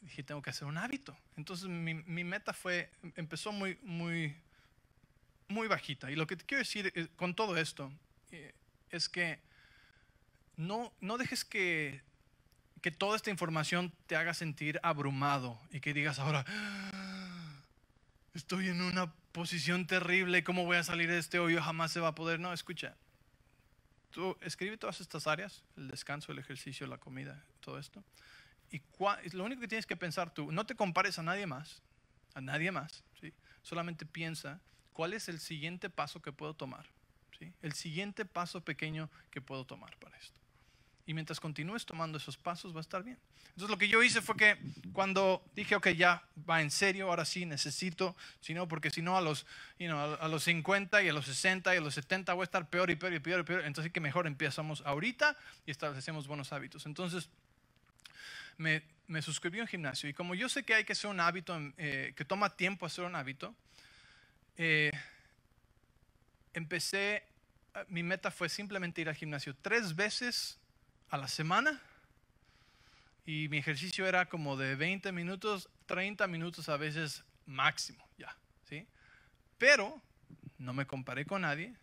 dije, 0.00 0.22
tengo 0.22 0.42
que 0.42 0.50
hacer 0.50 0.66
un 0.66 0.78
hábito. 0.78 1.16
Entonces 1.36 1.68
mi, 1.68 1.94
mi 1.94 2.24
meta 2.24 2.52
fue, 2.52 2.90
empezó 3.16 3.52
muy, 3.52 3.78
muy 3.82 4.36
muy 5.50 5.68
bajita. 5.68 6.10
Y 6.10 6.16
lo 6.16 6.26
que 6.26 6.36
te 6.36 6.44
quiero 6.44 6.60
decir 6.60 6.92
eh, 6.94 7.08
con 7.16 7.34
todo 7.34 7.56
esto 7.56 7.92
eh, 8.30 8.54
es 8.90 9.08
que 9.08 9.40
no, 10.56 10.92
no 11.00 11.18
dejes 11.18 11.44
que, 11.44 12.02
que 12.80 12.90
toda 12.90 13.16
esta 13.16 13.30
información 13.30 13.92
te 14.06 14.16
haga 14.16 14.34
sentir 14.34 14.80
abrumado 14.82 15.60
y 15.70 15.80
que 15.80 15.92
digas 15.92 16.18
ahora, 16.18 16.44
ah, 16.48 17.62
estoy 18.34 18.68
en 18.68 18.80
una 18.80 19.12
posición 19.32 19.86
terrible, 19.86 20.44
¿cómo 20.44 20.64
voy 20.64 20.76
a 20.76 20.84
salir 20.84 21.08
de 21.10 21.18
este 21.18 21.38
hoyo? 21.38 21.62
Jamás 21.62 21.92
se 21.92 22.00
va 22.00 22.08
a 22.08 22.14
poder. 22.14 22.40
No, 22.40 22.52
escucha. 22.52 22.96
Tú 24.10 24.36
escribe 24.40 24.76
todas 24.76 25.00
estas 25.00 25.28
áreas, 25.28 25.62
el 25.76 25.88
descanso, 25.88 26.32
el 26.32 26.38
ejercicio, 26.40 26.86
la 26.88 26.98
comida, 26.98 27.44
todo 27.60 27.78
esto. 27.78 28.02
Y 28.70 28.80
lo 29.36 29.44
único 29.44 29.60
que 29.60 29.68
tienes 29.68 29.86
que 29.86 29.96
pensar 29.96 30.32
tú, 30.32 30.52
no 30.52 30.64
te 30.64 30.74
compares 30.74 31.18
a 31.18 31.22
nadie 31.22 31.46
más, 31.46 31.82
a 32.34 32.40
nadie 32.40 32.70
más, 32.70 33.02
¿sí? 33.20 33.32
solamente 33.62 34.06
piensa 34.06 34.60
¿cuál 35.00 35.14
es 35.14 35.30
el 35.30 35.40
siguiente 35.40 35.88
paso 35.88 36.20
que 36.20 36.30
puedo 36.30 36.52
tomar? 36.52 36.84
¿Sí? 37.38 37.50
El 37.62 37.72
siguiente 37.72 38.26
paso 38.26 38.60
pequeño 38.60 39.08
que 39.30 39.40
puedo 39.40 39.64
tomar 39.64 39.96
para 39.96 40.14
esto. 40.18 40.38
Y 41.06 41.14
mientras 41.14 41.40
continúes 41.40 41.86
tomando 41.86 42.18
esos 42.18 42.36
pasos 42.36 42.74
va 42.74 42.78
a 42.78 42.82
estar 42.82 43.02
bien. 43.02 43.18
Entonces 43.46 43.70
lo 43.70 43.78
que 43.78 43.88
yo 43.88 44.02
hice 44.02 44.20
fue 44.20 44.36
que 44.36 44.58
cuando 44.92 45.42
dije, 45.54 45.74
ok, 45.74 45.88
ya 45.88 46.22
va 46.48 46.60
en 46.60 46.70
serio, 46.70 47.08
ahora 47.08 47.24
sí 47.24 47.46
necesito, 47.46 48.14
sino 48.40 48.68
porque 48.68 48.90
si 48.90 49.00
no 49.00 49.16
a 49.16 49.22
los, 49.22 49.46
a 50.20 50.28
los 50.28 50.44
50 50.44 51.02
y 51.02 51.08
a 51.08 51.12
los 51.14 51.24
60 51.24 51.74
y 51.74 51.78
a 51.78 51.80
los 51.80 51.94
70 51.94 52.34
voy 52.34 52.42
a 52.42 52.44
estar 52.44 52.68
peor 52.68 52.90
y 52.90 52.96
peor 52.96 53.14
y 53.14 53.20
peor 53.20 53.40
y 53.40 53.44
peor. 53.44 53.64
Entonces 53.64 53.92
que 53.92 54.00
mejor 54.00 54.26
empezamos 54.26 54.82
ahorita 54.84 55.34
y 55.64 55.70
establecemos 55.70 56.26
buenos 56.26 56.52
hábitos. 56.52 56.84
Entonces 56.84 57.30
me, 58.60 59.22
suscribí 59.22 59.58
a 59.58 59.62
un 59.62 59.68
gimnasio 59.68 60.08
y 60.08 60.14
como 60.14 60.34
yo 60.34 60.48
sé 60.48 60.62
que 60.62 60.74
hay 60.74 60.84
que 60.84 60.92
hacer 60.92 61.10
un 61.10 61.18
hábito, 61.18 61.58
eh, 61.78 62.12
que 62.14 62.24
toma 62.24 62.56
tiempo 62.56 62.86
hacer 62.86 63.04
un 63.04 63.16
hábito, 63.16 63.54
eh, 64.56 64.92
empecé, 66.52 67.16
eh, 67.16 67.84
mi 67.88 68.02
meta 68.02 68.30
fue 68.30 68.48
simplemente 68.48 69.00
ir 69.00 69.08
al 69.08 69.14
gimnasio 69.14 69.56
tres 69.62 69.96
veces 69.96 70.58
a 71.08 71.16
la 71.16 71.26
semana 71.26 71.80
y 73.24 73.48
mi 73.48 73.58
ejercicio 73.58 74.06
era 74.06 74.26
como 74.26 74.56
de 74.56 74.76
20 74.76 75.10
minutos, 75.12 75.68
30 75.86 76.26
minutos 76.26 76.68
a 76.68 76.76
veces 76.76 77.24
máximo, 77.46 78.06
ya, 78.18 78.36
¿sí? 78.68 78.86
Pero 79.58 80.00
no 80.58 80.72
me 80.72 80.86
comparé 80.86 81.24
con 81.24 81.42
nadie, 81.42 81.74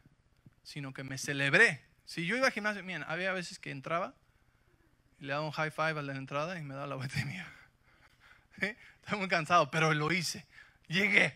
sino 0.63 0.93
que 0.93 1.03
me 1.03 1.17
celebré. 1.17 1.81
Si 2.05 2.25
yo 2.25 2.37
iba 2.37 2.47
al 2.47 2.53
gimnasio, 2.53 2.83
miren, 2.83 3.03
había 3.07 3.33
veces 3.33 3.59
que 3.59 3.71
entraba 3.71 4.13
le 5.19 5.33
daba 5.33 5.45
un 5.45 5.51
high 5.51 5.71
five 5.71 5.99
a 5.99 6.01
la 6.01 6.15
entrada 6.15 6.59
y 6.59 6.63
me 6.63 6.73
daba 6.73 6.87
la 6.87 6.95
vuelta 6.95 7.23
mía. 7.25 7.47
Estaba 8.57 9.17
muy 9.17 9.27
cansado, 9.27 9.69
pero 9.71 9.93
lo 9.93 10.11
hice. 10.11 10.45
Llegué. 10.87 11.35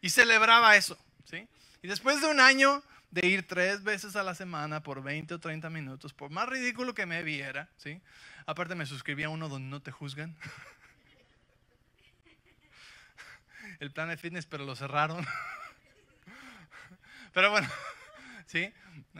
Y 0.00 0.10
celebraba 0.10 0.76
eso. 0.76 0.98
¿sí? 1.24 1.46
Y 1.82 1.88
después 1.88 2.20
de 2.20 2.28
un 2.28 2.40
año 2.40 2.82
de 3.10 3.26
ir 3.26 3.46
tres 3.46 3.82
veces 3.82 4.16
a 4.16 4.22
la 4.22 4.34
semana 4.34 4.82
por 4.82 5.02
20 5.02 5.34
o 5.34 5.40
30 5.40 5.68
minutos, 5.70 6.12
por 6.12 6.30
más 6.30 6.48
ridículo 6.48 6.94
que 6.94 7.06
me 7.06 7.22
viera, 7.22 7.68
¿sí? 7.76 8.00
aparte 8.46 8.74
me 8.74 8.86
suscribí 8.86 9.24
a 9.24 9.28
uno 9.28 9.48
donde 9.48 9.68
no 9.68 9.80
te 9.80 9.90
juzgan. 9.90 10.36
El 13.80 13.92
plan 13.92 14.08
de 14.08 14.16
fitness, 14.16 14.46
pero 14.46 14.64
lo 14.64 14.76
cerraron. 14.76 15.26
Pero 17.32 17.52
bueno, 17.52 17.68
¿sí? 18.46 18.72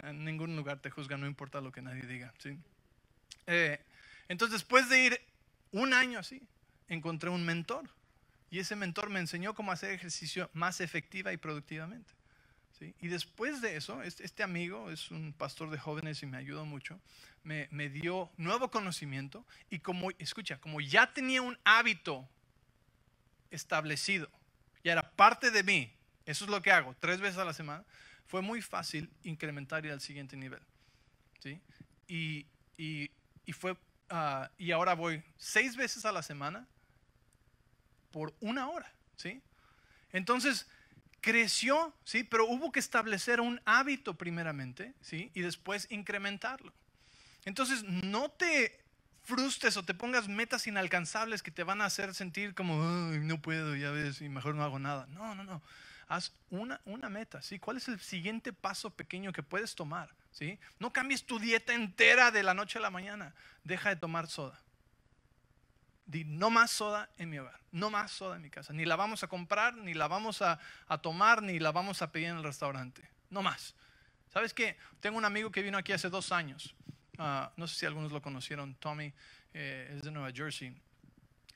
En 0.02 0.24
ningún 0.24 0.56
lugar 0.56 0.80
te 0.80 0.90
juzgan, 0.90 1.20
no 1.20 1.28
importa 1.28 1.60
lo 1.60 1.70
que 1.70 1.80
nadie 1.80 2.02
diga, 2.02 2.34
¿sí? 2.38 2.58
Eh, 3.46 3.78
entonces, 4.30 4.60
después 4.60 4.88
de 4.88 5.02
ir 5.02 5.20
un 5.72 5.92
año 5.92 6.20
así, 6.20 6.40
encontré 6.86 7.30
un 7.30 7.44
mentor 7.44 7.90
y 8.48 8.60
ese 8.60 8.76
mentor 8.76 9.10
me 9.10 9.18
enseñó 9.18 9.54
cómo 9.54 9.72
hacer 9.72 9.90
ejercicio 9.90 10.48
más 10.52 10.80
efectiva 10.80 11.32
y 11.32 11.36
productivamente. 11.36 12.12
¿sí? 12.78 12.94
Y 13.00 13.08
después 13.08 13.60
de 13.60 13.74
eso, 13.74 14.04
este, 14.04 14.24
este, 14.24 14.44
amigo 14.44 14.88
es 14.92 15.10
un 15.10 15.32
pastor 15.32 15.68
de 15.70 15.78
jóvenes 15.78 16.22
y 16.22 16.26
me 16.26 16.36
ayudó 16.36 16.64
mucho, 16.64 17.00
me, 17.42 17.66
me 17.72 17.88
dio 17.88 18.30
nuevo 18.36 18.70
conocimiento 18.70 19.44
y 19.68 19.80
como, 19.80 20.12
escucha, 20.20 20.60
como 20.60 20.80
ya 20.80 21.12
tenía 21.12 21.42
un 21.42 21.58
hábito 21.64 22.28
establecido, 23.50 24.30
ya 24.84 24.92
era 24.92 25.10
parte 25.10 25.50
de 25.50 25.64
mí, 25.64 25.92
eso 26.24 26.44
es 26.44 26.50
lo 26.52 26.62
que 26.62 26.70
hago 26.70 26.94
tres 27.00 27.18
veces 27.18 27.38
a 27.38 27.44
la 27.44 27.52
semana, 27.52 27.84
fue 28.28 28.42
muy 28.42 28.62
fácil 28.62 29.10
incrementar 29.24 29.84
y 29.84 29.90
al 29.90 30.00
siguiente 30.00 30.36
nivel. 30.36 30.62
¿sí? 31.40 31.60
Y, 32.06 32.46
y, 32.78 33.10
y, 33.44 33.52
fue, 33.52 33.76
ah, 34.10 34.50
y 34.58 34.72
ahora 34.72 34.94
voy 34.94 35.22
seis 35.36 35.76
veces 35.76 36.04
a 36.04 36.12
la 36.12 36.22
semana 36.22 36.66
por 38.10 38.34
una 38.40 38.68
hora, 38.68 38.92
¿sí? 39.16 39.40
Entonces, 40.12 40.66
creció, 41.20 41.94
¿sí? 42.04 42.24
Pero 42.24 42.46
hubo 42.46 42.72
que 42.72 42.80
establecer 42.80 43.40
un 43.40 43.60
hábito 43.64 44.14
primeramente, 44.14 44.94
¿sí? 45.00 45.30
Y 45.34 45.40
después 45.40 45.86
incrementarlo. 45.90 46.72
Entonces, 47.44 47.84
no 47.84 48.30
te 48.30 48.80
frustres 49.22 49.76
o 49.76 49.84
te 49.84 49.94
pongas 49.94 50.28
metas 50.28 50.66
inalcanzables 50.66 51.42
que 51.42 51.50
te 51.50 51.62
van 51.62 51.80
a 51.80 51.86
hacer 51.86 52.14
sentir 52.14 52.54
como, 52.54 52.76
no 52.76 53.40
puedo, 53.40 53.76
ya 53.76 53.90
ves, 53.90 54.20
y 54.20 54.28
mejor 54.28 54.54
no 54.54 54.64
hago 54.64 54.78
nada. 54.78 55.06
No, 55.06 55.34
no, 55.34 55.44
no. 55.44 55.62
Haz 56.08 56.32
una, 56.50 56.80
una 56.84 57.08
meta, 57.08 57.40
¿sí? 57.42 57.58
¿Cuál 57.58 57.76
es 57.76 57.88
el 57.88 58.00
siguiente 58.00 58.52
paso 58.52 58.90
pequeño 58.90 59.32
que 59.32 59.42
puedes 59.42 59.74
tomar? 59.74 60.12
¿Sí? 60.30 60.58
No 60.78 60.92
cambies 60.92 61.24
tu 61.24 61.38
dieta 61.38 61.74
entera 61.74 62.30
de 62.30 62.42
la 62.42 62.54
noche 62.54 62.78
a 62.78 62.82
la 62.82 62.90
mañana. 62.90 63.34
Deja 63.64 63.88
de 63.90 63.96
tomar 63.96 64.28
soda 64.28 64.60
no 66.26 66.50
más 66.50 66.70
soda 66.70 67.08
en 67.18 67.30
mi 67.30 67.38
hogar, 67.38 67.60
no 67.70 67.90
más 67.90 68.10
soda 68.10 68.36
en 68.36 68.42
mi 68.42 68.50
casa. 68.50 68.72
Ni 68.72 68.84
la 68.84 68.96
vamos 68.96 69.22
a 69.22 69.28
comprar, 69.28 69.76
ni 69.76 69.94
la 69.94 70.08
vamos 70.08 70.42
a, 70.42 70.58
tomar, 71.02 71.42
ni 71.42 71.58
la 71.58 71.72
vamos 71.72 72.02
a 72.02 72.10
pedir 72.10 72.28
en 72.28 72.38
el 72.38 72.42
restaurante. 72.42 73.08
No 73.30 73.42
más. 73.42 73.74
¿Sabes 74.32 74.52
qué? 74.54 74.76
Tengo 75.00 75.18
un 75.18 75.24
amigo 75.24 75.50
que 75.50 75.62
vino 75.62 75.78
aquí 75.78 75.92
hace 75.92 76.08
dos 76.08 76.32
años. 76.32 76.74
Ah, 77.18 77.52
no 77.56 77.68
sé 77.68 77.78
si 77.78 77.86
algunos 77.86 78.12
lo 78.12 78.22
conocieron. 78.22 78.74
Tommy 78.74 79.12
eh, 79.54 79.94
es 79.96 80.02
de 80.02 80.10
Nueva 80.10 80.32
Jersey. 80.32 80.74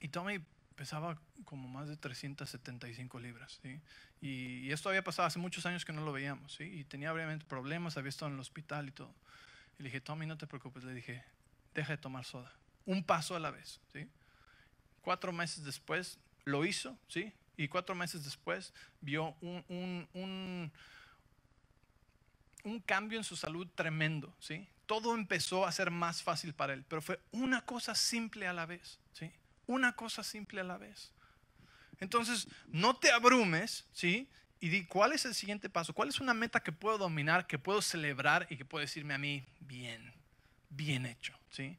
Y 0.01 0.09
Tommy 0.09 0.39
pesaba 0.75 1.18
como 1.45 1.68
más 1.68 1.89
de 1.89 1.97
375 1.97 3.20
libras. 3.20 3.61
Y, 4.20 4.70
esto 4.70 4.89
había 4.89 5.05
pasado 5.05 5.27
hace 5.27 5.39
muchos 5.39 5.66
años 5.66 5.85
que 5.85 5.93
no 5.93 6.05
lo 6.05 6.12
veíamos. 6.12 6.61
Y 6.61 6.85
tenía 6.85 7.12
obviamente 7.12 7.45
problemas, 7.45 7.97
había 7.97 8.09
estado 8.09 8.29
en 8.29 8.35
el 8.35 8.41
hospital 8.41 8.89
y 8.89 8.93
todo. 8.93 9.14
Y 9.79 9.83
le 9.83 9.89
dije, 9.89 10.01
Tommy, 10.01 10.27
no 10.27 10.37
te 10.37 10.47
preocupes. 10.47 10.85
Le 10.85 10.95
dije, 10.95 11.25
deja 11.75 11.93
de 11.93 11.99
tomar 11.99 12.25
soda. 12.25 12.53
Un 12.87 13.05
paso 13.05 13.37
a 13.37 13.41
la 13.41 13.51
vez. 13.51 13.81
¿sí? 13.93 14.09
Cuatro 15.03 15.33
meses 15.33 15.64
después 15.64 16.18
lo 16.45 16.64
hizo, 16.64 16.99
¿sí? 17.09 17.33
Y 17.57 17.68
cuatro 17.68 17.95
meses 17.95 18.25
después 18.25 18.75
vio 19.01 19.37
un, 19.41 20.70
un 22.64 22.81
cambio 22.81 23.18
en 23.18 23.25
su 23.25 23.37
salud 23.37 23.68
tremendo, 23.75 24.35
¿sí? 24.41 24.66
Todo 24.87 25.14
empezó 25.14 25.66
a 25.66 25.72
ser 25.72 25.91
más 25.91 26.22
fácil 26.22 26.53
para 26.55 26.72
él, 26.72 26.85
pero 26.89 27.01
fue 27.01 27.20
una 27.31 27.64
cosa 27.64 27.95
simple 27.95 28.47
a 28.47 28.53
la 28.53 28.66
vez, 28.66 28.99
¿sí? 29.03 29.03
Una 29.66 29.94
cosa 29.94 30.22
simple 30.22 30.60
a 30.60 30.64
la 30.64 30.78
vez. 30.78 31.12
Entonces, 32.00 32.48
no 32.68 32.96
te 32.96 33.10
abrumes, 33.10 33.86
¿sí? 33.92 34.28
Y 34.60 34.68
di, 34.68 34.86
¿cuál 34.86 35.12
es 35.12 35.24
el 35.24 35.34
siguiente 35.34 35.68
paso? 35.68 35.92
¿Cuál 35.92 36.08
es 36.08 36.20
una 36.20 36.34
meta 36.34 36.60
que 36.60 36.72
puedo 36.72 36.98
dominar, 36.98 37.46
que 37.46 37.58
puedo 37.58 37.82
celebrar 37.82 38.46
y 38.50 38.56
que 38.56 38.64
puedo 38.64 38.80
decirme 38.80 39.14
a 39.14 39.18
mí, 39.18 39.44
bien, 39.60 40.12
bien 40.70 41.06
hecho, 41.06 41.38
¿sí? 41.50 41.78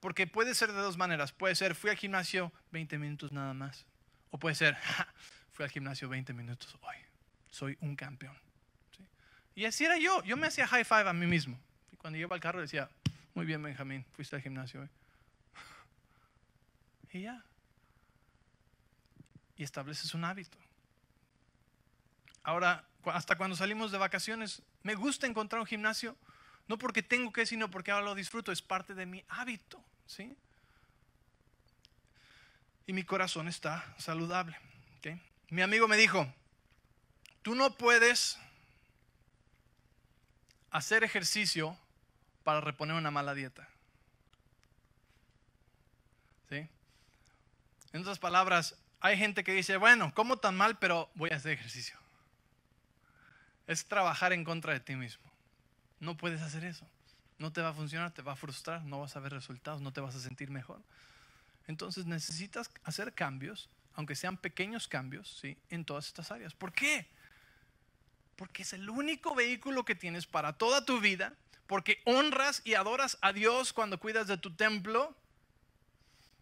Porque 0.00 0.26
puede 0.26 0.54
ser 0.54 0.72
de 0.72 0.78
dos 0.78 0.96
maneras. 0.96 1.32
Puede 1.32 1.54
ser, 1.54 1.74
fui 1.74 1.90
al 1.90 1.96
gimnasio 1.96 2.52
20 2.70 2.98
minutos 2.98 3.32
nada 3.32 3.54
más. 3.54 3.84
O 4.30 4.38
puede 4.38 4.54
ser, 4.54 4.76
fui 5.52 5.64
al 5.64 5.70
gimnasio 5.70 6.08
20 6.08 6.32
minutos 6.32 6.76
hoy. 6.82 6.96
Soy 7.50 7.76
un 7.80 7.96
campeón. 7.96 8.36
Y 9.54 9.64
así 9.64 9.84
era 9.84 9.98
yo. 9.98 10.22
Yo 10.22 10.36
me 10.36 10.46
hacía 10.46 10.68
high 10.68 10.84
five 10.84 11.08
a 11.08 11.12
mí 11.12 11.26
mismo. 11.26 11.58
Y 11.90 11.96
cuando 11.96 12.18
iba 12.18 12.34
al 12.34 12.40
carro 12.40 12.60
decía, 12.60 12.88
muy 13.34 13.44
bien 13.44 13.62
Benjamín, 13.62 14.04
fuiste 14.12 14.36
al 14.36 14.42
gimnasio 14.42 14.82
hoy. 14.82 14.88
Y 17.12 17.22
ya. 17.22 17.44
Y 19.56 19.64
estableces 19.64 20.14
un 20.14 20.24
hábito. 20.24 20.58
Ahora, 22.42 22.84
hasta 23.04 23.36
cuando 23.36 23.56
salimos 23.56 23.90
de 23.90 23.98
vacaciones, 23.98 24.62
me 24.82 24.94
gusta 24.94 25.26
encontrar 25.26 25.60
un 25.60 25.66
gimnasio 25.66 26.16
no 26.68 26.78
porque 26.78 27.02
tengo 27.02 27.32
que, 27.32 27.46
sino 27.46 27.70
porque 27.70 27.90
ahora 27.90 28.04
lo 28.04 28.14
disfruto. 28.14 28.52
Es 28.52 28.62
parte 28.62 28.94
de 28.94 29.06
mi 29.06 29.24
hábito. 29.28 29.82
¿sí? 30.06 30.36
Y 32.86 32.92
mi 32.92 33.02
corazón 33.02 33.48
está 33.48 33.94
saludable. 33.98 34.56
Mi 35.50 35.62
amigo 35.62 35.88
me 35.88 35.96
dijo, 35.96 36.30
tú 37.40 37.54
no 37.54 37.74
puedes 37.78 38.38
hacer 40.70 41.04
ejercicio 41.04 41.74
para 42.44 42.60
reponer 42.60 42.96
una 42.96 43.10
mala 43.10 43.32
dieta. 43.32 43.66
¿Sí? 46.50 46.68
En 47.98 48.02
otras 48.02 48.20
palabras, 48.20 48.76
hay 49.00 49.18
gente 49.18 49.42
que 49.42 49.52
dice, 49.52 49.76
bueno, 49.76 50.14
como 50.14 50.36
tan 50.36 50.56
mal, 50.56 50.78
pero 50.78 51.10
voy 51.16 51.30
a 51.30 51.34
hacer 51.34 51.50
ejercicio. 51.50 51.98
Es 53.66 53.86
trabajar 53.86 54.32
en 54.32 54.44
contra 54.44 54.72
de 54.72 54.78
ti 54.78 54.94
mismo. 54.94 55.28
No 55.98 56.16
puedes 56.16 56.40
hacer 56.40 56.62
eso. 56.64 56.86
No 57.38 57.52
te 57.52 57.60
va 57.60 57.70
a 57.70 57.72
funcionar, 57.72 58.14
te 58.14 58.22
va 58.22 58.34
a 58.34 58.36
frustrar, 58.36 58.84
no 58.84 59.00
vas 59.00 59.16
a 59.16 59.18
ver 59.18 59.32
resultados, 59.32 59.80
no 59.80 59.92
te 59.92 60.00
vas 60.00 60.14
a 60.14 60.20
sentir 60.20 60.48
mejor. 60.48 60.80
Entonces 61.66 62.06
necesitas 62.06 62.70
hacer 62.84 63.12
cambios, 63.14 63.68
aunque 63.96 64.14
sean 64.14 64.36
pequeños 64.36 64.86
cambios, 64.86 65.36
¿sí? 65.40 65.58
en 65.68 65.84
todas 65.84 66.06
estas 66.06 66.30
áreas. 66.30 66.54
¿Por 66.54 66.72
qué? 66.72 67.08
Porque 68.36 68.62
es 68.62 68.74
el 68.74 68.88
único 68.88 69.34
vehículo 69.34 69.84
que 69.84 69.96
tienes 69.96 70.24
para 70.24 70.52
toda 70.52 70.84
tu 70.84 71.00
vida, 71.00 71.34
porque 71.66 72.00
honras 72.04 72.62
y 72.64 72.74
adoras 72.74 73.18
a 73.22 73.32
Dios 73.32 73.72
cuando 73.72 73.98
cuidas 73.98 74.28
de 74.28 74.38
tu 74.38 74.54
templo, 74.54 75.16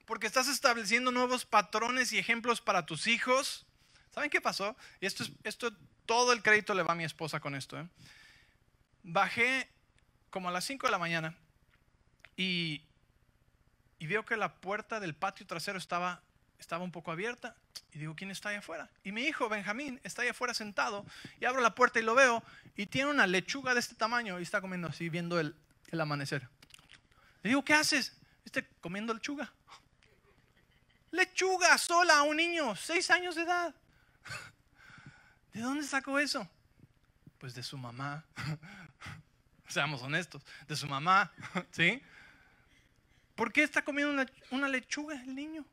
porque 0.06 0.26
estás 0.26 0.48
estableciendo 0.48 1.10
nuevos 1.12 1.44
patrones 1.44 2.12
y 2.12 2.18
ejemplos 2.18 2.60
para 2.60 2.86
tus 2.86 3.06
hijos. 3.06 3.66
¿Saben 4.10 4.30
qué 4.30 4.40
pasó? 4.40 4.76
Y 5.00 5.06
esto, 5.06 5.24
es, 5.24 5.32
esto 5.44 5.70
todo 6.06 6.32
el 6.32 6.42
crédito 6.42 6.72
le 6.72 6.82
va 6.82 6.92
a 6.92 6.96
mi 6.96 7.04
esposa 7.04 7.40
con 7.40 7.54
esto. 7.54 7.78
¿eh? 7.78 7.86
bajé 9.06 9.68
como 10.30 10.48
a 10.48 10.52
las 10.52 10.64
5 10.64 10.86
de 10.86 10.90
la 10.90 10.98
mañana 10.98 11.34
y, 12.36 12.82
y, 13.98 14.06
veo 14.06 14.24
que 14.24 14.36
la 14.36 14.56
puerta 14.56 15.00
del 15.00 15.14
patio 15.14 15.46
trasero 15.46 15.78
estaba, 15.78 16.22
estaba 16.58 16.84
un 16.84 16.92
poco 16.92 17.12
abierta. 17.12 17.56
Y 17.92 17.98
digo, 18.00 18.14
¿quién 18.14 18.30
está 18.30 18.50
ahí 18.50 18.56
afuera? 18.56 18.90
Y 19.04 19.12
mi 19.12 19.22
hijo 19.22 19.48
Benjamín 19.48 20.00
está 20.02 20.22
ahí 20.22 20.28
afuera 20.28 20.52
sentado. 20.52 21.06
Y 21.40 21.46
abro 21.46 21.62
la 21.62 21.74
puerta 21.74 21.98
y 21.98 22.02
lo 22.02 22.14
veo. 22.14 22.42
Y 22.76 22.86
tiene 22.86 23.10
una 23.10 23.26
lechuga 23.26 23.72
de 23.72 23.80
este 23.80 23.94
tamaño 23.94 24.38
y 24.38 24.42
está 24.42 24.60
comiendo 24.60 24.88
así, 24.88 25.08
viendo 25.08 25.40
el, 25.40 25.54
el 25.88 26.00
amanecer. 26.00 26.46
Le 27.42 27.50
digo, 27.50 27.64
¿qué 27.64 27.72
haces? 27.72 28.18
Está 28.44 28.62
comiendo 28.80 29.14
lechuga. 29.14 29.50
Lechuga 31.16 31.78
sola 31.78 32.18
a 32.18 32.22
un 32.22 32.36
niño, 32.36 32.76
seis 32.76 33.10
años 33.10 33.34
de 33.34 33.42
edad. 33.42 33.74
¿De 35.52 35.60
dónde 35.60 35.84
sacó 35.84 36.18
eso? 36.18 36.46
Pues 37.38 37.54
de 37.54 37.62
su 37.62 37.78
mamá. 37.78 38.24
Seamos 39.68 40.02
honestos, 40.02 40.44
de 40.68 40.76
su 40.76 40.86
mamá, 40.86 41.32
¿sí? 41.72 42.02
¿Por 43.34 43.52
qué 43.52 43.62
está 43.62 43.82
comiendo 43.82 44.24
una, 44.50 44.68
lechuga 44.68 45.14
el 45.22 45.34
niño? 45.34 45.64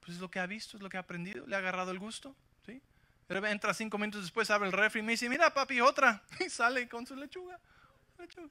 Pues 0.00 0.12
es 0.14 0.20
lo 0.20 0.30
que 0.30 0.38
ha 0.38 0.46
visto, 0.46 0.76
es 0.76 0.82
lo 0.82 0.88
que 0.88 0.96
ha 0.96 1.00
aprendido, 1.00 1.46
le 1.46 1.54
ha 1.54 1.58
agarrado 1.58 1.90
el 1.90 1.98
gusto, 1.98 2.34
¿sí? 2.64 2.80
Pero 3.26 3.44
entra 3.46 3.74
cinco 3.74 3.98
minutos 3.98 4.22
después, 4.22 4.50
abre 4.50 4.68
el 4.68 4.72
refri 4.72 5.00
y 5.00 5.02
me 5.02 5.12
dice, 5.12 5.28
mira 5.28 5.52
papi, 5.52 5.80
otra. 5.80 6.22
Y 6.40 6.48
sale 6.48 6.88
con 6.88 7.06
su 7.06 7.14
lechuga. 7.14 7.58
lechuga. 8.18 8.48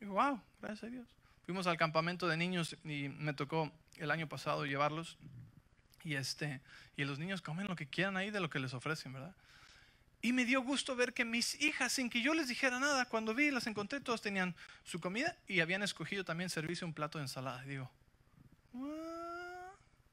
Y 0.00 0.06
wow, 0.06 0.40
gracias 0.60 0.84
a 0.84 0.86
Dios. 0.88 1.06
Fuimos 1.44 1.66
al 1.66 1.76
campamento 1.76 2.26
de 2.26 2.36
niños 2.36 2.76
y 2.84 3.08
me 3.08 3.32
tocó 3.32 3.72
el 3.98 4.10
año 4.10 4.28
pasado 4.28 4.66
llevarlos. 4.66 5.16
Y, 6.04 6.14
este, 6.14 6.60
y 6.96 7.04
los 7.04 7.18
niños 7.18 7.42
comen 7.42 7.66
lo 7.66 7.76
que 7.76 7.86
quieran 7.86 8.16
ahí 8.16 8.30
de 8.30 8.40
lo 8.40 8.48
que 8.48 8.60
les 8.60 8.74
ofrecen, 8.74 9.12
¿verdad? 9.12 9.34
Y 10.22 10.32
me 10.32 10.44
dio 10.44 10.62
gusto 10.62 10.96
ver 10.96 11.12
que 11.12 11.24
mis 11.24 11.60
hijas, 11.60 11.92
sin 11.92 12.10
que 12.10 12.22
yo 12.22 12.34
les 12.34 12.48
dijera 12.48 12.78
nada, 12.78 13.04
cuando 13.06 13.34
vi, 13.34 13.50
las 13.50 13.66
encontré, 13.66 14.00
todos 14.00 14.22
tenían 14.22 14.54
su 14.84 15.00
comida 15.00 15.36
y 15.46 15.60
habían 15.60 15.82
escogido 15.82 16.24
también 16.24 16.50
servirse 16.50 16.84
un 16.84 16.94
plato 16.94 17.18
de 17.18 17.24
ensalada. 17.24 17.64
Y 17.64 17.68
digo, 17.68 17.90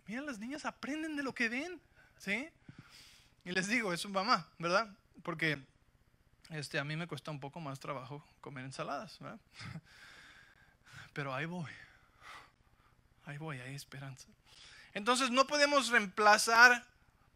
mira, 0.08 0.22
las 0.22 0.40
niñas 0.40 0.66
aprenden 0.66 1.16
de 1.16 1.24
lo 1.24 1.34
que 1.34 1.50
ven, 1.50 1.80
¿sí? 2.18 2.50
Y 3.46 3.52
les 3.52 3.68
digo, 3.68 3.94
es 3.94 4.06
un 4.06 4.12
mamá, 4.12 4.48
¿verdad? 4.60 4.88
Porque 5.24 5.60
este, 6.50 6.80
a 6.80 6.84
mí 6.84 6.96
me 6.96 7.08
cuesta 7.08 7.32
un 7.32 7.40
poco 7.40 7.60
más 7.60 7.80
trabajo 7.80 8.24
comer 8.42 8.66
ensaladas, 8.66 9.18
¿verdad? 9.20 9.40
Pero 11.14 11.34
ahí 11.34 11.46
voy, 11.46 11.72
ahí 13.26 13.38
voy, 13.38 13.60
hay 13.60 13.76
esperanza. 13.76 14.28
Entonces 14.94 15.32
no 15.32 15.48
podemos 15.48 15.90
reemplazar 15.90 16.86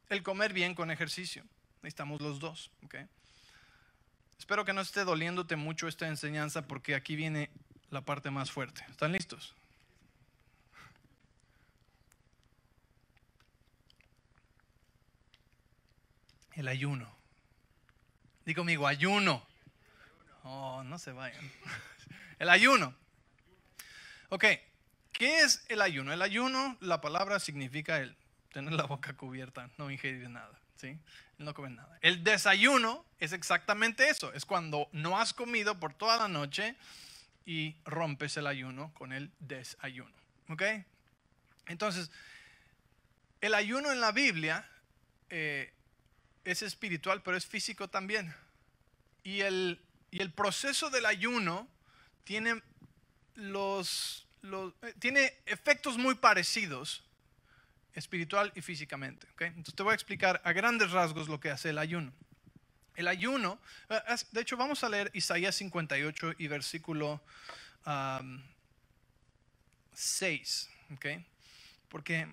el 0.09 0.23
comer 0.23 0.53
bien 0.53 0.75
con 0.75 0.91
ejercicio. 0.91 1.43
Necesitamos 1.81 2.21
los 2.21 2.39
dos. 2.39 2.71
¿okay? 2.85 3.07
Espero 4.37 4.65
que 4.65 4.73
no 4.73 4.81
esté 4.81 5.03
doliéndote 5.03 5.55
mucho 5.55 5.87
esta 5.87 6.07
enseñanza 6.07 6.67
porque 6.67 6.95
aquí 6.95 7.15
viene 7.15 7.49
la 7.89 8.01
parte 8.01 8.29
más 8.31 8.51
fuerte. 8.51 8.85
¿Están 8.89 9.11
listos? 9.11 9.55
El 16.53 16.67
ayuno. 16.67 17.15
Digo 18.45 18.61
conmigo, 18.61 18.87
ayuno. 18.87 19.45
Oh, 20.43 20.83
no 20.83 20.97
se 20.97 21.11
vayan. 21.11 21.51
El 22.39 22.49
ayuno. 22.49 22.95
Ok, 24.29 24.45
¿qué 25.17 25.41
es 25.41 25.65
el 25.67 25.81
ayuno? 25.81 26.13
El 26.13 26.21
ayuno, 26.21 26.77
la 26.79 27.01
palabra 27.01 27.39
significa 27.39 27.97
el 27.99 28.15
tener 28.53 28.73
la 28.73 28.83
boca 28.83 29.13
cubierta, 29.17 29.69
no 29.77 29.89
ingerir 29.89 30.29
nada. 30.29 30.57
¿sí? 30.75 30.97
No 31.39 31.53
comen 31.53 31.75
nada. 31.75 31.97
El 32.01 32.23
desayuno 32.23 33.03
es 33.19 33.33
exactamente 33.33 34.09
eso, 34.09 34.31
es 34.33 34.45
cuando 34.45 34.87
no 34.91 35.19
has 35.19 35.33
comido 35.33 35.79
por 35.79 35.93
toda 35.93 36.17
la 36.17 36.27
noche 36.27 36.75
y 37.45 37.75
rompes 37.85 38.37
el 38.37 38.45
ayuno 38.45 38.93
con 38.93 39.11
el 39.11 39.31
desayuno. 39.39 40.13
¿Ok? 40.49 40.63
Entonces, 41.65 42.11
el 43.41 43.53
ayuno 43.55 43.91
en 43.91 43.99
la 43.99 44.11
Biblia 44.11 44.69
eh, 45.29 45.73
es 46.45 46.61
espiritual, 46.61 47.23
pero 47.23 47.37
es 47.37 47.45
físico 47.45 47.89
también. 47.89 48.33
Y 49.23 49.41
el, 49.41 49.81
y 50.11 50.21
el 50.21 50.31
proceso 50.31 50.89
del 50.89 51.05
ayuno 51.05 51.67
tiene, 52.23 52.61
los, 53.35 54.26
eh, 54.81 54.93
tiene 54.99 55.33
efectos 55.45 55.97
muy 55.97 56.15
parecidos 56.15 57.03
espiritual 57.97 58.51
y 58.55 58.61
físicamente. 58.61 59.27
Entonces 59.39 59.73
te 59.73 59.83
voy 59.83 59.91
a 59.91 59.95
explicar 59.95 60.39
a 60.43 60.53
grandes 60.53 60.91
rasgos 60.91 61.27
lo 61.27 61.39
que 61.39 61.49
hace 61.49 61.71
el 61.71 61.79
ayuno. 61.79 62.13
El 62.95 63.07
ayuno, 63.07 63.59
eh, 63.89 63.99
de 64.31 64.41
hecho 64.41 64.55
vamos 64.55 64.83
a 64.83 64.89
leer 64.89 65.09
Isaías 65.13 65.55
58 65.55 66.33
y 66.37 66.47
versículo 66.47 67.21
6, 69.93 70.69
porque 71.89 72.27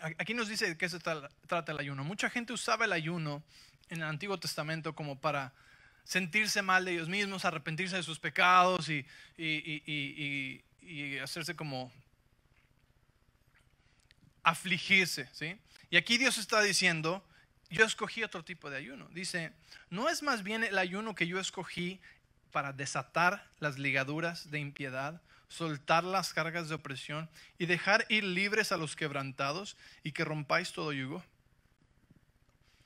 aquí 0.00 0.34
nos 0.34 0.48
dice 0.48 0.68
de 0.68 0.78
qué 0.78 0.88
se 0.88 1.00
trata 1.00 1.72
el 1.72 1.78
ayuno. 1.78 2.04
Mucha 2.04 2.30
gente 2.30 2.52
usaba 2.52 2.84
el 2.84 2.92
ayuno 2.92 3.42
en 3.88 3.98
el 3.98 4.04
Antiguo 4.04 4.38
Testamento 4.38 4.94
como 4.94 5.20
para 5.20 5.52
sentirse 6.04 6.62
mal 6.62 6.84
de 6.84 6.92
ellos 6.92 7.08
mismos, 7.08 7.44
arrepentirse 7.44 7.96
de 7.96 8.02
sus 8.02 8.20
pecados 8.20 8.88
y, 8.88 9.04
y 9.36 10.62
hacerse 11.22 11.56
como 11.56 11.92
afligirse, 14.42 15.28
¿sí? 15.32 15.58
Y 15.90 15.96
aquí 15.96 16.18
Dios 16.18 16.38
está 16.38 16.60
diciendo, 16.62 17.24
yo 17.70 17.84
escogí 17.84 18.22
otro 18.22 18.44
tipo 18.44 18.70
de 18.70 18.76
ayuno. 18.76 19.08
Dice, 19.08 19.52
no 19.90 20.08
es 20.08 20.22
más 20.22 20.42
bien 20.42 20.64
el 20.64 20.78
ayuno 20.78 21.14
que 21.14 21.26
yo 21.26 21.40
escogí 21.40 22.00
para 22.52 22.72
desatar 22.72 23.48
las 23.58 23.78
ligaduras 23.78 24.50
de 24.50 24.60
impiedad, 24.60 25.20
soltar 25.48 26.04
las 26.04 26.32
cargas 26.32 26.68
de 26.68 26.74
opresión 26.74 27.28
y 27.58 27.66
dejar 27.66 28.06
ir 28.08 28.24
libres 28.24 28.72
a 28.72 28.76
los 28.76 28.96
quebrantados 28.96 29.76
y 30.02 30.12
que 30.12 30.24
rompáis 30.24 30.72
todo 30.72 30.92
yugo. 30.92 31.24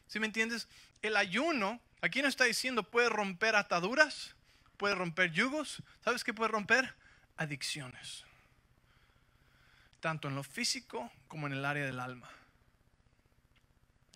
¿Sí 0.08 0.18
me 0.18 0.26
entiendes? 0.26 0.68
El 1.02 1.16
ayuno 1.16 1.80
Aquí 2.02 2.22
no 2.22 2.28
está 2.28 2.44
diciendo 2.44 2.82
puede 2.82 3.08
romper 3.08 3.56
ataduras, 3.56 4.34
puede 4.76 4.94
romper 4.94 5.32
yugos. 5.32 5.82
¿Sabes 6.02 6.24
qué 6.24 6.32
puede 6.32 6.50
romper? 6.50 6.94
Adicciones. 7.40 8.26
Tanto 10.00 10.28
en 10.28 10.34
lo 10.34 10.42
físico 10.42 11.10
como 11.26 11.46
en 11.46 11.54
el 11.54 11.64
área 11.64 11.86
del 11.86 11.98
alma. 11.98 12.28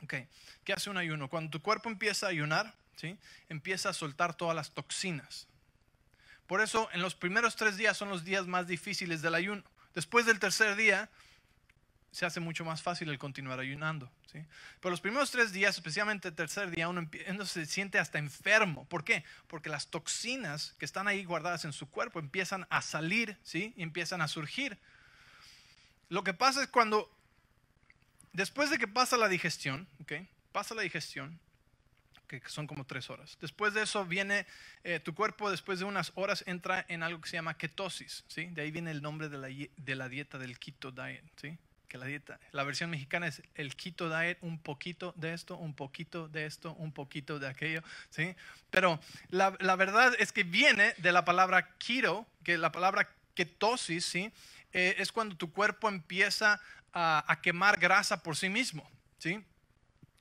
Ok, 0.03 0.15
¿qué 0.63 0.75
hace 0.75 0.91
un 0.91 0.99
ayuno? 0.99 1.31
Cuando 1.31 1.51
tu 1.51 1.63
cuerpo 1.63 1.89
empieza 1.89 2.27
a 2.27 2.29
ayunar, 2.29 2.75
¿sí? 2.97 3.17
empieza 3.49 3.89
a 3.89 3.95
soltar 3.95 4.37
todas 4.37 4.55
las 4.55 4.73
toxinas. 4.73 5.49
Por 6.47 6.61
eso 6.61 6.91
en 6.93 7.01
los 7.01 7.15
primeros 7.15 7.57
tres 7.57 7.79
días 7.79 7.97
son 7.97 8.11
los 8.11 8.25
días 8.25 8.47
más 8.47 8.67
difíciles 8.67 9.23
del 9.23 9.35
ayuno. 9.35 9.63
Después 9.95 10.27
del 10.27 10.39
tercer 10.39 10.77
día 10.77 11.09
se 12.15 12.25
hace 12.25 12.39
mucho 12.39 12.65
más 12.65 12.81
fácil 12.81 13.09
el 13.11 13.19
continuar 13.19 13.59
ayunando. 13.59 14.09
¿sí? 14.31 14.39
Pero 14.79 14.91
los 14.91 15.01
primeros 15.01 15.33
tres 15.33 15.53
días, 15.53 15.75
especialmente 15.75 16.29
el 16.29 16.35
tercer 16.35 16.71
día, 16.71 16.89
uno, 16.89 17.09
se 17.45 17.67
siente 17.67 17.99
hasta 17.99 18.19
enfermo. 18.19 18.85
¿Por 18.85 19.03
qué? 19.03 19.25
Porque 19.49 19.69
las 19.69 19.89
toxinas 19.89 20.77
que 20.79 20.85
están 20.85 21.09
ahí 21.09 21.25
guardadas 21.25 21.65
en 21.65 21.73
su 21.73 21.91
cuerpo 21.91 22.21
empiezan 22.21 22.69
a 22.71 22.83
salir 22.83 23.37
¿sí? 23.43 23.75
y 23.77 23.83
empiezan 23.83 24.21
a 24.21 24.29
surgir. 24.29 24.79
Lo 26.09 26.23
que 26.23 26.35
pasa 26.35 26.63
es 26.63 26.69
cuando, 26.69 27.11
después 28.33 28.71
de 28.71 28.79
que 28.79 28.87
pasa 28.87 29.17
la 29.17 29.29
digestión, 29.29 29.89
¿okay? 30.01 30.29
pasa 30.53 30.77
la 30.77 30.83
digestión, 30.83 31.41
que 32.29 32.41
son 32.47 32.69
como 32.69 32.87
tres 32.87 33.11
horas. 33.11 33.37
Después 33.41 33.75
de 33.75 33.83
eso 33.83 34.07
viene, 34.07 34.47
eh, 34.85 35.01
tu 35.01 35.17
cuerpo 35.17 35.51
después 35.51 35.81
de 35.81 35.85
unas 35.85 36.13
horas 36.15 36.45
entra 36.47 36.87
en 36.89 37.03
algo 37.03 37.21
que 37.21 37.29
se 37.29 37.39
llama 37.39 37.57
ketosis, 37.57 38.23
¿sí? 38.29 38.47
De 38.47 38.63
ahí 38.63 38.71
viene 38.71 38.93
el 38.93 39.03
nombre 39.03 39.29
de 39.29 39.39
la, 39.39 39.49
de 39.49 39.95
la 39.97 40.09
dieta 40.09 40.39
del 40.39 40.61
keto 40.61 40.93
diet, 40.93 41.25
¿sí? 41.41 41.59
La 41.99 42.07
dieta, 42.07 42.41
la 42.51 42.65
versión 42.65 42.91
mexicana 42.91 43.29
es 43.29 43.41
el 43.55 43.77
keto 43.77 44.09
diet, 44.09 44.39
un 44.41 44.59
poquito 44.59 45.15
de 45.17 45.33
esto, 45.33 45.57
un 45.57 45.75
poquito 45.75 46.29
de 46.29 46.45
esto, 46.45 46.75
un 46.75 46.93
poquito 46.93 47.39
de 47.39 47.47
aquello, 47.47 47.83
¿sí? 48.11 48.35
Pero 48.71 48.99
la, 49.31 49.57
la 49.61 49.77
verdad 49.77 50.13
es 50.19 50.33
que 50.33 50.43
viene 50.43 50.95
de 50.99 51.13
la 51.13 51.25
palabra 51.25 51.77
keto, 51.79 52.27
que 52.43 52.59
la 52.59 52.73
palabra 52.73 53.09
ketosis, 53.35 54.05
¿sí? 54.05 54.33
Eh, 54.73 54.97
es 54.99 55.13
cuando 55.13 55.37
tu 55.37 55.53
cuerpo 55.53 55.89
empieza 55.89 56.61
a, 56.93 57.25
a 57.31 57.41
quemar 57.41 57.79
grasa 57.79 58.23
por 58.25 58.37
sí 58.37 58.49
mismo, 58.49 58.91
¿sí? 59.19 59.45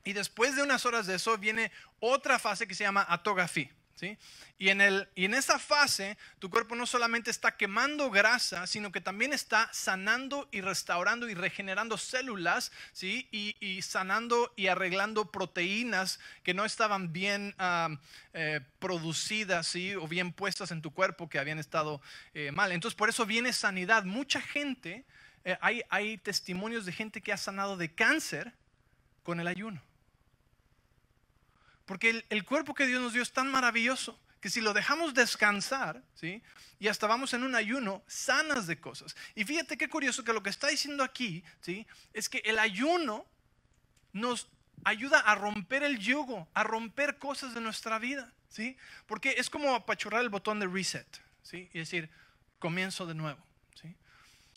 Y 0.03 0.13
después 0.13 0.55
de 0.55 0.61
unas 0.61 0.85
horas 0.85 1.07
de 1.07 1.15
eso 1.15 1.37
viene 1.39 1.71
otra 1.99 2.37
fase 2.37 2.67
que 2.67 2.75
se 2.75 2.83
llama 2.83 3.05
atogafí. 3.09 3.69
Y, 4.57 4.69
en 4.69 4.81
el, 4.81 5.07
y 5.15 5.25
en 5.25 5.33
esa 5.33 5.59
fase 5.59 6.17
tu 6.39 6.49
cuerpo 6.49 6.75
no 6.75 6.85
solamente 6.85 7.31
está 7.31 7.55
quemando 7.55 8.09
grasa, 8.09 8.67
sino 8.67 8.91
que 8.91 9.01
también 9.01 9.33
está 9.33 9.69
sanando 9.71 10.49
y 10.51 10.61
restaurando 10.61 11.29
y 11.29 11.33
regenerando 11.33 11.97
células, 11.97 12.71
¿sí? 12.91 13.27
y, 13.31 13.81
sanando 13.81 14.53
y 14.55 14.67
arreglando 14.67 15.31
proteínas 15.31 16.19
que 16.43 16.53
no 16.53 16.65
estaban 16.65 17.13
bien 17.13 17.55
eh, 18.33 18.59
producidas 18.79 19.67
¿sí? 19.67 19.95
o 19.95 20.07
bien 20.07 20.33
puestas 20.33 20.71
en 20.71 20.81
tu 20.81 20.91
cuerpo 20.91 21.29
que 21.29 21.39
habían 21.39 21.59
estado 21.59 22.01
eh, 22.33 22.51
mal. 22.51 22.71
Entonces 22.71 22.97
por 22.97 23.09
eso 23.09 23.25
viene 23.25 23.53
sanidad. 23.53 24.03
Mucha 24.03 24.41
gente, 24.41 25.05
eh, 25.45 25.57
hay, 25.61 25.83
hay 25.89 26.17
testimonios 26.17 26.85
de 26.85 26.91
gente 26.91 27.21
que 27.21 27.31
ha 27.31 27.37
sanado 27.37 27.77
de 27.77 27.93
cáncer 27.93 28.53
con 29.23 29.39
el 29.39 29.47
ayuno. 29.47 29.81
Porque 31.85 32.25
el, 32.29 32.45
cuerpo 32.45 32.73
que 32.73 32.87
Dios 32.87 33.01
nos 33.01 33.13
dio 33.13 33.21
es 33.21 33.33
tan 33.33 33.51
maravilloso 33.51 34.19
que 34.39 34.49
si 34.49 34.61
lo 34.61 34.73
dejamos 34.73 35.13
descansar, 35.13 36.03
¿sí? 36.15 36.41
Y 36.79 36.87
hasta 36.87 37.07
vamos 37.07 37.33
en 37.33 37.43
un 37.43 37.55
ayuno, 37.55 38.03
sanas 38.07 38.67
de 38.67 38.79
cosas. 38.79 39.15
Y 39.35 39.45
fíjate 39.45 39.77
qué 39.77 39.89
curioso 39.89 40.23
que 40.23 40.33
lo 40.33 40.43
que 40.43 40.49
está 40.49 40.67
diciendo 40.67 41.03
aquí, 41.03 41.43
¿sí? 41.61 41.87
Es 42.13 42.29
que 42.29 42.39
el 42.45 42.59
ayuno 42.59 43.25
nos 44.11 44.49
ayuda 44.83 45.19
a 45.19 45.35
romper 45.35 45.83
el 45.83 45.97
yugo, 45.97 46.49
a 46.53 46.63
romper 46.63 47.17
cosas 47.17 47.53
de 47.53 47.61
nuestra 47.61 47.99
vida, 47.99 48.33
¿sí? 48.49 48.77
Porque 49.05 49.35
es 49.37 49.49
como 49.49 49.75
apachurrar 49.75 50.21
el 50.21 50.29
botón 50.29 50.59
de 50.59 50.67
reset, 50.67 51.07
¿sí? 51.41 51.69
Y 51.73 51.79
decir, 51.79 52.09
comienzo 52.59 53.05
de 53.05 53.15
nuevo. 53.15 53.45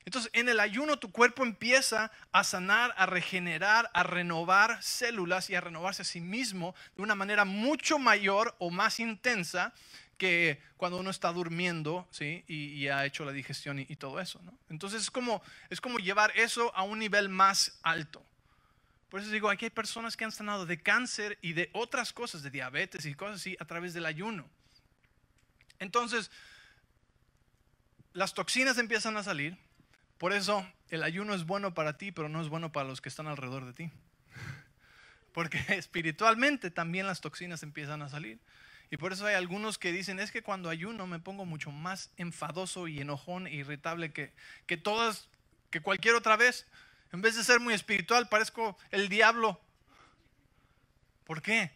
Entonces, 0.07 0.31
en 0.35 0.49
el 0.49 0.61
ayuno 0.61 1.01
tu 1.01 1.11
cuerpo 1.11 1.43
empieza 1.43 2.13
a 2.31 2.45
sanar, 2.45 2.95
a 2.97 3.07
regenerar, 3.07 3.91
a 3.93 4.05
renovar 4.05 4.81
células 4.81 5.51
y 5.51 5.57
a 5.57 5.61
renovarse 5.61 6.03
a 6.03 6.05
sí 6.05 6.21
mismo 6.21 6.77
de 6.95 7.03
una 7.03 7.17
manera 7.17 7.45
mucho 7.45 7.99
mayor 7.99 8.55
o 8.61 8.71
más 8.71 9.01
intensa 9.01 9.75
que 10.17 10.63
cuando 10.77 10.99
uno 10.99 11.11
está 11.11 11.33
durmiendo 11.33 12.07
¿sí? 12.13 12.45
y, 12.47 12.87
ha 12.87 13.05
hecho 13.05 13.25
la 13.25 13.33
digestión 13.33 13.81
y, 13.81 13.97
todo 13.97 14.21
eso. 14.21 14.41
Entonces 14.71 15.03
es 15.03 15.11
como, 15.11 15.43
es 15.71 15.81
como 15.81 15.99
llevar 15.99 16.33
eso 16.37 16.75
a 16.77 16.85
un 16.85 17.01
nivel 17.01 17.29
más 17.29 17.81
alto. 17.83 18.25
Por 19.11 19.21
eso 19.21 19.31
digo, 19.31 19.51
aquí 19.51 19.65
hay 19.65 19.71
personas 19.71 20.17
que 20.17 20.25
han 20.25 20.33
sanado 20.33 20.67
de 20.67 20.81
cáncer 20.81 21.37
y 21.43 21.53
de 21.53 21.69
otras 21.73 22.13
cosas, 22.13 22.45
de 22.45 22.51
diabetes 22.51 23.07
y 23.07 23.15
cosas 23.15 23.41
así, 23.41 23.57
a 23.59 23.65
través 23.65 23.93
del 23.93 24.07
ayuno. 24.07 24.49
Entonces, 25.81 26.31
las 28.13 28.35
toxinas 28.35 28.79
empiezan 28.79 29.17
a 29.17 29.25
salir, 29.25 29.59
por 30.19 30.33
eso 30.33 30.67
el 30.91 31.03
ayuno 31.03 31.35
es 31.35 31.45
bueno 31.45 31.75
para 31.75 31.99
ti, 31.99 32.13
pero 32.13 32.29
no 32.29 32.41
es 32.41 32.49
bueno 32.49 32.73
para 32.73 32.89
los 32.89 33.01
que 33.01 33.09
están 33.09 33.27
alrededor 33.27 33.67
de 33.67 33.73
ti. 33.73 33.91
Porque 35.33 35.59
espiritualmente 35.69 36.71
también 36.71 37.07
las 37.07 37.21
toxinas 37.21 37.63
empiezan 37.63 38.03
a 38.03 38.09
salir. 38.09 38.39
Y 38.91 38.97
por 38.97 39.13
eso 39.13 39.27
hay 39.27 39.35
algunos 39.35 39.79
que 39.79 39.93
dicen, 39.93 40.21
es 40.21 40.31
que 40.31 40.43
cuando 40.43 40.71
ayuno 40.71 41.07
me 41.07 41.19
pongo 41.19 41.45
mucho 41.45 41.73
más 41.73 42.11
enfadoso 42.17 42.87
y 42.87 43.01
enojón 43.01 43.47
e 43.47 43.55
irritable 43.55 44.13
que, 44.13 44.33
que 44.67 44.77
todas, 44.77 45.29
que 45.71 45.81
cualquier 45.81 46.15
otra 46.15 46.37
vez. 46.37 46.67
En 47.13 47.21
vez 47.21 47.35
de 47.37 47.45
ser 47.45 47.61
muy 47.61 47.75
espiritual, 47.75 48.29
parezco 48.29 48.79
el 48.91 49.09
diablo. 49.09 49.61
¿Por 51.25 51.43
qué? 51.43 51.73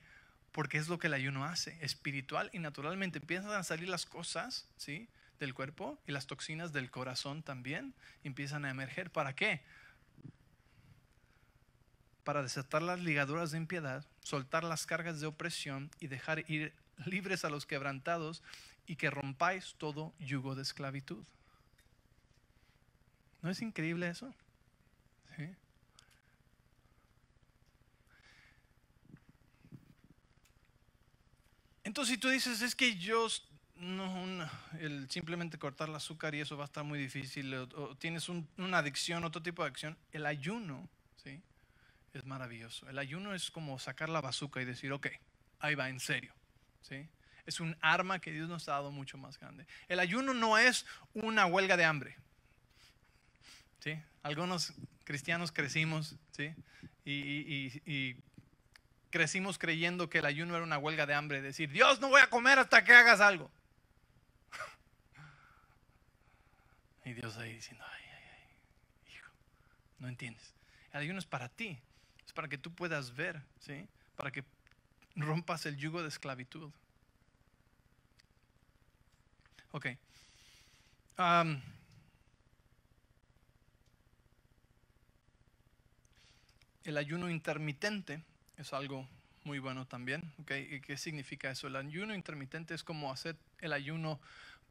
Porque 0.53 0.79
es 0.79 0.89
lo 0.89 0.99
que 0.99 1.09
el 1.09 1.15
ayuno 1.15 1.45
hace, 1.45 1.77
espiritual 1.85 2.51
y 2.53 2.61
naturalmente 2.61 3.19
empiezan 3.19 3.51
a 3.53 3.65
salir 3.65 3.89
las 3.89 4.07
cosas, 4.07 4.69
¿sí? 4.77 5.09
Del 5.41 5.55
cuerpo 5.55 5.99
y 6.07 6.13
las 6.13 6.27
toxinas 6.27 6.73
del 6.73 6.91
corazón 6.91 7.43
también 7.43 7.95
empiezan 8.23 8.65
a 8.65 8.71
emerger. 8.71 9.11
¿Para 9.11 9.35
qué? 9.35 9.63
Para 12.23 12.43
desatar 12.43 12.83
las 12.83 13.01
ligaduras 13.01 13.51
de 13.51 13.59
impiedad, 13.59 14.07
soltar 14.23 14.63
las 14.63 14.87
cargas 14.87 15.21
de 15.21 15.27
opresión 15.27 15.91
y 15.99 16.07
dejar 16.07 16.49
ir 16.49 16.73
libres 17.07 17.45
a 17.45 17.51
los 17.51 17.67
quebrantados 17.67 18.43
y 18.87 18.97
que 18.97 19.11
rompáis 19.11 19.75
todo 19.79 20.15
yugo 20.21 20.55
de 20.55 20.63
esclavitud. 20.63 21.25
¿No 23.43 23.51
es 23.51 23.63
increíble 23.63 24.09
eso? 24.09 24.33
Entonces, 31.83 32.15
si 32.15 32.21
tú 32.21 32.29
dices, 32.29 32.61
es 32.61 32.77
que 32.77 32.97
yo 32.99 33.27
no, 33.81 34.51
el 34.79 35.11
simplemente 35.11 35.59
cortar 35.59 35.89
el 35.89 35.95
azúcar 35.95 36.35
y 36.35 36.41
eso 36.41 36.57
va 36.57 36.65
a 36.65 36.67
estar 36.67 36.85
muy 36.85 36.99
difícil, 36.99 37.53
o, 37.55 37.97
tienes 37.97 38.29
una 38.29 38.79
adicción, 38.79 39.25
otro 39.25 39.43
tipo 39.43 39.63
de 39.63 39.69
adicción, 39.69 39.97
el 40.13 40.27
ayuno, 40.27 40.89
¿sí? 41.17 41.41
Es 42.13 42.25
maravilloso. 42.25 42.89
El 42.89 42.99
ayuno 42.99 43.35
es 43.35 43.51
como 43.51 43.79
sacar 43.79 44.09
la 44.09 44.21
bazuca 44.21 44.61
y 44.61 44.65
decir, 44.65 44.93
ok, 44.93 45.09
ahí 45.61 45.75
va, 45.75 45.89
en 45.89 45.99
serio, 45.99 46.35
¿sí? 46.83 47.09
Es 47.47 47.59
un 47.59 47.77
arma 47.81 48.19
que 48.19 48.33
Dios 48.33 48.49
nos 48.49 48.69
ha 48.69 48.73
dado 48.73 48.91
mucho 48.91 49.17
más 49.17 49.39
grande. 49.39 49.67
El 49.89 49.99
ayuno 49.99 50.35
no 50.35 50.59
es 50.59 50.85
una 51.15 51.47
huelga 51.47 51.77
de 51.77 51.85
hambre, 51.85 52.17
¿sí? 53.79 53.99
Algunos 54.23 54.75
cristianos 55.05 55.53
crecimos, 55.53 56.17
¿sí? 56.33 56.55
y 57.05 58.17
crecimos 59.11 59.59
creyendo 59.59 60.09
que 60.09 60.19
el 60.19 60.27
ayuno 60.27 60.55
era 60.55 60.65
una 60.65 60.79
huelga 60.79 61.07
de 61.07 61.15
hambre, 61.15 61.43
decir, 61.43 61.71
Dios, 61.71 62.01
no 62.01 62.09
voy 62.09 62.21
a 62.21 62.31
comer 62.31 62.59
hasta 62.59 62.85
que 62.85 62.93
hagas 62.93 63.21
algo. 63.21 63.51
Y 67.05 67.13
Dios 67.13 67.37
ahí 67.39 67.55
diciendo, 67.55 67.85
ay, 67.89 68.05
ay, 68.05 68.25
ay, 68.35 69.13
hijo, 69.15 69.31
no 69.99 70.09
entiendes. 70.09 70.55
El 70.93 71.01
ayuno 71.01 71.19
es 71.19 71.27
para 71.27 71.49
ti, 71.49 71.79
es 72.27 72.33
para 72.33 72.49
que 72.49 72.59
tú 72.59 72.73
puedas 72.75 73.15
ver, 73.15 73.43
¿sí? 73.61 73.87
Para 74.17 74.31
que 74.31 74.45
rompas 75.17 75.67
el 75.67 75.77
yugo 75.77 76.03
de 76.03 76.09
esclavitud. 76.09 76.71
Ok. 79.73 79.87
el 86.85 86.97
ayuno 86.97 87.29
intermitente 87.29 88.23
es 88.57 88.73
algo 88.73 89.07
muy 89.45 89.59
bueno 89.59 89.87
también. 89.87 90.33
¿Y 90.39 90.81
qué 90.81 90.97
significa 90.97 91.51
eso? 91.51 91.67
El 91.67 91.77
ayuno 91.77 92.15
intermitente 92.15 92.75
es 92.75 92.83
como 92.83 93.13
hacer 93.13 93.37
el 93.61 93.73
ayuno 93.73 94.19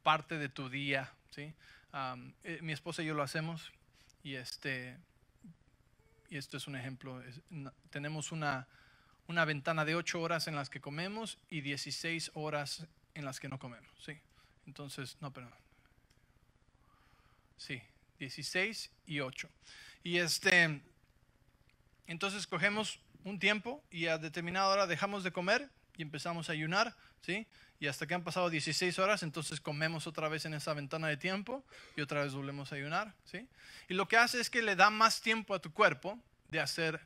parte 0.04 0.38
de 0.38 0.50
tu 0.50 0.70
día. 0.70 1.12
¿sí? 1.32 1.54
Eh, 1.94 2.60
mi 2.62 2.74
esposa 2.74 3.02
y 3.02 3.06
yo 3.06 3.14
lo 3.14 3.24
hacemos 3.24 3.72
y 4.24 4.36
este 4.36 4.98
y 6.30 6.38
esto 6.38 6.58
es 6.58 6.68
un 6.68 6.76
ejemplo. 6.76 7.22
tenemos 7.90 8.32
una, 8.32 8.68
una 9.28 9.46
ventana 9.46 9.84
de 9.84 9.96
8 9.96 10.22
horas 10.22 10.48
en 10.48 10.56
las 10.56 10.70
que 10.70 10.80
comemos 10.80 11.40
y 11.50 11.62
16 11.62 12.32
horas 12.36 12.88
en 13.16 13.26
las 13.26 13.40
que 13.40 13.50
no 13.50 13.58
comemos. 13.58 13.90
¿sí? 14.00 14.20
Entonces, 14.68 15.18
no, 15.22 15.34
perdón. 15.34 15.54
Sí, 17.58 17.82
16 18.20 18.92
y 19.08 19.20
8. 19.22 19.50
Y 20.04 20.18
este, 20.18 20.82
entonces 22.06 22.46
cogemos 22.46 23.00
un 23.24 23.40
tiempo 23.40 23.84
y 23.90 24.06
a 24.06 24.18
determinada 24.18 24.68
hora 24.68 24.88
dejamos 24.88 25.24
de 25.24 25.32
comer 25.32 25.70
y 26.00 26.02
empezamos 26.02 26.48
a 26.48 26.54
ayunar, 26.54 26.96
¿sí? 27.22 27.46
Y 27.78 27.88
hasta 27.88 28.08
que 28.08 28.14
han 28.14 28.24
pasado 28.24 28.50
16 28.50 28.98
horas, 29.00 29.22
entonces 29.22 29.60
comemos 29.60 30.08
otra 30.08 30.30
vez 30.30 30.46
en 30.46 30.54
esa 30.54 30.74
ventana 30.74 31.10
de 31.10 31.18
tiempo 31.18 31.62
y 31.98 32.02
otra 32.02 32.24
vez 32.24 32.34
volvemos 32.34 32.72
a 32.72 32.76
ayunar, 32.76 33.14
¿sí? 33.26 33.46
Y 33.90 33.96
lo 33.96 34.08
que 34.08 34.16
hace 34.16 34.40
es 34.40 34.50
que 34.50 34.62
le 34.62 34.78
da 34.78 34.90
más 34.92 35.22
tiempo 35.22 35.54
a 35.54 35.60
tu 35.60 35.74
cuerpo 35.74 36.18
de 36.48 36.62
hacer 36.62 37.02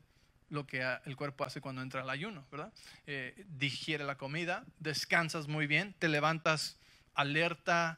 lo 0.49 0.67
que 0.67 0.85
el 1.05 1.15
cuerpo 1.15 1.43
hace 1.43 1.59
cuando 1.59 1.81
entra 1.81 2.01
al 2.01 2.09
ayuno, 2.11 2.45
¿verdad? 2.51 2.71
Eh, 3.07 3.45
digiere 3.57 4.03
la 4.03 4.15
comida, 4.15 4.63
descansas 4.77 5.47
muy 5.47 5.65
bien, 5.65 5.95
te 5.97 6.07
levantas 6.07 6.77
alerta, 7.15 7.97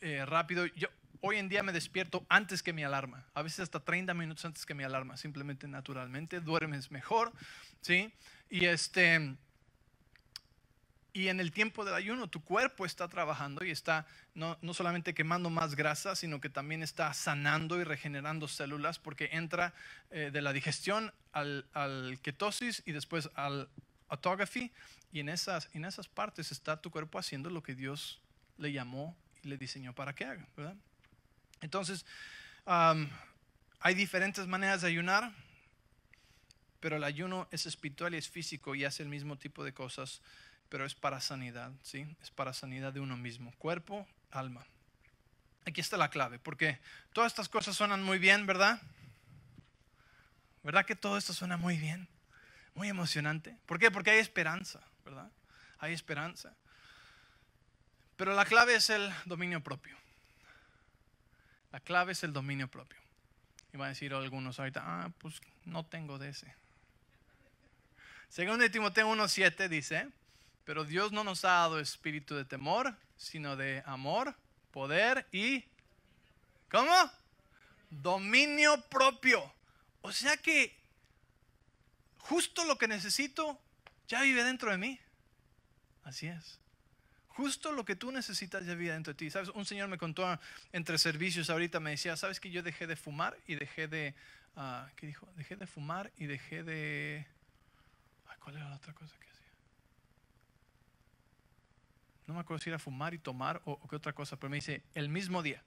eh, 0.00 0.24
rápido. 0.24 0.64
Yo 0.68 0.88
hoy 1.20 1.36
en 1.36 1.50
día 1.50 1.62
me 1.62 1.72
despierto 1.72 2.24
antes 2.30 2.62
que 2.62 2.72
mi 2.72 2.82
alarma, 2.82 3.26
a 3.34 3.42
veces 3.42 3.60
hasta 3.60 3.80
30 3.80 4.14
minutos 4.14 4.42
antes 4.46 4.64
que 4.64 4.72
mi 4.72 4.84
alarma, 4.84 5.18
simplemente 5.18 5.68
naturalmente, 5.68 6.40
duermes 6.40 6.90
mejor, 6.90 7.30
¿sí? 7.82 8.10
Y 8.48 8.64
este... 8.64 9.36
Y 11.12 11.28
en 11.28 11.40
el 11.40 11.52
tiempo 11.52 11.84
del 11.84 11.94
ayuno 11.94 12.28
tu 12.28 12.42
cuerpo 12.44 12.84
está 12.84 13.08
trabajando 13.08 13.64
y 13.64 13.70
está 13.70 14.06
no, 14.34 14.58
no, 14.60 14.74
solamente 14.74 15.14
quemando 15.14 15.50
más 15.50 15.74
grasa, 15.74 16.14
sino 16.14 16.40
que 16.40 16.50
también 16.50 16.82
está 16.82 17.12
sanando 17.14 17.80
y 17.80 17.84
regenerando 17.84 18.46
células 18.46 18.98
porque 18.98 19.30
entra 19.32 19.72
eh, 20.10 20.30
de 20.32 20.42
la 20.42 20.52
digestión 20.52 21.12
al, 21.32 21.66
al, 21.72 22.18
ketosis 22.22 22.82
y 22.86 22.92
después 22.92 23.30
al 23.34 23.68
autography 24.08 24.70
y 25.12 25.20
en 25.20 25.28
esas, 25.28 25.68
en 25.72 25.84
esas 25.84 26.08
partes 26.08 26.52
está 26.52 26.80
tu 26.80 26.90
cuerpo 26.90 27.18
haciendo 27.18 27.50
lo 27.50 27.62
que 27.62 27.74
Dios 27.74 28.20
le 28.58 28.72
llamó 28.72 29.16
y 29.42 29.48
le 29.48 29.56
diseñó 29.56 29.94
para 29.94 30.14
que 30.14 30.24
haga, 30.24 30.46
¿verdad? 30.56 30.76
Entonces, 31.60 32.04
hay 32.66 33.94
diferentes 33.94 34.46
maneras 34.46 34.82
de 34.82 34.88
ayunar, 34.88 35.32
pero 36.80 36.96
el 36.96 37.04
ayuno 37.04 37.48
es 37.50 37.66
espiritual 37.66 38.14
y 38.14 38.18
es 38.18 38.28
físico 38.28 38.74
y 38.74 38.84
hace 38.84 39.02
el 39.02 39.08
mismo 39.08 39.36
tipo 39.36 39.64
de 39.64 39.72
cosas, 39.72 40.20
pero 40.68 40.84
es 40.84 40.94
para 40.94 41.20
sanidad, 41.20 41.72
¿sí? 41.82 42.06
Es 42.22 42.30
para 42.30 42.52
sanidad 42.52 42.92
de 42.92 43.00
uno 43.00 43.16
mismo, 43.16 43.52
cuerpo, 43.58 44.06
alma. 44.30 44.66
Aquí 45.64 45.80
está 45.80 45.96
la 45.96 46.10
clave, 46.10 46.38
porque 46.38 46.78
todas 47.12 47.32
estas 47.32 47.48
cosas 47.48 47.76
suenan 47.76 48.02
muy 48.02 48.18
bien, 48.18 48.46
¿verdad? 48.46 48.80
¿Verdad 50.62 50.84
que 50.84 50.96
todo 50.96 51.16
esto 51.16 51.32
suena 51.32 51.56
muy 51.56 51.76
bien? 51.76 52.08
Muy 52.74 52.88
emocionante. 52.88 53.56
¿Por 53.66 53.78
qué? 53.78 53.90
Porque 53.90 54.10
hay 54.10 54.18
esperanza, 54.18 54.80
¿verdad? 55.04 55.30
Hay 55.78 55.92
esperanza. 55.92 56.54
Pero 58.16 58.34
la 58.34 58.44
clave 58.44 58.74
es 58.74 58.90
el 58.90 59.12
dominio 59.24 59.62
propio. 59.62 59.96
La 61.72 61.80
clave 61.80 62.12
es 62.12 62.24
el 62.24 62.32
dominio 62.32 62.68
propio. 62.68 62.98
Y 63.72 63.76
van 63.76 63.86
a 63.86 63.88
decir 63.90 64.12
algunos 64.14 64.58
ahorita, 64.58 64.82
ah, 64.84 65.10
pues 65.18 65.40
no 65.64 65.84
tengo 65.86 66.18
de 66.18 66.30
ese. 66.30 66.54
Según 68.28 68.58
de 68.58 68.70
Timoteo 68.70 69.08
1.7 69.08 69.68
dice, 69.68 70.08
pero 70.68 70.84
Dios 70.84 71.12
no 71.12 71.24
nos 71.24 71.46
ha 71.46 71.64
dado 71.64 71.80
espíritu 71.80 72.34
de 72.34 72.44
temor, 72.44 72.94
sino 73.16 73.56
de 73.56 73.82
amor, 73.86 74.36
poder 74.70 75.26
y... 75.32 75.64
¿Cómo? 76.70 76.92
Dominio 77.88 78.78
propio. 78.90 79.50
O 80.02 80.12
sea 80.12 80.36
que 80.36 80.78
justo 82.18 82.66
lo 82.66 82.76
que 82.76 82.86
necesito 82.86 83.58
ya 84.08 84.20
vive 84.20 84.44
dentro 84.44 84.70
de 84.70 84.76
mí. 84.76 85.00
Así 86.04 86.26
es 86.26 86.58
justo 87.28 87.72
lo 87.72 87.86
que 87.86 87.96
tú 87.96 88.12
necesitas 88.12 88.66
de 88.66 88.74
vida 88.74 88.92
dentro 88.92 89.14
de 89.14 89.16
ti. 89.16 89.30
¿Sabes? 89.30 89.48
Un 89.50 89.64
señor 89.64 89.88
me 89.88 89.96
contó 89.96 90.38
entre 90.72 90.98
servicios 90.98 91.48
ahorita, 91.48 91.80
me 91.80 91.92
decía, 91.92 92.14
¿sabes 92.16 92.40
que 92.40 92.50
yo 92.50 92.62
dejé 92.62 92.86
de 92.86 92.96
fumar 92.96 93.38
y 93.46 93.54
dejé 93.54 93.88
de... 93.88 94.14
Uh, 94.54 94.86
¿Qué 94.96 95.06
dijo? 95.06 95.26
Dejé 95.36 95.56
de 95.56 95.66
fumar 95.66 96.12
y 96.18 96.26
dejé 96.26 96.62
de... 96.62 97.26
¿Cuál 98.40 98.56
era 98.56 98.68
la 98.68 98.76
otra 98.76 98.92
cosa 98.92 99.14
que 99.20 99.28
hacía? 99.28 99.52
No 102.28 102.34
me 102.34 102.40
acuerdo 102.40 102.62
si 102.62 102.70
era 102.70 102.78
fumar 102.78 103.14
y 103.14 103.18
tomar 103.18 103.60
o, 103.64 103.72
o 103.72 103.88
qué 103.88 103.96
otra 103.96 104.12
cosa, 104.12 104.36
pero 104.36 104.50
me 104.50 104.58
dice, 104.58 104.82
el 104.94 105.08
mismo 105.08 105.42
día. 105.42 105.62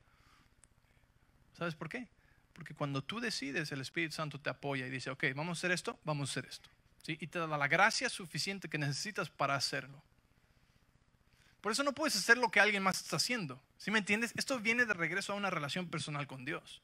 ¿Sabes 1.57 1.75
por 1.75 1.89
qué? 1.89 2.07
Porque 2.53 2.73
cuando 2.73 3.03
tú 3.03 3.19
decides, 3.19 3.71
el 3.71 3.81
Espíritu 3.81 4.15
Santo 4.15 4.39
te 4.39 4.49
apoya 4.49 4.85
y 4.85 4.89
dice, 4.89 5.09
ok, 5.09 5.25
vamos 5.35 5.57
a 5.57 5.59
hacer 5.59 5.71
esto, 5.71 5.99
vamos 6.03 6.29
a 6.29 6.31
hacer 6.31 6.45
esto. 6.45 6.69
¿Sí? 7.03 7.17
Y 7.19 7.27
te 7.27 7.39
da 7.39 7.47
la 7.47 7.67
gracia 7.67 8.09
suficiente 8.09 8.69
que 8.69 8.77
necesitas 8.77 9.29
para 9.29 9.55
hacerlo. 9.55 10.01
Por 11.61 11.71
eso 11.71 11.83
no 11.83 11.93
puedes 11.93 12.15
hacer 12.15 12.37
lo 12.37 12.49
que 12.49 12.59
alguien 12.59 12.83
más 12.83 13.01
está 13.01 13.15
haciendo. 13.15 13.61
¿Sí 13.77 13.91
me 13.91 13.99
entiendes? 13.99 14.33
Esto 14.35 14.59
viene 14.59 14.85
de 14.85 14.93
regreso 14.93 15.33
a 15.33 15.35
una 15.35 15.49
relación 15.49 15.87
personal 15.87 16.27
con 16.27 16.45
Dios. 16.45 16.81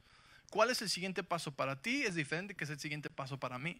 ¿Cuál 0.50 0.70
es 0.70 0.82
el 0.82 0.90
siguiente 0.90 1.24
paso 1.24 1.52
para 1.52 1.82
ti? 1.82 2.04
Es 2.04 2.16
diferente 2.16 2.56
que 2.56 2.64
es 2.64 2.70
el 2.70 2.80
siguiente 2.80 3.10
paso 3.10 3.40
para 3.40 3.60
mí. 3.60 3.80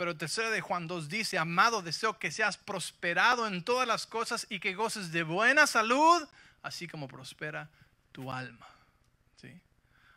Pero 0.00 0.12
el 0.12 0.16
tercero 0.16 0.50
de 0.50 0.62
Juan 0.62 0.86
2 0.86 1.10
dice, 1.10 1.36
amado, 1.36 1.82
deseo 1.82 2.18
que 2.18 2.30
seas 2.30 2.56
prosperado 2.56 3.46
en 3.46 3.62
todas 3.62 3.86
las 3.86 4.06
cosas 4.06 4.46
y 4.48 4.58
que 4.58 4.74
goces 4.74 5.12
de 5.12 5.24
buena 5.24 5.66
salud, 5.66 6.26
así 6.62 6.88
como 6.88 7.06
prospera 7.06 7.68
tu 8.10 8.32
alma. 8.32 8.66
¿Sí? 9.36 9.60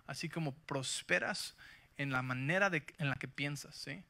Así 0.08 0.30
como 0.30 0.54
prosperas 0.54 1.54
en 1.98 2.14
la 2.14 2.22
manera 2.22 2.72
en 2.98 3.10
la 3.10 3.18
que 3.18 3.28
piensas, 3.28 3.76
¿sí? 3.76 4.02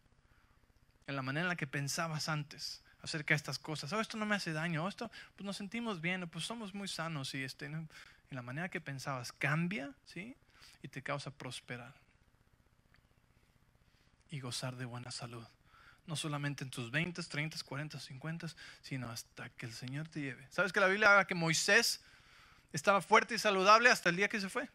en 1.08 1.16
la 1.16 1.24
manera 1.24 1.46
en 1.46 1.50
la 1.50 1.56
que 1.56 1.66
pensabas 1.66 2.30
antes 2.30 2.84
acerca 3.02 3.34
de 3.34 3.38
estas 3.38 3.58
cosas. 3.58 3.92
Oh, 3.94 4.00
esto 4.00 4.16
no 4.16 4.28
me 4.28 4.36
hace 4.36 4.54
daño. 4.54 4.86
Oh, 4.86 4.88
esto, 4.88 5.10
pues 5.36 5.44
nos 5.44 5.58
sentimos 5.58 6.02
bien. 6.02 6.30
Pues 6.30 6.46
somos 6.46 6.76
muy 6.76 6.88
sanos 6.88 7.34
y 7.34 7.44
este, 7.44 7.66
en 7.66 7.90
la 8.30 8.44
manera 8.44 8.70
que 8.70 8.80
pensabas 8.80 9.32
cambia, 9.32 9.92
¿sí? 10.06 10.38
Y 10.84 10.90
te 10.90 11.02
causa 11.02 11.32
prosperar 11.32 11.96
y 14.30 14.40
gozar 14.40 14.76
de 14.76 14.86
buena 14.86 15.10
salud. 15.10 15.48
No 16.06 16.16
solamente 16.16 16.64
en 16.64 16.70
tus 16.70 16.92
20, 16.92 17.24
30, 17.24 17.58
40, 17.64 18.00
50, 18.00 18.48
sino 18.82 19.10
hasta 19.10 19.50
que 19.50 19.66
el 19.66 19.74
Señor 19.74 20.08
te 20.10 20.22
lleve. 20.22 20.46
¿Sabes 20.50 20.74
que 20.74 20.80
la 20.80 20.88
Biblia 20.88 21.12
habla 21.12 21.26
que 21.26 21.36
Moisés 21.36 22.02
estaba 22.74 23.02
fuerte 23.02 23.36
y 23.36 23.40
saludable 23.40 23.90
hasta 23.90 24.10
el 24.10 24.18
día 24.18 24.28
que 24.28 24.42
se 24.42 24.50
fue? 24.50 24.70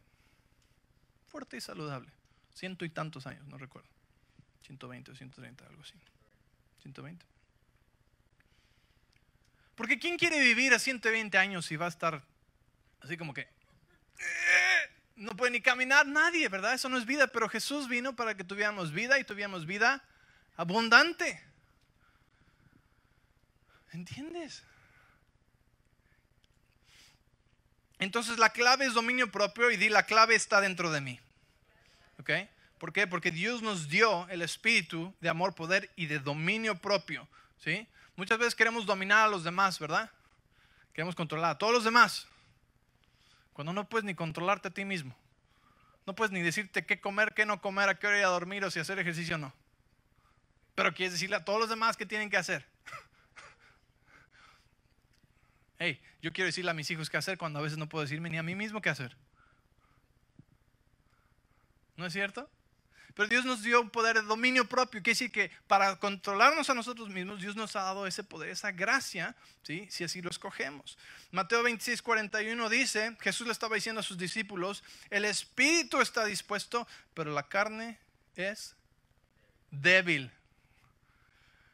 Fuerte 1.26 1.58
y 1.58 1.60
saludable. 1.60 2.10
Ciento 2.54 2.84
y 2.84 2.90
tantos 2.90 3.26
años, 3.26 3.46
no 3.46 3.58
recuerdo. 3.58 3.88
120 4.62 5.10
o 5.10 5.14
130, 5.14 5.66
algo 5.66 5.82
así. 5.82 5.94
120. 6.82 7.24
Porque 9.74 9.98
¿quién 9.98 10.18
quiere 10.18 10.40
vivir 10.40 10.74
a 10.74 10.78
120 10.78 11.38
años 11.38 11.70
y 11.70 11.76
va 11.76 11.86
a 11.86 11.90
estar 11.90 12.22
así 13.00 13.16
como 13.16 13.34
que... 13.34 13.42
Eh, 13.42 14.90
no 15.16 15.36
puede 15.36 15.52
ni 15.52 15.60
caminar 15.60 16.06
nadie, 16.06 16.48
¿verdad? 16.48 16.74
Eso 16.74 16.88
no 16.88 16.96
es 16.96 17.04
vida, 17.04 17.26
pero 17.28 17.48
Jesús 17.48 17.88
vino 17.88 18.14
para 18.14 18.36
que 18.36 18.44
tuviéramos 18.44 18.92
vida 18.92 19.18
y 19.18 19.24
tuviéramos 19.24 19.66
vida 19.66 20.04
abundante. 20.58 21.40
¿Entiendes? 23.92 24.62
Entonces 27.98 28.38
la 28.38 28.50
clave 28.50 28.84
es 28.84 28.92
dominio 28.92 29.30
propio 29.30 29.70
y 29.70 29.76
di 29.76 29.88
la 29.88 30.02
clave 30.02 30.34
está 30.34 30.60
dentro 30.60 30.90
de 30.90 31.00
mí. 31.00 31.20
¿Ok? 32.20 32.30
¿Por 32.78 32.92
qué? 32.92 33.06
Porque 33.06 33.30
Dios 33.30 33.62
nos 33.62 33.88
dio 33.88 34.28
el 34.28 34.42
espíritu 34.42 35.14
de 35.20 35.28
amor, 35.28 35.54
poder 35.54 35.90
y 35.96 36.06
de 36.06 36.18
dominio 36.18 36.76
propio. 36.76 37.26
¿Sí? 37.58 37.86
Muchas 38.16 38.38
veces 38.38 38.54
queremos 38.54 38.84
dominar 38.84 39.26
a 39.26 39.28
los 39.28 39.44
demás, 39.44 39.78
¿verdad? 39.78 40.10
Queremos 40.92 41.14
controlar 41.14 41.52
a 41.52 41.58
todos 41.58 41.72
los 41.72 41.84
demás. 41.84 42.26
Cuando 43.52 43.72
no 43.72 43.88
puedes 43.88 44.04
ni 44.04 44.14
controlarte 44.14 44.68
a 44.68 44.72
ti 44.72 44.84
mismo. 44.84 45.16
No 46.06 46.14
puedes 46.14 46.32
ni 46.32 46.42
decirte 46.42 46.84
qué 46.84 47.00
comer, 47.00 47.34
qué 47.34 47.46
no 47.46 47.60
comer, 47.60 47.88
a 47.88 47.98
qué 47.98 48.06
hora 48.06 48.18
ir 48.18 48.24
a 48.24 48.28
dormir 48.28 48.64
o 48.64 48.70
si 48.70 48.80
hacer 48.80 48.98
ejercicio 48.98 49.36
o 49.36 49.38
no. 49.38 49.52
Pero 50.78 50.94
quieres 50.94 51.14
decirle 51.14 51.34
a 51.34 51.44
todos 51.44 51.58
los 51.58 51.68
demás 51.68 51.96
qué 51.96 52.06
tienen 52.06 52.30
que 52.30 52.36
hacer. 52.36 52.64
Hey, 55.80 56.00
yo 56.22 56.32
quiero 56.32 56.46
decirle 56.46 56.70
a 56.70 56.74
mis 56.74 56.88
hijos 56.90 57.10
qué 57.10 57.16
hacer 57.16 57.36
cuando 57.36 57.58
a 57.58 57.62
veces 57.62 57.78
no 57.78 57.88
puedo 57.88 58.02
decirme 58.02 58.30
ni 58.30 58.38
a 58.38 58.44
mí 58.44 58.54
mismo 58.54 58.80
qué 58.80 58.88
hacer. 58.88 59.16
¿No 61.96 62.06
es 62.06 62.12
cierto? 62.12 62.48
Pero 63.14 63.28
Dios 63.28 63.44
nos 63.44 63.62
dio 63.62 63.80
un 63.80 63.90
poder 63.90 64.16
de 64.16 64.22
dominio 64.22 64.68
propio. 64.68 65.02
Quiere 65.02 65.14
decir 65.14 65.32
que 65.32 65.50
para 65.66 65.96
controlarnos 65.96 66.70
a 66.70 66.74
nosotros 66.74 67.08
mismos, 67.08 67.40
Dios 67.40 67.56
nos 67.56 67.74
ha 67.74 67.82
dado 67.82 68.06
ese 68.06 68.22
poder, 68.22 68.50
esa 68.50 68.70
gracia, 68.70 69.34
¿sí? 69.64 69.88
si 69.90 70.04
así 70.04 70.22
lo 70.22 70.30
escogemos. 70.30 70.96
Mateo 71.32 71.64
26, 71.64 72.02
41 72.02 72.68
dice, 72.68 73.16
Jesús 73.20 73.48
le 73.48 73.52
estaba 73.52 73.74
diciendo 73.74 73.98
a 73.98 74.04
sus 74.04 74.18
discípulos, 74.18 74.84
el 75.10 75.24
espíritu 75.24 76.00
está 76.00 76.24
dispuesto, 76.24 76.86
pero 77.14 77.32
la 77.32 77.48
carne 77.48 77.98
es 78.36 78.76
débil. 79.72 80.32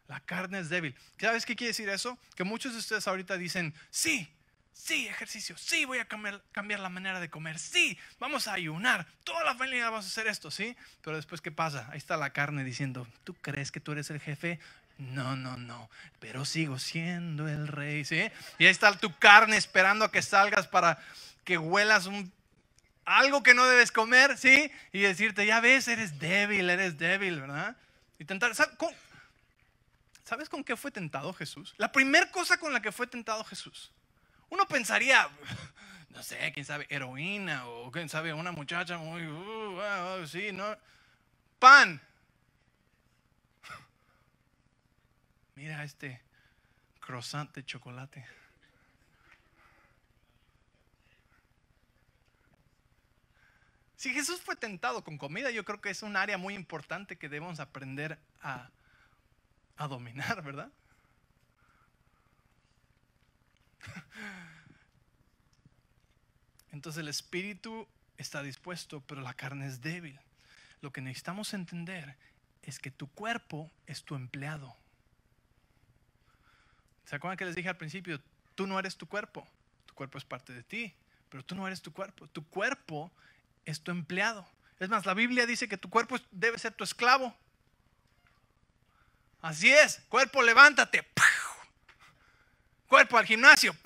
La 0.09 0.21
carne 0.21 0.59
es 0.59 0.69
débil. 0.69 0.95
¿Sabes 1.19 1.47
qué 1.47 1.57
quiere 1.57 1.69
decir 1.69 1.89
eso? 1.89 2.19
Que 2.37 2.45
muchos 2.45 2.73
de 2.73 2.79
ustedes 2.79 3.07
ahorita 3.09 3.37
dicen, 3.37 3.75
sí, 3.91 4.29
Sí, 4.75 5.07
ejercicio. 5.07 5.57
Sí, 5.57 5.85
voy 5.85 5.99
a 5.99 6.05
cambiar, 6.05 6.81
la 6.81 6.89
manera 6.89 7.21
de 7.21 7.31
comer. 7.31 7.59
Sí, 7.59 7.97
vamos 8.19 8.49
a 8.49 8.55
ayunar. 8.55 9.07
Toda 9.23 9.45
la 9.45 9.55
familia 9.55 9.89
vamos 9.89 10.05
a 10.05 10.09
hacer 10.09 10.27
esto, 10.27 10.51
¿sí? 10.51 10.77
Pero 11.01 11.17
después, 11.17 11.41
¿qué 11.41 11.53
pasa? 11.53 11.89
Ahí 11.91 11.99
está 11.99 12.17
la 12.17 12.31
carne 12.35 12.65
diciendo, 12.65 13.07
¿tú 13.23 13.35
crees 13.35 13.71
que 13.71 13.81
tú 13.81 13.93
eres 13.93 14.11
el 14.11 14.21
jefe? 14.21 14.59
No, 14.99 15.37
no, 15.37 15.57
no. 15.57 15.89
Pero 16.19 16.45
sigo 16.45 16.79
siendo 16.79 17.49
el 17.49 17.69
rey, 17.69 18.05
¿sí? 18.05 18.31
Y 18.59 18.65
ahí 18.67 18.71
está 18.71 18.93
tu 18.99 19.17
carne 19.17 19.57
esperando 19.57 20.05
a 20.05 20.13
que 20.13 20.23
salgas 20.23 20.67
para 20.67 20.99
que 21.45 21.57
huelas 21.57 22.07
un, 22.07 22.33
algo 23.05 23.43
que 23.43 23.55
no 23.55 23.67
debes 23.67 23.93
comer, 23.93 24.37
¿sí? 24.37 24.71
Y 24.93 25.01
decirte, 25.01 25.47
ya 25.47 25.61
ves, 25.61 25.89
eres 25.89 26.19
débil, 26.19 26.69
eres 26.69 26.99
débil, 26.99 27.41
¿verdad? 27.41 27.77
Y 28.19 28.25
tentar, 28.25 28.55
¿Sabes 28.55 28.77
con 30.51 30.65
qué 30.65 30.77
fue 30.77 30.91
tentado 30.91 31.33
Jesús? 31.33 31.75
La 31.79 31.93
primera 31.93 32.31
cosa 32.31 32.59
con 32.59 32.73
la 32.73 32.81
que 32.81 32.93
fue 32.93 33.07
tentado 33.07 33.45
Jesús. 33.45 33.93
Uno 34.51 34.67
pensaría, 34.67 35.29
no 36.11 36.23
sé, 36.23 36.51
quién 36.53 36.65
sabe, 36.65 36.87
heroína 36.89 37.67
o 37.67 37.91
quién 37.91 38.09
sabe, 38.09 38.33
una 38.33 38.53
muchacha 38.53 38.99
muy, 38.99 39.27
uh, 39.27 40.27
sí, 40.27 40.53
¿no? 40.53 40.77
Pan. 41.59 42.01
Mira 45.55 45.85
este 45.85 46.21
croissant 47.01 47.53
de 47.55 47.65
chocolate. 47.65 48.27
Si 53.97 54.13
Jesús 54.13 54.41
fue 54.43 54.55
tentado 54.55 55.03
con 55.03 55.17
comida, 55.17 55.51
yo 55.51 55.65
creo 55.65 55.81
que 55.81 55.89
es 55.89 56.03
un 56.03 56.17
área 56.17 56.37
muy 56.37 56.55
importante 56.55 57.17
que 57.17 57.31
debemos 57.31 57.59
aprender 57.59 58.19
a, 58.43 58.69
a 59.77 59.89
dominar, 59.89 60.43
¿verdad? 60.43 60.71
Entonces 66.73 67.01
el 67.01 67.09
espíritu 67.09 67.87
está 68.19 68.43
dispuesto, 68.43 69.01
pero 69.03 69.21
la 69.21 69.35
carne 69.35 69.67
es 69.67 69.81
débil. 69.81 70.19
Lo 70.81 70.93
que 70.93 71.01
necesitamos 71.01 71.55
entender 71.55 72.17
es 72.63 72.79
que 72.79 72.91
tu 72.91 73.09
cuerpo 73.09 73.71
es 73.87 74.05
tu 74.05 74.15
empleado. 74.15 74.77
¿Se 77.05 77.17
acuerdan 77.17 77.37
que 77.37 77.45
les 77.45 77.55
dije 77.55 77.69
al 77.69 77.77
principio? 77.77 78.21
Tú 78.55 78.67
no 78.67 78.79
eres 78.79 78.97
tu 78.97 79.07
cuerpo. 79.07 79.47
Tu 79.87 79.95
cuerpo 79.95 80.19
es 80.19 80.25
parte 80.25 80.53
de 80.53 80.63
ti, 80.63 80.95
pero 81.29 81.45
tú 81.45 81.55
no 81.55 81.67
eres 81.67 81.83
tu 81.83 81.93
cuerpo. 81.93 82.27
Tu 82.29 82.47
cuerpo 82.49 83.13
es 83.65 83.81
tu 83.81 83.91
empleado. 83.91 84.47
Es 84.81 84.89
más, 84.89 85.07
la 85.07 85.15
Biblia 85.15 85.47
dice 85.47 85.69
que 85.69 85.79
tu 85.79 85.89
cuerpo 85.89 86.17
debe 86.31 86.59
ser 86.59 86.73
tu 86.73 86.85
esclavo. 86.85 87.37
Así 89.45 89.71
es, 89.71 90.01
cuerpo, 90.09 90.43
levántate. 90.43 91.07
Cuerpo 92.89 93.19
al 93.19 93.27
gimnasio. 93.27 93.77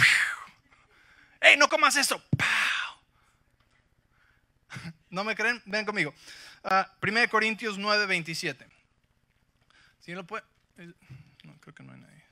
¡Ey, 1.40 1.56
no 1.56 1.68
comas 1.68 1.96
eso! 1.96 2.22
¿No 5.10 5.24
me 5.24 5.34
creen? 5.34 5.60
Ven 5.66 5.84
conmigo. 5.84 6.14
1 6.62 6.70
ah, 6.72 7.26
Corintios 7.28 7.76
9, 7.76 8.06
27. 8.06 8.68
¿Sí 9.98 10.12
lo 10.12 10.24
puede? 10.24 10.44
No, 11.42 11.58
creo 11.58 11.74
que 11.74 11.82
no 11.82 11.92
hay 11.92 11.98
nadie. 12.02 12.24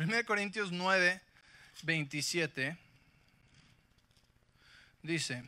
1 0.00 0.26
Corintios 0.26 0.72
9, 0.72 1.20
27 1.84 2.76
dice, 5.04 5.44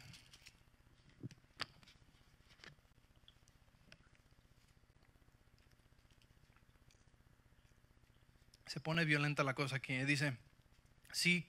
se 8.72 8.80
pone 8.80 9.04
violenta 9.04 9.44
la 9.44 9.52
cosa 9.52 9.76
aquí, 9.76 9.92
dice, 10.04 10.34
sí, 11.12 11.46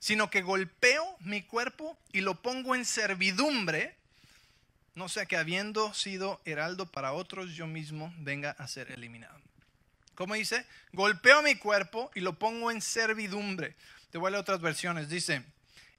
sino 0.00 0.28
que 0.28 0.42
golpeo 0.42 1.16
mi 1.20 1.40
cuerpo 1.42 1.96
y 2.10 2.20
lo 2.20 2.42
pongo 2.42 2.74
en 2.74 2.84
servidumbre, 2.84 3.94
no 4.96 5.08
sea 5.08 5.24
que 5.26 5.36
habiendo 5.36 5.94
sido 5.94 6.40
heraldo 6.44 6.90
para 6.90 7.12
otros, 7.12 7.52
yo 7.52 7.68
mismo 7.68 8.12
venga 8.18 8.50
a 8.58 8.66
ser 8.66 8.90
eliminado. 8.90 9.40
¿Cómo 10.16 10.34
dice? 10.34 10.66
Golpeo 10.92 11.42
mi 11.42 11.54
cuerpo 11.54 12.10
y 12.16 12.20
lo 12.20 12.40
pongo 12.40 12.72
en 12.72 12.82
servidumbre. 12.82 13.76
Te 14.10 14.18
voy 14.18 14.34
a 14.34 14.40
otras 14.40 14.60
versiones. 14.60 15.08
Dice, 15.08 15.44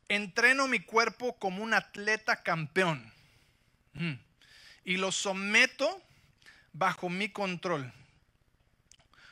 entreno 0.09 0.67
mi 0.67 0.81
cuerpo 0.81 1.37
como 1.37 1.63
un 1.63 1.73
atleta 1.73 2.43
campeón 2.43 3.13
mm. 3.93 4.13
y 4.83 4.97
lo 4.97 5.13
someto 5.13 6.01
bajo 6.73 7.07
mi 7.07 7.29
control. 7.29 7.93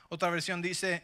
Otra 0.07 0.29
versión 0.29 0.61
dice, 0.61 1.03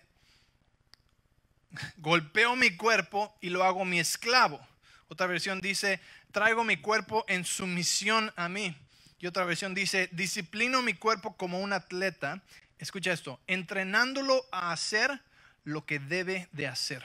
golpeo 1.97 2.55
mi 2.55 2.75
cuerpo 2.75 3.35
y 3.41 3.49
lo 3.49 3.63
hago 3.63 3.85
mi 3.85 3.99
esclavo. 3.99 4.59
Otra 5.07 5.27
versión 5.27 5.59
dice, 5.59 5.99
traigo 6.31 6.63
mi 6.63 6.77
cuerpo 6.77 7.25
en 7.27 7.45
sumisión 7.45 8.31
a 8.35 8.49
mí. 8.49 8.75
Y 9.19 9.27
otra 9.27 9.43
versión 9.43 9.73
dice, 9.73 10.09
disciplino 10.11 10.81
mi 10.81 10.93
cuerpo 10.93 11.35
como 11.35 11.59
un 11.59 11.73
atleta. 11.73 12.41
Escucha 12.77 13.11
esto, 13.11 13.39
entrenándolo 13.47 14.45
a 14.51 14.71
hacer 14.71 15.21
lo 15.63 15.85
que 15.85 15.99
debe 15.99 16.47
de 16.51 16.67
hacer. 16.67 17.03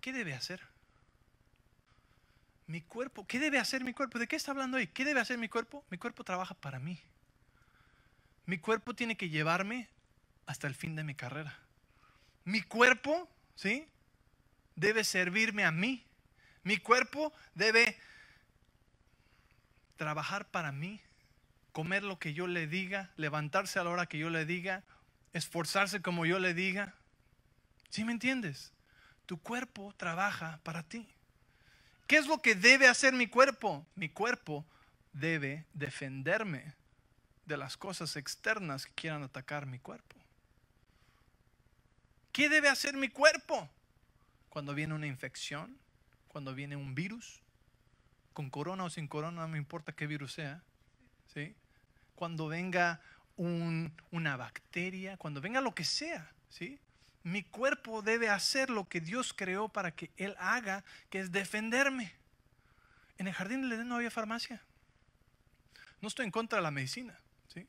¿Qué 0.00 0.12
debe 0.12 0.34
hacer? 0.34 0.60
Mi 2.66 2.80
cuerpo, 2.80 3.26
¿qué 3.26 3.38
debe 3.38 3.58
hacer 3.58 3.84
mi 3.84 3.92
cuerpo? 3.92 4.18
¿De 4.18 4.26
qué 4.26 4.36
está 4.36 4.52
hablando 4.52 4.78
ahí? 4.78 4.86
¿Qué 4.86 5.04
debe 5.04 5.20
hacer 5.20 5.36
mi 5.36 5.48
cuerpo? 5.48 5.84
Mi 5.90 5.98
cuerpo 5.98 6.24
trabaja 6.24 6.54
para 6.54 6.78
mí. 6.78 6.98
Mi 8.46 8.58
cuerpo 8.58 8.94
tiene 8.94 9.16
que 9.16 9.28
llevarme 9.28 9.88
hasta 10.46 10.66
el 10.66 10.74
fin 10.74 10.96
de 10.96 11.04
mi 11.04 11.14
carrera. 11.14 11.58
Mi 12.44 12.62
cuerpo, 12.62 13.28
¿sí? 13.54 13.86
Debe 14.76 15.04
servirme 15.04 15.64
a 15.64 15.70
mí. 15.70 16.04
Mi 16.62 16.78
cuerpo 16.78 17.32
debe 17.54 17.98
trabajar 19.96 20.50
para 20.50 20.72
mí, 20.72 21.00
comer 21.72 22.02
lo 22.02 22.18
que 22.18 22.34
yo 22.34 22.46
le 22.46 22.66
diga, 22.66 23.10
levantarse 23.16 23.78
a 23.78 23.84
la 23.84 23.90
hora 23.90 24.06
que 24.06 24.18
yo 24.18 24.30
le 24.30 24.44
diga, 24.44 24.82
esforzarse 25.32 26.02
como 26.02 26.26
yo 26.26 26.38
le 26.38 26.54
diga. 26.54 26.94
¿Sí 27.90 28.04
me 28.04 28.12
entiendes? 28.12 28.72
Tu 29.26 29.38
cuerpo 29.40 29.94
trabaja 29.96 30.60
para 30.62 30.82
ti. 30.82 31.08
¿Qué 32.06 32.16
es 32.16 32.26
lo 32.26 32.42
que 32.42 32.54
debe 32.54 32.88
hacer 32.88 33.14
mi 33.14 33.26
cuerpo? 33.26 33.86
Mi 33.94 34.08
cuerpo 34.08 34.64
debe 35.12 35.64
defenderme 35.72 36.74
de 37.46 37.56
las 37.56 37.76
cosas 37.76 38.16
externas 38.16 38.86
que 38.86 38.92
quieran 38.94 39.22
atacar 39.22 39.66
mi 39.66 39.78
cuerpo. 39.78 40.16
¿Qué 42.34 42.48
debe 42.48 42.68
hacer 42.68 42.96
mi 42.96 43.08
cuerpo? 43.08 43.70
Cuando 44.48 44.74
viene 44.74 44.92
una 44.92 45.06
infección, 45.06 45.78
cuando 46.26 46.52
viene 46.52 46.74
un 46.74 46.92
virus, 46.92 47.40
con 48.32 48.50
corona 48.50 48.82
o 48.82 48.90
sin 48.90 49.06
corona, 49.06 49.42
no 49.42 49.46
me 49.46 49.56
importa 49.56 49.92
qué 49.92 50.08
virus 50.08 50.32
sea, 50.32 50.60
¿sí? 51.32 51.54
Cuando 52.16 52.48
venga 52.48 53.00
una 53.36 54.36
bacteria, 54.36 55.16
cuando 55.16 55.40
venga 55.40 55.60
lo 55.60 55.76
que 55.76 55.84
sea, 55.84 56.32
¿sí? 56.48 56.80
Mi 57.22 57.44
cuerpo 57.44 58.02
debe 58.02 58.28
hacer 58.28 58.68
lo 58.68 58.88
que 58.88 59.00
Dios 59.00 59.32
creó 59.32 59.68
para 59.68 59.92
que 59.92 60.10
Él 60.16 60.34
haga, 60.40 60.82
que 61.10 61.20
es 61.20 61.30
defenderme. 61.30 62.12
En 63.16 63.28
el 63.28 63.32
jardín 63.32 63.62
del 63.62 63.74
Edén 63.74 63.86
no 63.86 63.94
había 63.94 64.10
farmacia. 64.10 64.60
No 66.00 66.08
estoy 66.08 66.24
en 66.24 66.32
contra 66.32 66.58
de 66.58 66.64
la 66.64 66.72
medicina, 66.72 67.16
¿sí? 67.46 67.68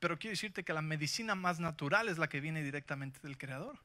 Pero 0.00 0.18
quiero 0.18 0.32
decirte 0.32 0.64
que 0.64 0.72
la 0.72 0.80
medicina 0.80 1.34
más 1.34 1.60
natural 1.60 2.08
es 2.08 2.16
la 2.16 2.30
que 2.30 2.40
viene 2.40 2.62
directamente 2.62 3.20
del 3.20 3.36
Creador. 3.36 3.78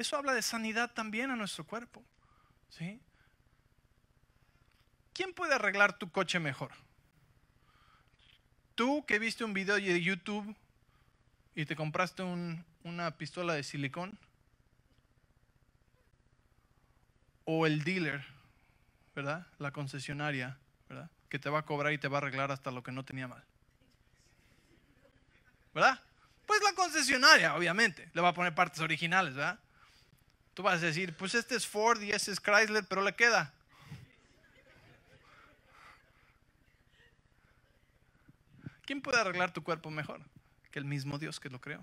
Eso 0.00 0.16
habla 0.16 0.32
de 0.32 0.40
sanidad 0.40 0.90
también 0.94 1.30
a 1.30 1.36
nuestro 1.36 1.66
cuerpo. 1.66 2.02
¿sí? 2.70 3.02
¿Quién 5.12 5.34
puede 5.34 5.54
arreglar 5.54 5.98
tu 5.98 6.10
coche 6.10 6.40
mejor? 6.40 6.72
Tú 8.74 9.04
que 9.04 9.18
viste 9.18 9.44
un 9.44 9.52
video 9.52 9.74
de 9.74 10.00
YouTube 10.00 10.56
y 11.54 11.66
te 11.66 11.76
compraste 11.76 12.22
una 12.22 13.18
pistola 13.18 13.52
de 13.52 13.62
silicón. 13.62 14.18
O 17.44 17.66
el 17.66 17.84
dealer, 17.84 18.24
¿verdad? 19.14 19.48
La 19.58 19.70
concesionaria, 19.70 20.56
¿verdad? 20.88 21.10
Que 21.28 21.38
te 21.38 21.50
va 21.50 21.58
a 21.58 21.66
cobrar 21.66 21.92
y 21.92 21.98
te 21.98 22.08
va 22.08 22.16
a 22.16 22.20
arreglar 22.22 22.50
hasta 22.52 22.70
lo 22.70 22.82
que 22.82 22.90
no 22.90 23.04
tenía 23.04 23.28
mal. 23.28 23.44
¿Verdad? 25.74 26.02
Pues 26.46 26.62
la 26.62 26.72
concesionaria, 26.72 27.54
obviamente. 27.54 28.08
Le 28.14 28.22
va 28.22 28.28
a 28.28 28.34
poner 28.34 28.54
partes 28.54 28.80
originales, 28.80 29.34
¿verdad? 29.34 29.60
Tú 30.60 30.64
vas 30.64 30.82
a 30.82 30.84
decir, 30.84 31.14
pues 31.14 31.34
este 31.34 31.56
es 31.56 31.66
Ford 31.66 32.02
y 32.02 32.10
este 32.10 32.32
es 32.32 32.38
Chrysler, 32.38 32.84
pero 32.84 33.00
le 33.00 33.14
queda. 33.14 33.50
¿Quién 38.84 39.00
puede 39.00 39.18
arreglar 39.18 39.54
tu 39.54 39.62
cuerpo 39.62 39.90
mejor 39.90 40.20
que 40.70 40.78
el 40.78 40.84
mismo 40.84 41.18
Dios 41.18 41.40
que 41.40 41.48
lo 41.48 41.62
creó? 41.62 41.82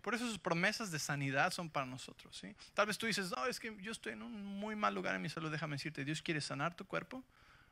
Por 0.00 0.14
eso 0.14 0.26
sus 0.26 0.38
promesas 0.38 0.92
de 0.92 0.98
sanidad 0.98 1.52
son 1.52 1.68
para 1.68 1.84
nosotros. 1.84 2.34
¿sí? 2.34 2.56
Tal 2.72 2.86
vez 2.86 2.96
tú 2.96 3.04
dices, 3.04 3.30
no, 3.30 3.44
es 3.44 3.60
que 3.60 3.76
yo 3.82 3.92
estoy 3.92 4.14
en 4.14 4.22
un 4.22 4.32
muy 4.32 4.74
mal 4.76 4.94
lugar 4.94 5.14
en 5.14 5.20
mi 5.20 5.28
salud. 5.28 5.50
Déjame 5.50 5.76
decirte, 5.76 6.06
Dios 6.06 6.22
quiere 6.22 6.40
sanar 6.40 6.74
tu 6.74 6.86
cuerpo 6.86 7.22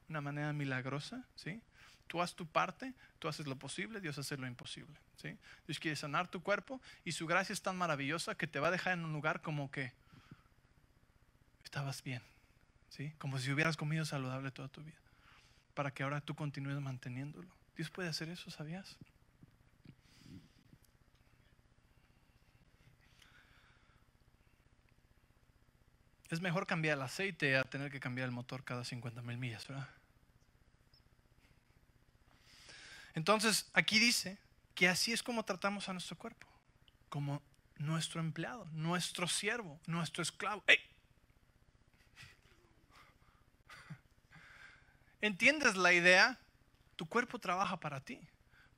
de 0.08 0.12
una 0.12 0.20
manera 0.20 0.52
milagrosa. 0.52 1.24
¿sí? 1.36 1.62
Tú 2.06 2.20
haces 2.20 2.36
tu 2.36 2.46
parte, 2.46 2.92
tú 3.18 3.28
haces 3.28 3.46
lo 3.46 3.56
posible, 3.56 3.98
Dios 3.98 4.18
hace 4.18 4.36
lo 4.36 4.46
imposible. 4.46 4.94
¿sí? 5.16 5.38
Dios 5.66 5.78
quiere 5.80 5.96
sanar 5.96 6.28
tu 6.28 6.42
cuerpo 6.42 6.82
y 7.02 7.12
su 7.12 7.26
gracia 7.26 7.54
es 7.54 7.62
tan 7.62 7.78
maravillosa 7.78 8.34
que 8.34 8.46
te 8.46 8.60
va 8.60 8.68
a 8.68 8.72
dejar 8.72 8.92
en 8.92 9.06
un 9.06 9.14
lugar 9.14 9.40
como 9.40 9.70
que 9.70 10.01
estabas 11.64 12.02
bien, 12.02 12.22
¿sí? 12.88 13.12
como 13.18 13.38
si 13.38 13.50
hubieras 13.50 13.76
comido 13.76 14.04
saludable 14.04 14.50
toda 14.50 14.68
tu 14.68 14.82
vida, 14.82 14.98
para 15.74 15.92
que 15.92 16.02
ahora 16.02 16.20
tú 16.20 16.34
continúes 16.34 16.80
manteniéndolo. 16.80 17.48
Dios 17.76 17.90
puede 17.90 18.08
hacer 18.08 18.28
eso, 18.28 18.50
¿sabías? 18.50 18.96
Es 26.28 26.40
mejor 26.40 26.66
cambiar 26.66 26.96
el 26.96 27.02
aceite 27.02 27.56
a 27.56 27.64
tener 27.64 27.90
que 27.90 28.00
cambiar 28.00 28.26
el 28.26 28.32
motor 28.32 28.64
cada 28.64 28.84
50 28.84 29.20
mil 29.20 29.36
millas, 29.36 29.68
¿verdad? 29.68 29.88
Entonces, 33.14 33.70
aquí 33.74 33.98
dice 33.98 34.38
que 34.74 34.88
así 34.88 35.12
es 35.12 35.22
como 35.22 35.44
tratamos 35.44 35.88
a 35.88 35.92
nuestro 35.92 36.16
cuerpo, 36.16 36.46
como 37.08 37.42
nuestro 37.76 38.20
empleado, 38.20 38.64
nuestro 38.72 39.28
siervo, 39.28 39.78
nuestro 39.86 40.22
esclavo. 40.22 40.64
¿Entiendes 45.22 45.76
la 45.76 45.92
idea? 45.92 46.38
Tu 46.96 47.08
cuerpo 47.08 47.38
trabaja 47.38 47.78
para 47.78 48.00
ti, 48.00 48.20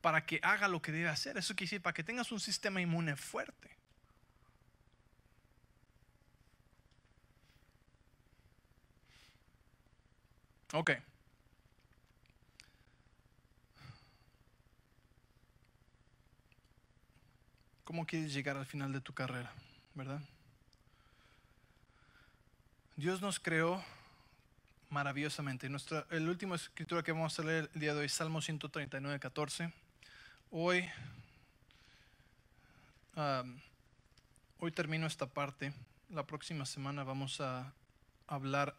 para 0.03 0.27
que 0.27 0.39
haga 0.43 0.69
lo 0.69 0.81
que 0.83 0.93
debe 0.93 1.09
hacer. 1.09 1.39
Eso 1.39 1.55
quiere 1.57 1.71
decir, 1.71 1.83
para 1.83 1.95
que 1.95 2.05
tengas 2.05 2.31
un 2.31 2.39
sistema 2.39 2.81
inmune 2.83 3.17
fuerte. 3.17 3.77
Ok. 10.75 10.91
¿Cómo 17.85 18.07
quieres 18.07 18.35
llegar 18.35 18.57
al 18.59 18.67
final 18.67 18.93
de 18.93 19.01
tu 19.01 19.15
carrera? 19.15 19.53
¿Verdad? 19.95 20.21
Dios 22.97 23.23
nos 23.23 23.41
creó 23.41 23.83
maravillosamente. 24.95 25.69
Nuestra, 25.69 26.07
el 26.11 26.29
último 26.29 26.55
escritura 26.55 27.03
que 27.03 27.11
vamos 27.11 27.37
a 27.41 27.43
leer 27.43 27.69
el 27.75 27.81
día 27.81 27.95
de 27.95 28.01
hoy, 28.01 28.09
Salmo 28.09 28.41
139, 28.41 29.19
14. 29.19 29.73
Hoy, 30.53 30.89
hoy 34.61 34.71
termino 34.71 35.09
esta 35.09 35.27
parte. 35.27 35.73
La 36.11 36.25
próxima 36.25 36.65
semana 36.65 37.03
vamos 37.03 37.41
a 37.41 37.73
hablar 38.29 38.77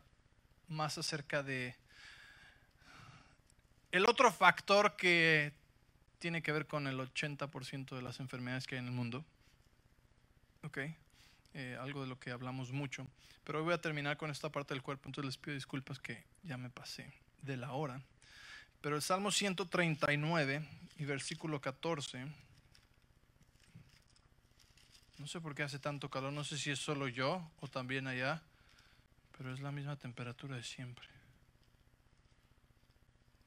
más 0.69 0.97
acerca 0.97 1.43
de 1.43 1.75
el 3.91 4.07
otro 4.07 4.31
factor 4.31 4.95
que 4.95 5.51
tiene 6.19 6.41
que 6.41 6.53
ver 6.53 6.65
con 6.65 6.87
el 6.87 6.97
80% 6.97 7.93
de 7.93 8.01
las 8.01 8.21
enfermedades 8.21 8.67
que 8.67 8.75
hay 8.75 8.79
en 8.79 8.87
el 8.87 8.93
mundo. 8.93 9.25
Ok, 10.63 10.79
eh, 11.55 11.75
algo 11.81 12.03
de 12.03 12.07
lo 12.07 12.19
que 12.19 12.29
hablamos 12.29 12.71
mucho. 12.71 13.07
Pero 13.43 13.59
hoy 13.59 13.65
voy 13.65 13.73
a 13.73 13.81
terminar 13.81 14.17
con 14.17 14.29
esta 14.29 14.49
parte 14.49 14.75
del 14.75 14.83
cuerpo, 14.83 15.09
entonces 15.09 15.25
les 15.25 15.37
pido 15.37 15.55
disculpas 15.55 15.99
que 15.99 16.23
ya 16.43 16.57
me 16.57 16.69
pasé 16.69 17.11
de 17.41 17.57
la 17.57 17.71
hora. 17.71 17.99
Pero 18.81 18.95
el 18.95 19.01
Salmo 19.01 19.31
139 19.31 20.63
y 20.99 21.05
versículo 21.05 21.59
14. 21.59 22.27
No 25.17 25.27
sé 25.27 25.41
por 25.41 25.55
qué 25.55 25.63
hace 25.63 25.79
tanto 25.79 26.09
calor, 26.09 26.31
no 26.31 26.43
sé 26.43 26.57
si 26.59 26.69
es 26.69 26.77
solo 26.77 27.07
yo 27.07 27.49
o 27.61 27.67
también 27.67 28.05
allá, 28.05 28.43
pero 29.35 29.51
es 29.51 29.61
la 29.61 29.71
misma 29.71 29.95
temperatura 29.95 30.55
de 30.55 30.63
siempre 30.63 31.07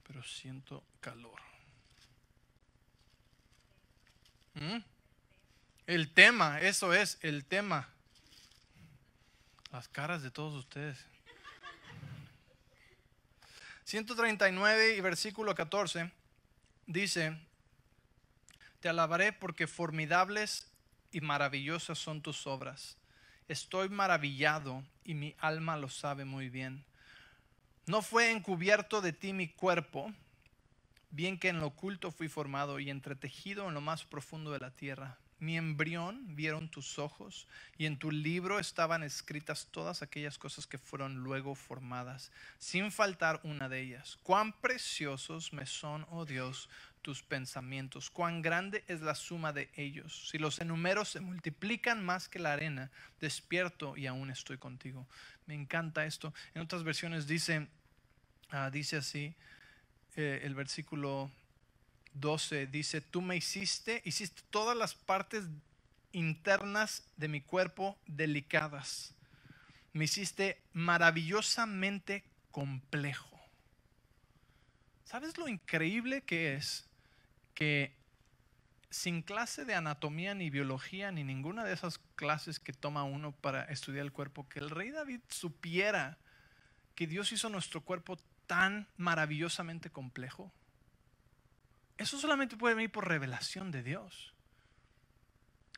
pero 0.08 0.22
siento 0.24 0.82
calor. 1.00 1.38
¿Mm? 4.54 4.78
El 5.86 6.10
tema, 6.12 6.60
eso 6.60 6.94
es, 6.94 7.18
el 7.20 7.44
tema. 7.44 7.88
Las 9.72 9.86
caras 9.88 10.22
de 10.22 10.30
todos 10.30 10.54
ustedes. 10.54 11.04
139 13.84 14.96
y 14.96 15.00
versículo 15.00 15.54
14 15.54 16.10
dice, 16.86 17.38
te 18.80 18.88
alabaré 18.88 19.32
porque 19.32 19.66
formidables 19.66 20.70
y 21.10 21.20
maravillosas 21.20 21.98
son 21.98 22.22
tus 22.22 22.46
obras. 22.46 22.96
Estoy 23.48 23.88
maravillado 23.88 24.84
y 25.04 25.14
mi 25.14 25.34
alma 25.38 25.76
lo 25.76 25.88
sabe 25.88 26.24
muy 26.24 26.48
bien. 26.48 26.84
No 27.86 28.02
fue 28.02 28.30
encubierto 28.30 29.00
de 29.00 29.12
ti 29.12 29.32
mi 29.32 29.48
cuerpo, 29.48 30.12
bien 31.10 31.38
que 31.38 31.48
en 31.48 31.60
lo 31.60 31.68
oculto 31.68 32.10
fui 32.10 32.28
formado 32.28 32.78
y 32.78 32.90
entretejido 32.90 33.68
en 33.68 33.74
lo 33.74 33.80
más 33.80 34.04
profundo 34.04 34.52
de 34.52 34.60
la 34.60 34.70
tierra. 34.70 35.16
Mi 35.40 35.56
embrión 35.56 36.34
vieron 36.34 36.68
tus 36.68 36.98
ojos 36.98 37.46
y 37.76 37.86
en 37.86 37.98
tu 37.98 38.10
libro 38.10 38.58
estaban 38.58 39.02
escritas 39.02 39.68
todas 39.70 40.02
aquellas 40.02 40.38
cosas 40.38 40.66
que 40.66 40.78
fueron 40.78 41.18
luego 41.18 41.54
formadas, 41.54 42.32
sin 42.58 42.90
faltar 42.90 43.40
una 43.44 43.68
de 43.68 43.80
ellas. 43.80 44.18
Cuán 44.22 44.52
preciosos 44.52 45.52
me 45.52 45.66
son, 45.66 46.06
oh 46.10 46.24
Dios, 46.24 46.68
tus 47.02 47.22
pensamientos, 47.22 48.10
cuán 48.10 48.42
grande 48.42 48.84
es 48.88 49.00
la 49.00 49.14
suma 49.14 49.52
de 49.52 49.70
ellos. 49.76 50.28
Si 50.28 50.38
los 50.38 50.60
enumeros 50.60 51.08
se 51.08 51.20
multiplican 51.20 52.04
más 52.04 52.28
que 52.28 52.38
la 52.38 52.52
arena, 52.52 52.90
despierto 53.20 53.96
y 53.96 54.06
aún 54.06 54.30
estoy 54.30 54.58
contigo. 54.58 55.06
Me 55.46 55.54
encanta 55.54 56.04
esto. 56.04 56.34
En 56.54 56.62
otras 56.62 56.82
versiones 56.82 57.26
dice, 57.26 57.68
Ah, 58.50 58.70
dice 58.70 58.96
así, 58.96 59.34
eh, 60.16 60.40
el 60.42 60.54
versículo 60.54 61.30
12, 62.20 62.66
dice, 62.66 63.00
tú 63.00 63.22
me 63.22 63.36
hiciste, 63.36 64.02
hiciste 64.04 64.42
todas 64.50 64.76
las 64.76 64.94
partes 64.94 65.44
internas 66.12 67.04
de 67.16 67.28
mi 67.28 67.40
cuerpo 67.40 67.98
delicadas. 68.06 69.14
Me 69.92 70.04
hiciste 70.04 70.60
maravillosamente 70.72 72.24
complejo. 72.50 73.38
¿Sabes 75.04 75.38
lo 75.38 75.48
increíble 75.48 76.22
que 76.22 76.54
es 76.54 76.86
que 77.54 77.96
sin 78.90 79.22
clase 79.22 79.64
de 79.64 79.74
anatomía 79.74 80.34
ni 80.34 80.50
biología 80.50 81.10
ni 81.12 81.24
ninguna 81.24 81.64
de 81.64 81.72
esas 81.72 81.98
clases 82.14 82.58
que 82.58 82.72
toma 82.72 83.04
uno 83.04 83.32
para 83.32 83.64
estudiar 83.64 84.04
el 84.04 84.12
cuerpo, 84.12 84.48
que 84.48 84.58
el 84.58 84.70
rey 84.70 84.90
David 84.90 85.20
supiera 85.28 86.18
que 86.94 87.06
Dios 87.06 87.32
hizo 87.32 87.48
nuestro 87.48 87.82
cuerpo 87.82 88.18
tan 88.46 88.88
maravillosamente 88.96 89.90
complejo? 89.90 90.52
Eso 91.98 92.18
solamente 92.18 92.56
puede 92.56 92.74
venir 92.76 92.90
por 92.90 93.06
revelación 93.06 93.70
de 93.70 93.82
Dios. 93.82 94.32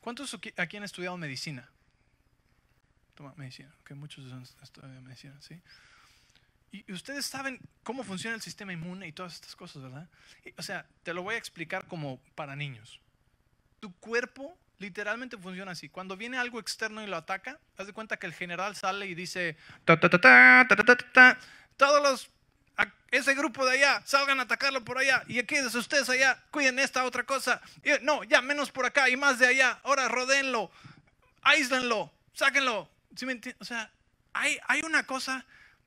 ¿Cuántos 0.00 0.34
aquí 0.56 0.76
han 0.76 0.84
estudiado 0.84 1.16
medicina? 1.16 1.68
Toma 3.14 3.34
medicina, 3.36 3.74
que 3.84 3.94
muchos 3.94 4.30
han 4.32 4.42
estudiado 4.62 5.00
medicina, 5.02 5.34
¿sí? 5.40 5.60
Y 6.72 6.92
ustedes 6.92 7.26
saben 7.26 7.58
cómo 7.82 8.04
funciona 8.04 8.36
el 8.36 8.42
sistema 8.42 8.72
inmune 8.72 9.08
y 9.08 9.12
todas 9.12 9.34
estas 9.34 9.56
cosas, 9.56 9.82
¿verdad? 9.82 10.08
O 10.56 10.62
sea, 10.62 10.86
te 11.02 11.12
lo 11.12 11.22
voy 11.22 11.34
a 11.34 11.38
explicar 11.38 11.86
como 11.88 12.20
para 12.36 12.54
niños. 12.54 13.00
Tu 13.80 13.92
cuerpo 13.96 14.56
literalmente 14.78 15.36
funciona 15.36 15.72
así. 15.72 15.88
Cuando 15.88 16.16
viene 16.16 16.38
algo 16.38 16.60
externo 16.60 17.02
y 17.02 17.06
lo 17.06 17.16
ataca, 17.16 17.58
haz 17.76 17.86
de 17.86 17.92
cuenta 17.92 18.18
que 18.18 18.26
el 18.26 18.34
general 18.34 18.76
sale 18.76 19.06
y 19.06 19.14
dice, 19.14 19.56
ta, 19.84 19.98
ta, 19.98 20.08
ta, 20.08 20.20
ta, 20.20 20.66
ta, 20.68 20.76
ta, 20.76 20.96
ta, 20.96 21.38
todos 21.76 22.02
los 22.02 22.30
ese 23.10 23.34
grupo 23.34 23.66
de 23.66 23.72
allá, 23.72 24.02
salgan 24.06 24.38
a 24.38 24.44
atacarlo 24.44 24.84
por 24.84 24.98
allá. 24.98 25.24
Y 25.26 25.38
aquí 25.38 25.56
ustedes 25.60 26.08
allá, 26.08 26.42
cuiden 26.50 26.78
esta 26.78 27.04
otra 27.04 27.24
cosa. 27.24 27.60
no, 28.02 28.24
ya 28.24 28.40
menos 28.40 28.70
por 28.70 28.86
acá 28.86 29.08
y 29.08 29.16
más 29.16 29.38
de 29.38 29.48
allá. 29.48 29.80
Ahora 29.82 30.08
rodénlo, 30.08 30.70
aíslenlo, 31.42 32.12
sáquenlo. 32.34 32.88
o 33.58 33.64
sea, 33.64 33.90
hay, 34.32 34.58
hay 34.68 34.82
una 34.82 35.04
cosa 35.06 35.44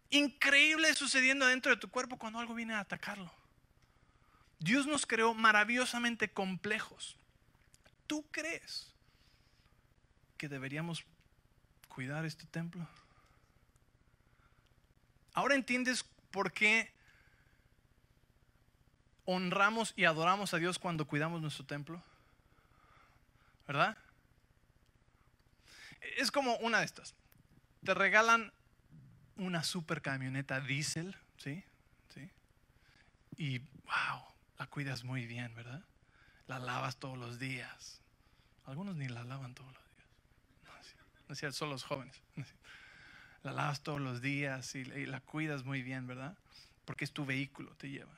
increíble 0.09 0.93
sucediendo 0.93 1.45
dentro 1.45 1.71
de 1.71 1.77
tu 1.77 1.89
cuerpo 1.89 2.17
cuando 2.17 2.39
algo 2.39 2.53
viene 2.53 2.73
a 2.73 2.79
atacarlo. 2.79 3.31
Dios 4.59 4.85
nos 4.85 5.05
creó 5.05 5.33
maravillosamente 5.33 6.31
complejos. 6.31 7.17
¿Tú 8.07 8.25
crees 8.31 8.93
que 10.37 10.47
deberíamos 10.47 11.03
cuidar 11.87 12.25
este 12.25 12.45
templo? 12.45 12.87
Ahora 15.33 15.55
entiendes 15.55 16.05
por 16.33 16.51
qué 16.51 16.91
honramos 19.25 19.93
y 19.95 20.05
adoramos 20.05 20.53
a 20.53 20.57
Dios 20.57 20.79
cuando 20.79 21.07
cuidamos 21.07 21.41
nuestro 21.41 21.63
templo? 21.63 22.03
¿Verdad? 23.67 23.95
Es 26.17 26.31
como 26.31 26.57
una 26.57 26.79
de 26.79 26.85
estas. 26.85 27.13
Te 27.85 27.93
regalan 27.93 28.51
una 29.37 29.63
super 29.63 30.01
camioneta 30.01 30.59
diésel, 30.59 31.15
¿sí? 31.37 31.63
¿sí? 32.09 32.29
Y 33.37 33.59
wow, 33.59 34.25
la 34.57 34.65
cuidas 34.65 35.03
muy 35.03 35.27
bien, 35.27 35.53
¿verdad? 35.53 35.83
La 36.47 36.57
lavas 36.57 36.97
todos 36.97 37.17
los 37.17 37.37
días. 37.37 38.01
Algunos 38.65 38.95
ni 38.95 39.07
la 39.07 39.23
lavan 39.23 39.53
todos 39.53 39.71
los 39.71 39.83
días. 39.95 40.95
No, 41.27 41.47
es 41.47 41.55
son 41.55 41.69
los 41.69 41.83
jóvenes. 41.83 42.19
La 43.43 43.51
lavas 43.51 43.81
todos 43.81 43.99
los 43.99 44.21
días 44.21 44.73
y 44.75 44.85
la 44.85 45.19
cuidas 45.19 45.63
muy 45.63 45.81
bien, 45.81 46.07
¿verdad? 46.07 46.37
Porque 46.85 47.05
es 47.05 47.11
tu 47.11 47.25
vehículo, 47.25 47.75
te 47.75 47.89
lleva. 47.89 48.13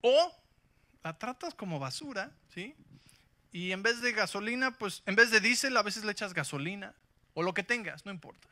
O 0.00 0.34
la 1.04 1.18
tratas 1.18 1.54
como 1.54 1.78
basura, 1.78 2.32
¿sí? 2.54 2.74
Y 3.52 3.72
en 3.72 3.82
vez 3.82 4.00
de 4.00 4.12
gasolina, 4.12 4.72
pues 4.72 5.02
en 5.06 5.16
vez 5.16 5.30
de 5.30 5.40
diésel, 5.40 5.76
a 5.76 5.82
veces 5.82 6.04
le 6.04 6.12
echas 6.12 6.34
gasolina 6.34 6.94
o 7.34 7.42
lo 7.42 7.54
que 7.54 7.62
tengas, 7.62 8.04
no 8.04 8.12
importa. 8.12 8.48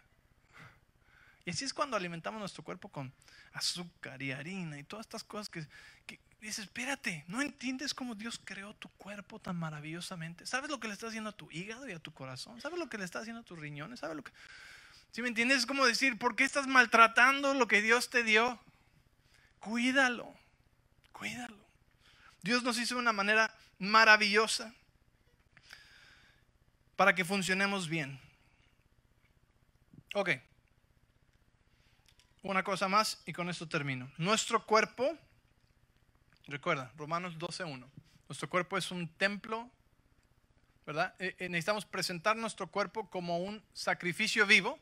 Y 1.45 1.51
así 1.51 1.65
es 1.65 1.73
cuando 1.73 1.97
alimentamos 1.97 2.41
nuestro 2.41 2.65
cuerpo 2.65 2.89
con 2.89 3.13
azúcar 3.53 4.21
y 4.21 4.33
harina 4.33 4.79
y 4.79 4.83
todas 4.83 5.07
estas 5.07 5.23
cosas 5.23 5.49
que, 5.49 5.67
que 6.05 6.19
dices, 6.41 6.65
espérate, 6.65 7.25
no 7.29 7.41
entiendes 7.41 7.95
cómo 7.95 8.15
Dios 8.15 8.41
creó 8.45 8.75
tu 8.75 8.89
cuerpo 8.91 9.39
tan 9.39 9.57
maravillosamente. 9.57 10.45
¿Sabes 10.45 10.71
lo 10.71 10.81
que 10.81 10.89
le 10.89 10.95
está 10.95 11.07
haciendo 11.07 11.31
a 11.31 11.37
tu 11.37 11.51
hígado 11.51 11.89
y 11.89 11.93
a 11.93 11.99
tu 11.99 12.13
corazón? 12.13 12.61
¿Sabes 12.61 12.79
lo 12.79 12.89
que 12.89 12.99
le 12.99 13.05
está 13.05 13.21
haciendo 13.21 13.43
a 13.43 13.45
tus 13.45 13.59
riñones? 13.59 14.01
¿Sabes 14.01 14.17
lo 14.17 14.25
que... 14.25 14.33
Si 15.13 15.23
me 15.23 15.29
entiendes? 15.29 15.59
Es 15.59 15.67
como 15.67 15.87
decir, 15.87 16.19
¿por 16.19 16.37
qué 16.37 16.45
estás 16.45 16.67
maltratando 16.67 17.55
lo 17.55 17.69
que 17.69 17.83
Dios 17.83 18.11
te 18.11 18.23
dio? 18.23 18.61
Cuídalo. 19.61 20.35
Cuídalo. 21.13 21.57
Dios 22.43 22.63
nos 22.63 22.79
hizo 22.79 22.95
de 22.95 23.01
una 23.01 23.13
manera 23.13 23.53
maravillosa 23.79 24.73
para 26.97 27.15
que 27.15 27.25
funcionemos 27.25 27.89
bien. 27.89 28.21
Ok. 30.15 30.31
Una 32.43 32.63
cosa 32.63 32.89
más 32.89 33.23
y 33.27 33.33
con 33.33 33.51
esto 33.51 33.69
termino. 33.69 34.11
Nuestro 34.17 34.65
cuerpo, 34.65 35.19
recuerda, 36.47 36.93
Romanos 36.97 37.37
12.1, 37.39 37.87
nuestro 38.29 38.49
cuerpo 38.49 38.79
es 38.79 38.91
un 38.91 39.09
templo, 39.09 39.69
¿verdad? 40.87 41.15
Eh, 41.19 41.35
eh, 41.39 41.49
necesitamos 41.49 41.85
presentar 41.85 42.37
nuestro 42.37 42.69
cuerpo 42.69 43.11
como 43.11 43.39
un 43.39 43.63
sacrificio 43.75 44.47
vivo, 44.47 44.79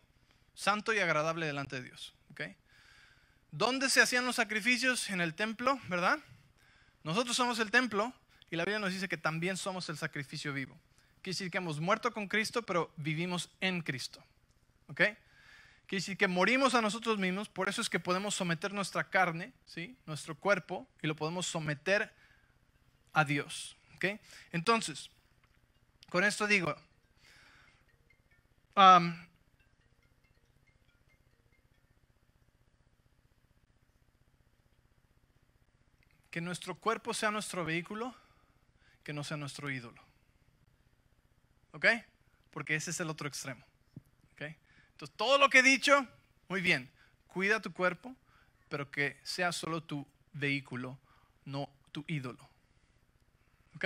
santo 0.55 0.93
y 0.93 0.99
agradable 0.99 1.47
delante 1.47 1.77
de 1.77 1.83
Dios. 1.83 2.15
¿ok? 2.31 2.43
¿Dónde 3.51 3.89
se 3.91 4.01
hacían 4.01 4.25
los 4.25 4.37
sacrificios? 4.37 5.11
En 5.11 5.21
el 5.21 5.35
templo, 5.35 5.79
¿verdad? 5.89 6.19
Nosotros 7.03 7.37
somos 7.37 7.59
el 7.59 7.71
templo 7.71 8.13
y 8.51 8.57
la 8.57 8.65
Biblia 8.65 8.79
nos 8.79 8.93
dice 8.93 9.09
que 9.09 9.17
también 9.17 9.57
somos 9.57 9.89
el 9.89 9.97
sacrificio 9.97 10.53
vivo. 10.53 10.79
Quiere 11.23 11.35
decir 11.35 11.51
que 11.51 11.59
hemos 11.59 11.81
muerto 11.81 12.13
con 12.13 12.29
Cristo, 12.29 12.63
pero 12.63 12.93
vivimos 12.97 13.51
en 13.61 13.83
Cristo. 13.83 14.23
¿Ok? 14.89 15.01
Quiere 15.87 16.01
decir 16.01 16.17
que 16.17 16.29
morimos 16.29 16.75
a 16.75 16.81
nosotros 16.81 17.19
mismos, 17.19 17.49
por 17.49 17.69
eso 17.69 17.83
es 17.83 17.91
que 17.91 18.01
podemos 18.01 18.35
someter 18.35 18.73
nuestra 18.73 19.09
carne, 19.11 19.53
¿sí? 19.67 19.97
nuestro 20.07 20.35
cuerpo, 20.35 20.89
y 21.03 21.07
lo 21.07 21.15
podemos 21.15 21.47
someter 21.47 22.13
a 23.13 23.25
Dios. 23.25 23.77
¿ok? 23.97 24.19
Entonces, 24.53 25.11
con 26.11 26.25
esto 26.25 26.47
digo, 26.47 26.75
que 36.35 36.41
nuestro 36.41 36.75
cuerpo 36.75 37.15
sea 37.15 37.31
nuestro 37.31 37.65
vehículo, 37.65 38.13
que 39.05 39.13
no 39.13 39.23
sea 39.23 39.37
nuestro 39.37 39.71
ídolo. 39.71 40.03
¿Ok? 41.71 41.87
Porque 42.51 42.75
ese 42.75 42.91
es 42.91 42.99
el 42.99 43.09
otro 43.09 43.29
extremo. 43.29 43.65
Entonces, 44.41 45.17
todo 45.17 45.39
lo 45.39 45.49
que 45.49 45.61
he 45.61 45.63
dicho, 45.63 46.09
muy 46.49 46.61
bien, 46.61 46.91
cuida 47.29 47.63
tu 47.63 47.73
cuerpo, 47.73 48.17
pero 48.69 48.91
que 48.91 49.17
sea 49.23 49.53
solo 49.53 49.81
tu 49.81 50.09
vehículo, 50.33 50.99
no 51.45 51.71
tu 51.93 52.05
ídolo. 52.09 52.49
¿Ok? 53.77 53.85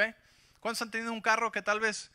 ¿Cuántos 0.61 0.81
han 0.81 0.91
tenido 0.91 1.13
un 1.13 1.21
carro 1.21 1.53
que 1.53 1.61
tal 1.61 1.81
vez 1.81 2.11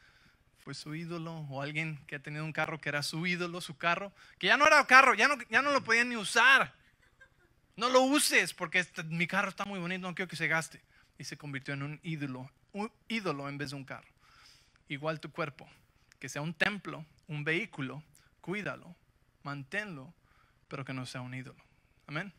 fue 0.63 0.73
su 0.73 0.95
ídolo 0.95 1.41
o 1.51 1.61
alguien 1.61 2.03
que 2.07 2.15
ha 2.15 2.19
tenido 2.19 2.43
un 2.43 2.53
carro 2.53 2.81
que 2.81 2.89
era 2.89 3.03
su 3.03 3.27
ídolo, 3.27 3.61
su 3.61 3.77
carro, 3.77 4.11
que 4.39 4.47
ya 4.47 4.57
no 4.57 4.65
era 4.65 4.83
carro, 4.87 5.13
ya 5.13 5.27
no, 5.27 5.37
ya 5.51 5.61
no 5.61 5.71
lo 5.71 5.83
podían 5.83 6.09
ni 6.09 6.15
usar? 6.15 6.73
No 7.75 7.89
lo 7.89 8.01
uses 8.01 8.53
porque 8.53 8.79
este, 8.79 9.03
mi 9.03 9.27
carro 9.27 9.49
está 9.49 9.65
muy 9.65 9.79
bonito, 9.79 10.07
no 10.07 10.15
quiero 10.15 10.29
que 10.29 10.35
se 10.35 10.47
gaste. 10.47 10.81
Y 11.17 11.23
se 11.23 11.37
convirtió 11.37 11.73
en 11.73 11.83
un 11.83 11.99
ídolo, 12.03 12.49
un 12.71 12.91
ídolo 13.07 13.47
en 13.49 13.57
vez 13.57 13.71
de 13.71 13.75
un 13.75 13.85
carro. 13.85 14.07
Igual 14.87 15.19
tu 15.19 15.31
cuerpo, 15.31 15.67
que 16.19 16.29
sea 16.29 16.41
un 16.41 16.53
templo, 16.53 17.05
un 17.27 17.43
vehículo 17.43 18.03
cuídalo, 18.43 18.93
manténlo, 19.43 20.13
pero 20.67 20.83
que 20.83 20.93
no 20.93 21.05
sea 21.05 21.21
un 21.21 21.33
ídolo. 21.33 21.63
Amén. 22.07 22.33